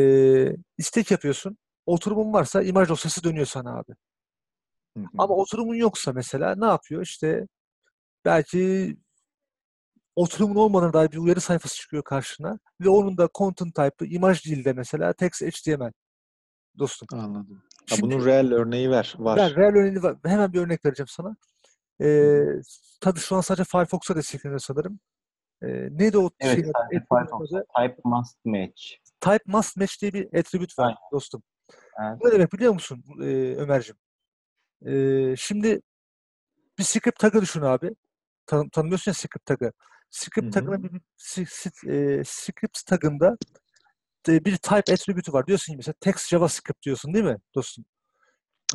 istek 0.78 1.12
yapıyorsun. 1.12 1.58
Oturumun 1.86 2.34
varsa 2.34 2.64
imaj 2.64 2.89
dosyası 2.89 3.24
dönüyor 3.24 3.46
sana 3.46 3.80
abi. 3.80 3.94
Hı 4.98 5.00
hı. 5.04 5.08
Ama 5.18 5.36
oturumun 5.36 5.76
yoksa 5.76 6.14
mesela 6.14 6.56
ne 6.58 6.66
yapıyor? 6.66 7.02
İşte 7.02 7.48
belki 8.26 8.96
oturumun 10.16 10.56
olmadan 10.56 10.94
dair 10.94 11.12
bir 11.12 11.18
uyarı 11.18 11.41
sayfası 11.41 11.76
çıkıyor 11.76 12.04
karşına 12.04 12.60
ve 12.82 12.89
onun 12.89 13.18
da 13.18 13.30
content 13.38 13.76
type'ı 13.76 14.08
imaj 14.08 14.46
dilde 14.46 14.74
mesela 14.74 15.14
text 15.14 15.41
HTML 15.41 15.91
dostum. 16.80 17.08
Anladım. 17.14 17.64
Ha, 17.89 17.95
Şimdi 17.95 18.01
bunun 18.15 18.25
real 18.25 18.51
örneği 18.51 18.89
ver. 18.91 19.15
Var. 19.17 19.38
ben 19.38 19.55
real 19.55 19.69
örneğini 19.75 20.03
var. 20.03 20.15
Hemen 20.25 20.53
bir 20.53 20.59
örnek 20.59 20.86
vereceğim 20.86 21.07
sana. 21.07 21.36
Ee, 22.01 22.43
tabii 23.01 23.19
şu 23.19 23.36
an 23.36 23.41
sadece 23.41 23.63
Firefox'a 23.63 24.15
destekleniyor 24.15 24.59
sanırım. 24.59 24.99
Ee, 25.63 25.67
neydi 25.91 26.17
o 26.17 26.29
Evet, 26.39 26.59
adı? 26.65 26.71
sadece 26.77 27.05
Firefox. 27.09 27.49
Type 27.49 28.01
must 28.03 28.45
match. 28.45 28.81
Type 29.21 29.43
must 29.47 29.77
match 29.77 30.01
diye 30.01 30.13
bir 30.13 30.25
attribute 30.39 30.73
var 30.77 30.86
Aynen. 30.86 30.97
dostum. 31.11 31.43
Evet. 32.01 32.21
Bu 32.21 32.27
ne 32.27 32.31
demek 32.31 32.53
biliyor 32.53 32.73
musun 32.73 33.03
e, 33.21 33.55
Ömer'cim? 33.55 33.95
Ee, 34.86 35.36
şimdi 35.38 35.81
bir 36.79 36.84
script 36.84 37.19
tag'ı 37.19 37.41
düşün 37.41 37.61
abi. 37.61 37.89
Tanım, 38.45 38.69
tanımlıyorsun 38.69 39.11
ya 39.11 39.15
script 39.15 39.45
tag'ı. 39.45 39.71
Script 40.09 40.53
tag'ına 40.53 40.84
bir, 40.84 40.91
bir 40.91 40.99
e, 41.89 42.23
script 42.25 42.86
tag'ında 42.86 43.27
e, 43.27 43.62
bir 44.28 44.57
type 44.57 44.93
attribute'u 44.93 45.34
var. 45.34 45.47
Diyorsun 45.47 45.74
ki 45.74 45.78
mesela 45.78 45.95
text 45.99 46.30
JavaScript 46.30 46.84
diyorsun 46.86 47.13
değil 47.13 47.26
mi 47.26 47.38
dostum? 47.55 47.86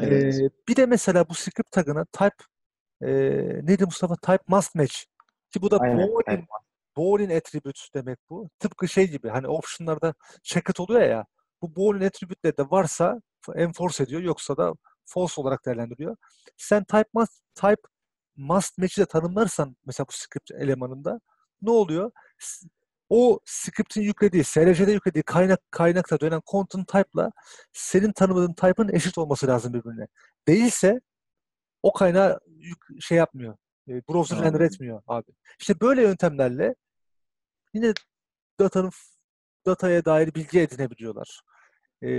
Evet. 0.01 0.34
Ee, 0.34 0.51
bir 0.68 0.76
de 0.76 0.86
mesela 0.86 1.28
bu 1.28 1.34
script 1.34 1.70
tag'ına 1.70 2.05
type 2.05 2.44
e, 3.03 3.11
neydi 3.62 3.84
Mustafa? 3.84 4.16
Type 4.16 4.44
must 4.49 4.74
match. 4.74 4.94
Ki 5.51 5.62
bu 5.62 5.70
da 5.70 5.78
Aynen. 5.78 5.99
boolean, 5.99 6.46
boolean 6.96 7.36
attribute 7.36 7.80
demek 7.94 8.18
bu. 8.30 8.49
Tıpkı 8.59 8.88
şey 8.88 9.11
gibi 9.11 9.28
hani 9.28 9.49
option'larda 9.49 10.14
checked 10.42 10.76
oluyor 10.78 11.01
ya. 11.01 11.24
Bu 11.62 11.76
boolean 11.76 12.07
attribute'leri 12.07 12.57
de 12.57 12.70
varsa 12.70 13.20
enforce 13.55 14.05
ediyor 14.05 14.22
yoksa 14.22 14.57
da 14.57 14.72
false 15.05 15.40
olarak 15.40 15.66
değerlendiriyor. 15.66 16.16
Sen 16.57 16.84
type 16.84 17.09
must 17.12 17.42
type 17.55 17.82
must 18.36 18.78
match'i 18.78 19.01
de 19.01 19.07
tanımlarsan 19.07 19.76
mesela 19.86 20.07
bu 20.07 20.12
script 20.12 20.51
elemanında 20.51 21.20
ne 21.62 21.70
oluyor? 21.70 22.11
O 23.09 23.38
script'in 23.44 24.02
yüklediği, 24.02 24.44
SRC'de 24.44 24.92
yüklediği 24.92 25.22
kaynak 25.22 25.61
kaynakta 25.70 26.20
dönen 26.20 26.40
content 26.50 26.88
type'la 26.88 27.30
senin 27.72 28.12
tanımadığın 28.12 28.52
type'ın 28.52 28.88
eşit 28.94 29.18
olması 29.18 29.46
lazım 29.46 29.74
birbirine. 29.74 30.06
Değilse 30.48 31.00
o 31.82 31.92
kaynağı 31.92 32.40
yük, 32.46 33.02
şey 33.02 33.18
yapmıyor. 33.18 33.56
E, 33.88 33.92
browser 33.92 34.44
render 34.44 34.61
etmiyor 34.61 35.02
abi. 35.06 35.30
İşte 35.61 35.80
böyle 35.80 36.02
yöntemlerle 36.02 36.74
yine 37.74 37.92
datanın 38.61 38.90
dataya 39.66 40.04
dair 40.04 40.34
bilgi 40.34 40.61
edinebiliyorlar. 40.61 41.40
E, 42.02 42.11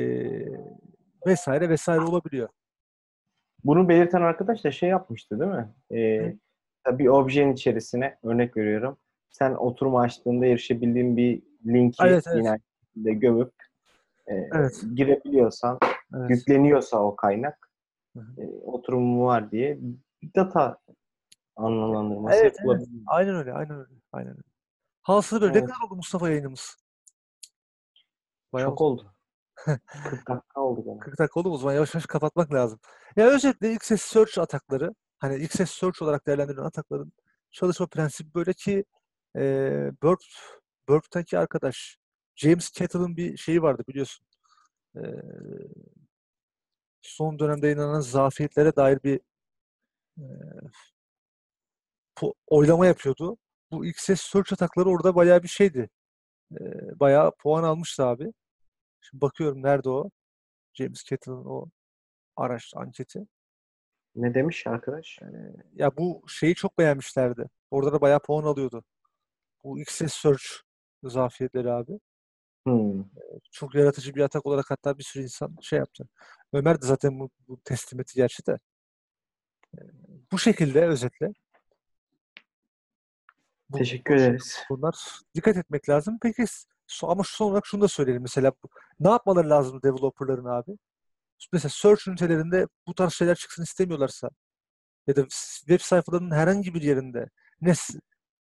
vesaire 1.28 1.70
vesaire 1.70 2.02
olabiliyor. 2.02 2.50
Bunu 3.64 3.90
belirten 3.90 4.22
arkadaş 4.22 4.64
da 4.64 4.72
şey 4.72 4.90
yapmıştı 4.90 5.40
değil 5.40 5.52
mi? 5.52 5.74
Ee, 6.00 6.36
bir 7.00 7.08
objenin 7.08 7.54
içerisine 7.54 8.20
örnek 8.24 8.58
veriyorum. 8.58 8.98
Sen 9.30 9.54
oturum 9.56 9.96
açtığında 9.96 10.46
erişebildiğin 10.46 11.18
bir 11.18 11.44
linki 11.66 12.04
Evet, 12.04 12.24
evet. 12.28 12.38
yine 12.38 12.60
şekilde 12.86 13.14
gömüp 13.14 13.54
e, 14.28 14.34
Evet. 14.34 14.84
girebiliyorsan, 14.96 15.80
Evet. 16.16 16.30
yükleniyorsa 16.30 16.98
o 17.04 17.16
kaynak 17.16 17.70
Hı 18.16 18.20
hı. 18.20 18.42
e, 18.42 18.46
oturumu 18.46 19.26
var 19.26 19.52
diye 19.52 19.78
bir 20.22 20.34
data 20.36 20.78
anlamlandırması 21.56 22.38
Evet, 22.40 22.56
evet. 22.66 22.88
Aynen 23.08 23.36
öyle, 23.36 23.54
aynen 23.54 23.80
öyle, 23.80 23.94
aynen 24.12 24.32
öyle. 24.32 24.44
Hasılı 25.02 25.42
böyle. 25.42 25.54
Ne 25.54 25.58
Evet. 25.58 25.68
kadar 25.70 25.86
oldu 25.88 25.96
Mustafa 25.96 26.30
yayınımız? 26.30 26.78
Bayağı 28.54 28.70
Çok 28.70 28.82
oldu. 28.82 29.14
40 29.56 29.84
dakika 30.30 30.62
oldu 30.62 30.84
gene. 30.86 31.00
40 31.00 31.20
dakika 31.20 31.40
oldu? 31.40 31.50
O 31.50 31.58
zaman 31.58 31.74
yavaş 31.74 31.94
yavaş 31.96 32.06
kapatmak 32.06 32.54
lazım. 32.54 32.80
Ya 33.16 33.28
özetle 33.28 33.74
XS 33.74 34.02
Search 34.02 34.38
atakları, 34.40 34.94
hani 35.20 35.36
XS 35.36 35.72
Search 35.72 36.02
olarak 36.02 36.28
değerlendirilen 36.28 36.64
atakların 36.64 37.14
çalışma 37.52 37.88
prensibi 37.88 38.34
böyle 38.34 38.54
ki 38.54 38.84
e, 39.36 39.42
Burp, 40.04 40.22
Burp'taki 40.90 41.40
arkadaş 41.40 41.98
James 42.36 42.70
Kettle'ın 42.70 43.18
bir 43.18 43.38
şeyi 43.38 43.62
vardı 43.62 43.84
biliyorsun. 43.88 44.26
E, 44.96 45.02
son 47.02 47.40
dönemde 47.40 47.68
yayınlanan 47.68 48.00
zafiyetlere 48.00 48.76
dair 48.76 49.04
bir 49.04 49.20
e, 50.18 50.26
oylama 52.48 52.88
yapıyordu. 52.88 53.38
Bu 53.72 53.86
XS 53.86 54.22
Search 54.22 54.54
atakları 54.54 54.90
orada 54.90 55.16
bayağı 55.16 55.44
bir 55.44 55.48
şeydi. 55.48 55.90
E, 56.54 56.60
bayağı 57.00 57.32
puan 57.40 57.64
almıştı 57.64 58.06
abi. 58.06 58.34
Şimdi 59.02 59.22
bakıyorum 59.22 59.64
nerede 59.64 59.90
o? 59.90 60.10
James 60.74 61.04
Kettle'ın 61.04 61.46
o 61.46 61.66
araç 62.36 62.72
anketi. 62.76 63.28
Ne 64.16 64.34
demiş 64.34 64.68
arkadaş? 64.68 65.20
Ya 65.74 65.98
bu 65.98 66.24
şeyi 66.28 66.56
çok 66.56 66.78
beğenmişlerdi. 66.78 67.50
Orada 67.72 67.94
da 67.94 68.02
bayağı 68.02 68.20
puan 68.20 68.44
alıyordu. 68.44 68.84
Bu 69.64 69.80
XS 69.80 70.14
Search 70.14 70.44
zafiyetleri 71.04 71.72
abi. 71.72 72.00
Hmm. 72.68 73.04
Çok 73.52 73.76
yaratıcı 73.76 74.16
bir 74.16 74.22
atak 74.22 74.46
olarak 74.46 74.72
hatta 74.72 74.98
bir 74.98 75.04
sürü 75.04 75.24
insan 75.24 75.56
şey 75.62 75.80
yaptı. 75.80 76.10
Ömer 76.54 76.82
de 76.82 76.86
zaten 76.86 77.20
bu, 77.20 77.30
bu 77.48 77.62
teslim 77.64 78.00
etti 78.02 78.14
gerçi 78.16 78.46
de. 78.46 78.60
Bu 80.32 80.40
şekilde 80.40 80.86
özetle. 80.86 81.34
Bu- 83.70 83.78
Teşekkür 83.78 84.16
bu- 84.16 84.20
ederiz. 84.20 84.58
Bunlar 84.70 84.96
dikkat 85.36 85.58
etmek 85.58 85.90
lazım. 85.90 86.18
Peki 86.22 86.46
ama 87.04 87.24
son 87.26 87.50
olarak 87.52 87.66
şunu 87.66 87.82
da 87.82 87.88
söyleyelim. 87.88 88.22
Mesela 88.22 88.52
bu- 88.64 88.70
ne 89.00 89.10
yapmaları 89.10 89.50
lazım 89.50 89.82
developerların 89.84 90.46
abi? 90.46 90.72
Mesela 91.54 91.70
search 91.70 92.08
ünitelerinde 92.08 92.68
bu 92.88 92.96
tarz 92.96 93.14
şeyler 93.14 93.36
çıksın 93.36 93.64
istemiyorlarsa 93.64 94.30
ya 95.08 95.16
da 95.16 95.26
web 95.60 95.80
sayfalarının 95.82 96.32
herhangi 96.36 96.74
bir 96.74 96.82
yerinde 96.82 97.30
ne 97.62 97.74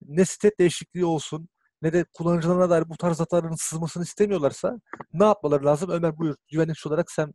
ne 0.09 0.25
site 0.25 0.51
değişikliği 0.59 1.05
olsun 1.05 1.49
ne 1.83 1.93
de 1.93 2.05
kullanıcılarına 2.15 2.71
dair 2.71 2.89
bu 2.89 2.97
tarz 2.97 3.21
hataların 3.21 3.57
sızmasını 3.59 4.03
istemiyorlarsa 4.03 4.79
ne 5.13 5.25
yapmaları 5.25 5.65
lazım? 5.65 5.91
Ömer 5.91 6.19
buyur. 6.19 6.37
Güvenlikçi 6.53 6.89
olarak 6.89 7.11
sen 7.11 7.33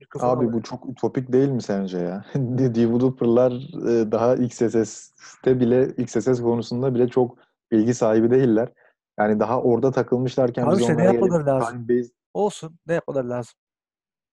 mikrofonu 0.00 0.30
Abi 0.30 0.46
al. 0.46 0.52
bu 0.52 0.62
çok 0.62 0.88
ütopik 0.88 1.32
değil 1.32 1.48
mi 1.48 1.62
sence 1.62 1.98
ya? 1.98 2.24
Developerlar 2.74 3.52
e, 3.52 4.12
daha 4.12 4.34
XSS'te 4.34 5.60
bile 5.60 5.88
XSS 5.88 6.40
konusunda 6.42 6.94
bile 6.94 7.08
çok 7.08 7.38
bilgi 7.72 7.94
sahibi 7.94 8.30
değiller. 8.30 8.72
Yani 9.18 9.40
daha 9.40 9.62
orada 9.62 9.90
takılmışlarken 9.90 10.66
Abi 10.66 10.72
biz 10.72 10.80
işte 10.80 10.92
ne 10.92 10.96
onlara 10.96 11.12
gelip 11.12 11.22
yapmaları 11.22 11.46
lazım? 11.46 11.78
time-based 11.78 12.10
Olsun. 12.34 12.78
Ne 12.86 12.94
yapmaları 12.94 13.28
lazım? 13.28 13.54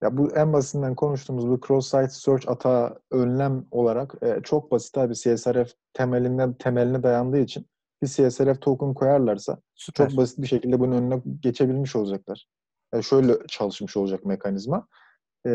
Ya 0.04 0.18
bu 0.18 0.32
en 0.36 0.54
basitinden 0.54 0.96
konuştuğumuz 0.96 1.48
bu 1.48 1.60
cross-site 1.60 2.10
search 2.10 2.50
atağı 2.50 3.00
önlem 3.12 3.66
olarak 3.72 4.14
e, 4.22 4.40
çok 4.44 4.72
basit 4.72 4.98
abi 4.98 5.16
CSRF 5.16 5.74
temelinden 5.94 6.54
temeline 6.54 7.04
dayandığı 7.04 7.40
için 7.40 7.66
bir 8.02 8.08
CSRF 8.08 8.62
token 8.62 8.94
koyarlarsa 8.94 9.58
Süper. 9.76 10.10
çok 10.10 10.18
basit 10.18 10.42
bir 10.42 10.48
şekilde 10.48 10.80
bunun 10.80 10.92
önüne 10.92 11.22
geçebilmiş 11.42 11.96
olacaklar. 11.96 12.48
Yani 12.94 13.04
şöyle 13.04 13.38
çalışmış 13.48 13.98
olacak 13.98 14.26
mekanizma. 14.26 14.88
E, 15.46 15.50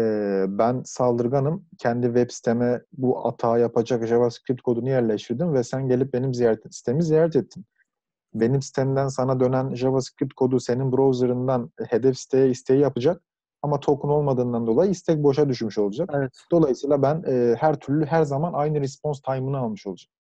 ben 0.49 0.82
saldırganım. 0.84 1.64
Kendi 1.78 2.07
web 2.07 2.30
siteme 2.30 2.82
bu 2.93 3.28
atağı 3.28 3.61
yapacak 3.61 4.07
JavaScript 4.07 4.62
kodunu 4.62 4.88
yerleştirdim 4.88 5.55
ve 5.55 5.64
sen 5.64 5.88
gelip 5.88 6.12
benim 6.12 6.34
ziyaret 6.34 6.74
sitemi 6.74 7.03
ziyaret 7.03 7.36
ettin. 7.36 7.64
Benim 8.34 8.62
sitemden 8.62 9.09
sana 9.09 9.40
dönen 9.40 9.74
JavaScript 9.74 10.34
kodu 10.34 10.61
senin 10.61 10.93
browser'ından 10.93 11.70
hedef 11.88 12.18
siteye 12.18 12.51
isteği 12.51 12.80
yapacak. 12.80 13.22
Ama 13.63 13.81
token 13.81 14.09
olmadığından 14.09 14.67
dolayı 14.67 14.91
istek 14.91 15.23
boşa 15.23 15.49
düşmüş 15.49 15.79
olacak. 15.79 16.11
Evet. 16.13 16.33
Dolayısıyla 16.51 17.03
ben 17.03 17.23
e, 17.29 17.57
her 17.59 17.79
türlü 17.79 18.07
her 18.07 18.23
zaman 18.23 18.53
aynı 18.53 18.81
response 18.81 19.21
time'ını 19.23 19.59
almış 19.59 19.87
olacağım. 19.87 20.11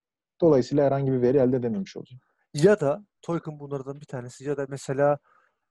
Dolayısıyla 0.40 0.84
herhangi 0.84 1.12
bir 1.12 1.22
veri 1.22 1.38
elde 1.38 1.56
edememiş 1.56 1.96
olacağım. 1.96 2.20
Ya 2.54 2.80
da 2.80 3.04
token 3.22 3.58
bunlardan 3.60 4.00
bir 4.00 4.06
tanesi 4.06 4.44
ya 4.44 4.56
da 4.56 4.66
mesela 4.68 5.18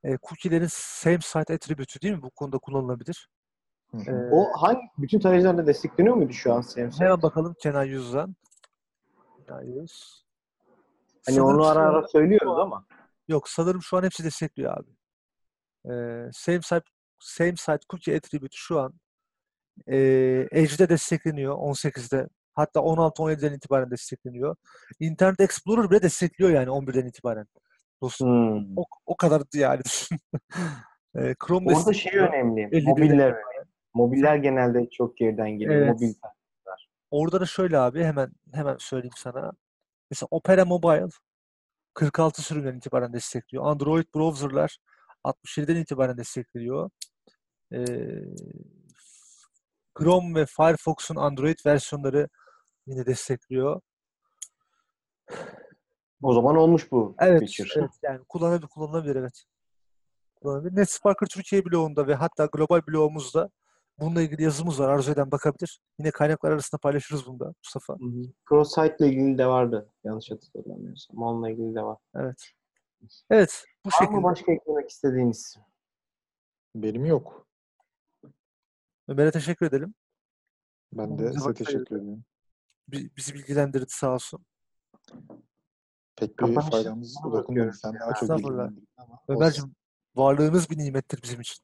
e, 0.03 0.17
cookie'lerin 0.17 0.67
same 0.71 1.19
site 1.21 1.53
attribute'ü 1.53 2.01
değil 2.01 2.13
mi? 2.15 2.21
Bu 2.21 2.29
konuda 2.29 2.57
kullanılabilir. 2.57 3.29
Ee, 4.07 4.11
O 4.31 4.47
hangi 4.61 4.79
bütün 4.97 5.19
tarayıcılarda 5.19 5.67
destekleniyor 5.67 6.15
muydu 6.15 6.33
şu 6.33 6.53
an 6.53 6.61
Samsung? 6.61 7.01
hemen 7.01 7.21
bakalım 7.21 7.55
Kenan 7.61 7.83
Yüz'den. 7.83 8.35
Hayır. 9.49 10.23
Hani 11.25 11.35
Sanırım 11.35 11.45
onu 11.45 11.65
ara 11.65 11.79
ara 11.79 12.07
söylüyoruz 12.07 12.59
ama. 12.59 12.85
Yok 13.27 13.49
sanırım 13.49 13.81
şu 13.81 13.97
an 13.97 14.03
hepsi 14.03 14.23
destekliyor 14.23 14.77
abi. 14.77 14.89
Ee, 15.85 16.29
same 16.33 16.61
site 16.61 16.81
same 17.21 17.55
site 17.55 17.79
cookie 17.89 18.15
attribute 18.15 18.55
şu 18.55 18.79
an 18.79 18.93
e, 19.87 19.97
Edge'de 20.51 20.89
destekleniyor 20.89 21.55
18'de. 21.55 22.27
Hatta 22.53 22.79
16-17'den 22.79 23.53
itibaren 23.53 23.91
destekleniyor. 23.91 24.55
Internet 24.99 25.39
Explorer 25.39 25.89
bile 25.89 26.01
destekliyor 26.01 26.51
yani 26.51 26.67
11'den 26.69 27.05
itibaren. 27.07 27.47
Dostum 28.01 28.27
Hmm. 28.27 28.77
o, 28.77 28.85
o 29.05 29.17
kadar 29.17 29.41
yani. 29.53 29.81
Ee, 31.15 31.35
Chrome 31.47 31.75
Orada 31.75 31.93
şey 31.93 32.19
önemli. 32.19 32.61
51'den 32.61 32.89
Mobiller. 32.89 33.35
Mobiller 33.93 34.35
genelde 34.35 34.89
çok 34.89 35.17
geriden 35.17 35.51
geliyor. 35.51 35.75
Evet. 35.75 35.89
Mobil 35.89 36.13
Orada 37.11 37.41
da 37.41 37.45
şöyle 37.45 37.77
abi 37.77 38.03
hemen 38.03 38.31
hemen 38.53 38.77
söyleyeyim 38.79 39.13
sana. 39.17 39.51
Mesela 40.11 40.27
Opera 40.31 40.65
Mobile 40.65 41.07
46 41.93 42.41
sürümden 42.41 42.77
itibaren 42.77 43.13
destekliyor. 43.13 43.65
Android 43.65 44.05
browser'lar 44.15 44.77
67'den 45.25 45.75
itibaren 45.75 46.17
destekliyor. 46.17 46.89
Ee, 47.73 48.23
Chrome 49.99 50.39
ve 50.41 50.45
Firefox'un 50.45 51.15
Android 51.15 51.57
versiyonları 51.65 52.29
yine 52.87 53.05
destekliyor. 53.05 53.81
O 56.21 56.33
zaman 56.33 56.55
olmuş 56.55 56.91
bu 56.91 57.15
Evet, 57.19 57.39
feature. 57.57 57.79
evet 57.79 57.91
yani 58.03 58.19
kullanabilir, 58.29 58.67
kullanılabilir 58.67 59.15
evet. 59.15 59.43
Kullanılabilir. 60.35 60.75
NetSparker 60.75 61.27
Türkiye 61.27 61.65
bloğunda 61.65 62.07
ve 62.07 62.15
hatta 62.15 62.45
global 62.45 62.81
bloğumuzda 62.87 63.49
bununla 63.99 64.21
ilgili 64.21 64.43
yazımız 64.43 64.79
var. 64.79 64.89
Arzu 64.89 65.11
eden 65.11 65.31
bakabilir. 65.31 65.79
Yine 65.99 66.11
kaynaklar 66.11 66.51
arasında 66.51 66.79
paylaşırız 66.79 67.27
bunu 67.27 67.39
da 67.39 67.53
Mustafa. 67.63 67.93
Hı 67.93 68.05
hı. 68.05 68.21
Cross-site 68.49 68.95
ile 68.99 69.07
ilgili 69.13 69.37
de 69.37 69.47
vardı. 69.47 69.89
Yanlış 70.03 70.31
hatırlamıyorsam. 70.31 71.17
Onunla 71.17 71.49
ilgili 71.49 71.75
de 71.75 71.81
var. 71.83 71.97
Evet. 72.15 72.51
Evet, 73.29 73.65
bu 73.85 73.89
Var 73.89 74.01
mı 74.01 74.07
şekilde. 74.07 74.23
başka 74.23 74.51
eklemek 74.51 74.89
istediğiniz? 74.89 75.57
Benim 76.75 77.05
yok. 77.05 77.47
Ömer'e 79.11 79.31
teşekkür 79.31 79.65
edelim. 79.65 79.93
Ben 80.93 81.17
de 81.19 81.23
Bize 81.23 81.33
size 81.33 81.53
teşekkür 81.53 81.95
ederim. 81.95 82.25
Bi- 82.87 83.09
Bizi 83.17 83.33
bilgilendirdi 83.33 83.85
sağ 83.89 84.13
olsun. 84.13 84.45
Pek 86.15 86.29
bir 86.29 86.35
Kapanışı 86.37 86.71
faydamız 86.71 87.15
dokunmadı. 87.23 87.73
Sen 87.73 87.99
daha 87.99 88.13
çok 88.13 88.37
bilgilendirdin 88.37 88.87
ama. 88.97 89.19
Ömer'cim 89.27 89.75
varlığınız 90.15 90.69
bir 90.69 90.77
nimettir 90.77 91.23
bizim 91.23 91.41
için. 91.41 91.63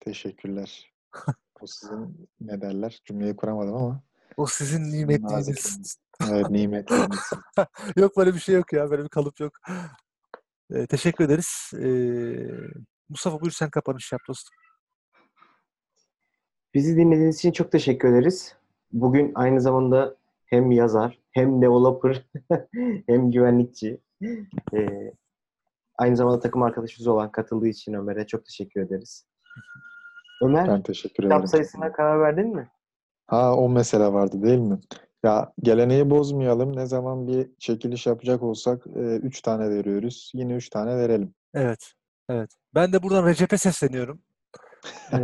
Teşekkürler. 0.00 0.92
o 1.60 1.66
sizin 1.66 2.28
ne 2.40 2.60
derler? 2.60 3.00
Cümleyi 3.04 3.36
kuramadım 3.36 3.74
ama. 3.74 4.02
O 4.36 4.46
sizin 4.46 4.92
nimetliğiniz. 4.92 5.98
Evet 6.30 6.50
nimetleriniz. 6.50 7.30
yok 7.96 8.16
böyle 8.16 8.34
bir 8.34 8.40
şey 8.40 8.54
yok 8.54 8.72
ya. 8.72 8.90
Böyle 8.90 9.04
bir 9.04 9.08
kalıp 9.08 9.40
yok. 9.40 9.52
Ee, 10.70 10.86
teşekkür 10.86 11.24
ederiz. 11.24 11.70
Ee, 11.74 12.70
Mustafa 13.08 13.40
buyur 13.40 13.52
sen 13.52 13.70
kapanış 13.70 14.12
yap 14.12 14.20
dostum. 14.28 14.63
Bizi 16.74 16.96
dinlediğiniz 16.96 17.36
için 17.38 17.52
çok 17.52 17.72
teşekkür 17.72 18.08
ederiz. 18.08 18.56
Bugün 18.92 19.32
aynı 19.34 19.60
zamanda 19.60 20.16
hem 20.46 20.70
yazar, 20.70 21.18
hem 21.32 21.62
developer, 21.62 22.26
hem 23.06 23.30
güvenlikçi. 23.30 24.00
Ee, 24.74 25.12
aynı 25.98 26.16
zamanda 26.16 26.40
takım 26.40 26.62
arkadaşımız 26.62 27.06
olan 27.06 27.32
katıldığı 27.32 27.68
için 27.68 27.92
Ömer'e 27.94 28.26
çok 28.26 28.44
teşekkür 28.46 28.80
ederiz. 28.80 29.26
Ömer, 30.42 30.68
Ben 30.68 30.82
teşekkür 30.82 31.22
kitap 31.22 31.32
ederim. 31.32 31.46
sayısına 31.48 31.92
karar 31.92 32.20
verdin 32.20 32.56
mi? 32.56 32.68
Ha 33.26 33.56
o 33.56 33.68
mesele 33.68 34.12
vardı 34.12 34.42
değil 34.42 34.58
mi? 34.58 34.78
Ya 35.24 35.52
geleneği 35.62 36.10
bozmayalım. 36.10 36.76
Ne 36.76 36.86
zaman 36.86 37.26
bir 37.28 37.50
çekiliş 37.58 38.06
yapacak 38.06 38.42
olsak 38.42 38.82
3 38.96 39.42
tane 39.42 39.70
veriyoruz. 39.70 40.32
Yine 40.34 40.54
3 40.54 40.68
tane 40.70 40.96
verelim. 40.96 41.34
Evet. 41.54 41.92
Evet. 42.28 42.50
Ben 42.74 42.92
de 42.92 43.02
buradan 43.02 43.26
Recep'e 43.26 43.58
sesleniyorum. 43.58 44.20
Ee, 45.12 45.18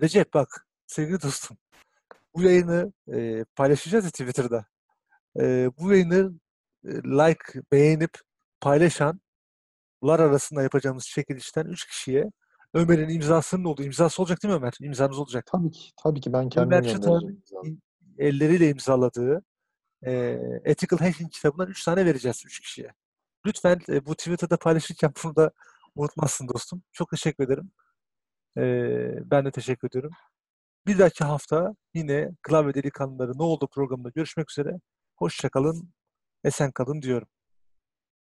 Recep 0.00 0.34
bak 0.34 0.66
sevgili 0.92 1.22
dostum. 1.22 1.56
Bu 2.34 2.42
yayını 2.42 2.92
e, 3.12 3.44
paylaşacağız 3.56 4.04
ya 4.04 4.10
Twitter'da. 4.10 4.66
Ee, 5.40 5.70
bu 5.78 5.92
yayını 5.92 6.32
e, 6.84 6.90
like, 6.90 7.62
beğenip 7.72 8.10
paylaşanlar 8.60 9.20
arasında 10.02 10.62
yapacağımız 10.62 11.06
çekilişten 11.06 11.66
3 11.66 11.86
kişiye 11.86 12.30
Ömer'in 12.74 13.08
imzasının 13.08 13.64
olduğu 13.64 13.82
imzası 13.82 14.22
olacak 14.22 14.42
değil 14.42 14.54
mi 14.54 14.58
Ömer? 14.58 14.72
İmzanız 14.80 15.18
olacak. 15.18 15.46
Tabii 15.46 15.70
ki. 15.70 15.90
Tabii 16.02 16.20
ki 16.20 16.32
ben 16.32 16.48
kendim 16.48 16.72
Ömer 16.72 16.82
göndereceğim. 16.82 17.82
elleriyle 18.18 18.70
imzaladığı 18.70 19.42
e, 20.06 20.12
Ethical 20.64 20.98
Hacking 20.98 21.32
kitabından 21.32 21.68
3 21.68 21.84
tane 21.84 22.06
vereceğiz 22.06 22.42
3 22.46 22.60
kişiye. 22.60 22.92
Lütfen 23.46 23.80
e, 23.88 24.06
bu 24.06 24.14
Twitter'da 24.14 24.56
paylaşırken 24.56 25.12
bunu 25.24 25.36
da 25.36 25.50
unutmazsın 25.94 26.48
dostum. 26.48 26.82
Çok 26.92 27.10
teşekkür 27.10 27.44
ederim. 27.44 27.70
E, 28.56 28.62
ben 29.30 29.44
de 29.44 29.50
teşekkür 29.50 29.88
ediyorum. 29.88 30.10
Bir 30.86 30.98
dahaki 30.98 31.24
hafta 31.24 31.74
yine 31.94 32.30
Klavye 32.42 32.74
Delikanlıları 32.74 33.38
Ne 33.38 33.42
Oldu 33.42 33.68
programında 33.72 34.10
görüşmek 34.10 34.50
üzere. 34.50 34.80
Hoşçakalın, 35.16 35.92
esen 36.44 36.72
kalın 36.72 37.02
diyorum. 37.02 37.28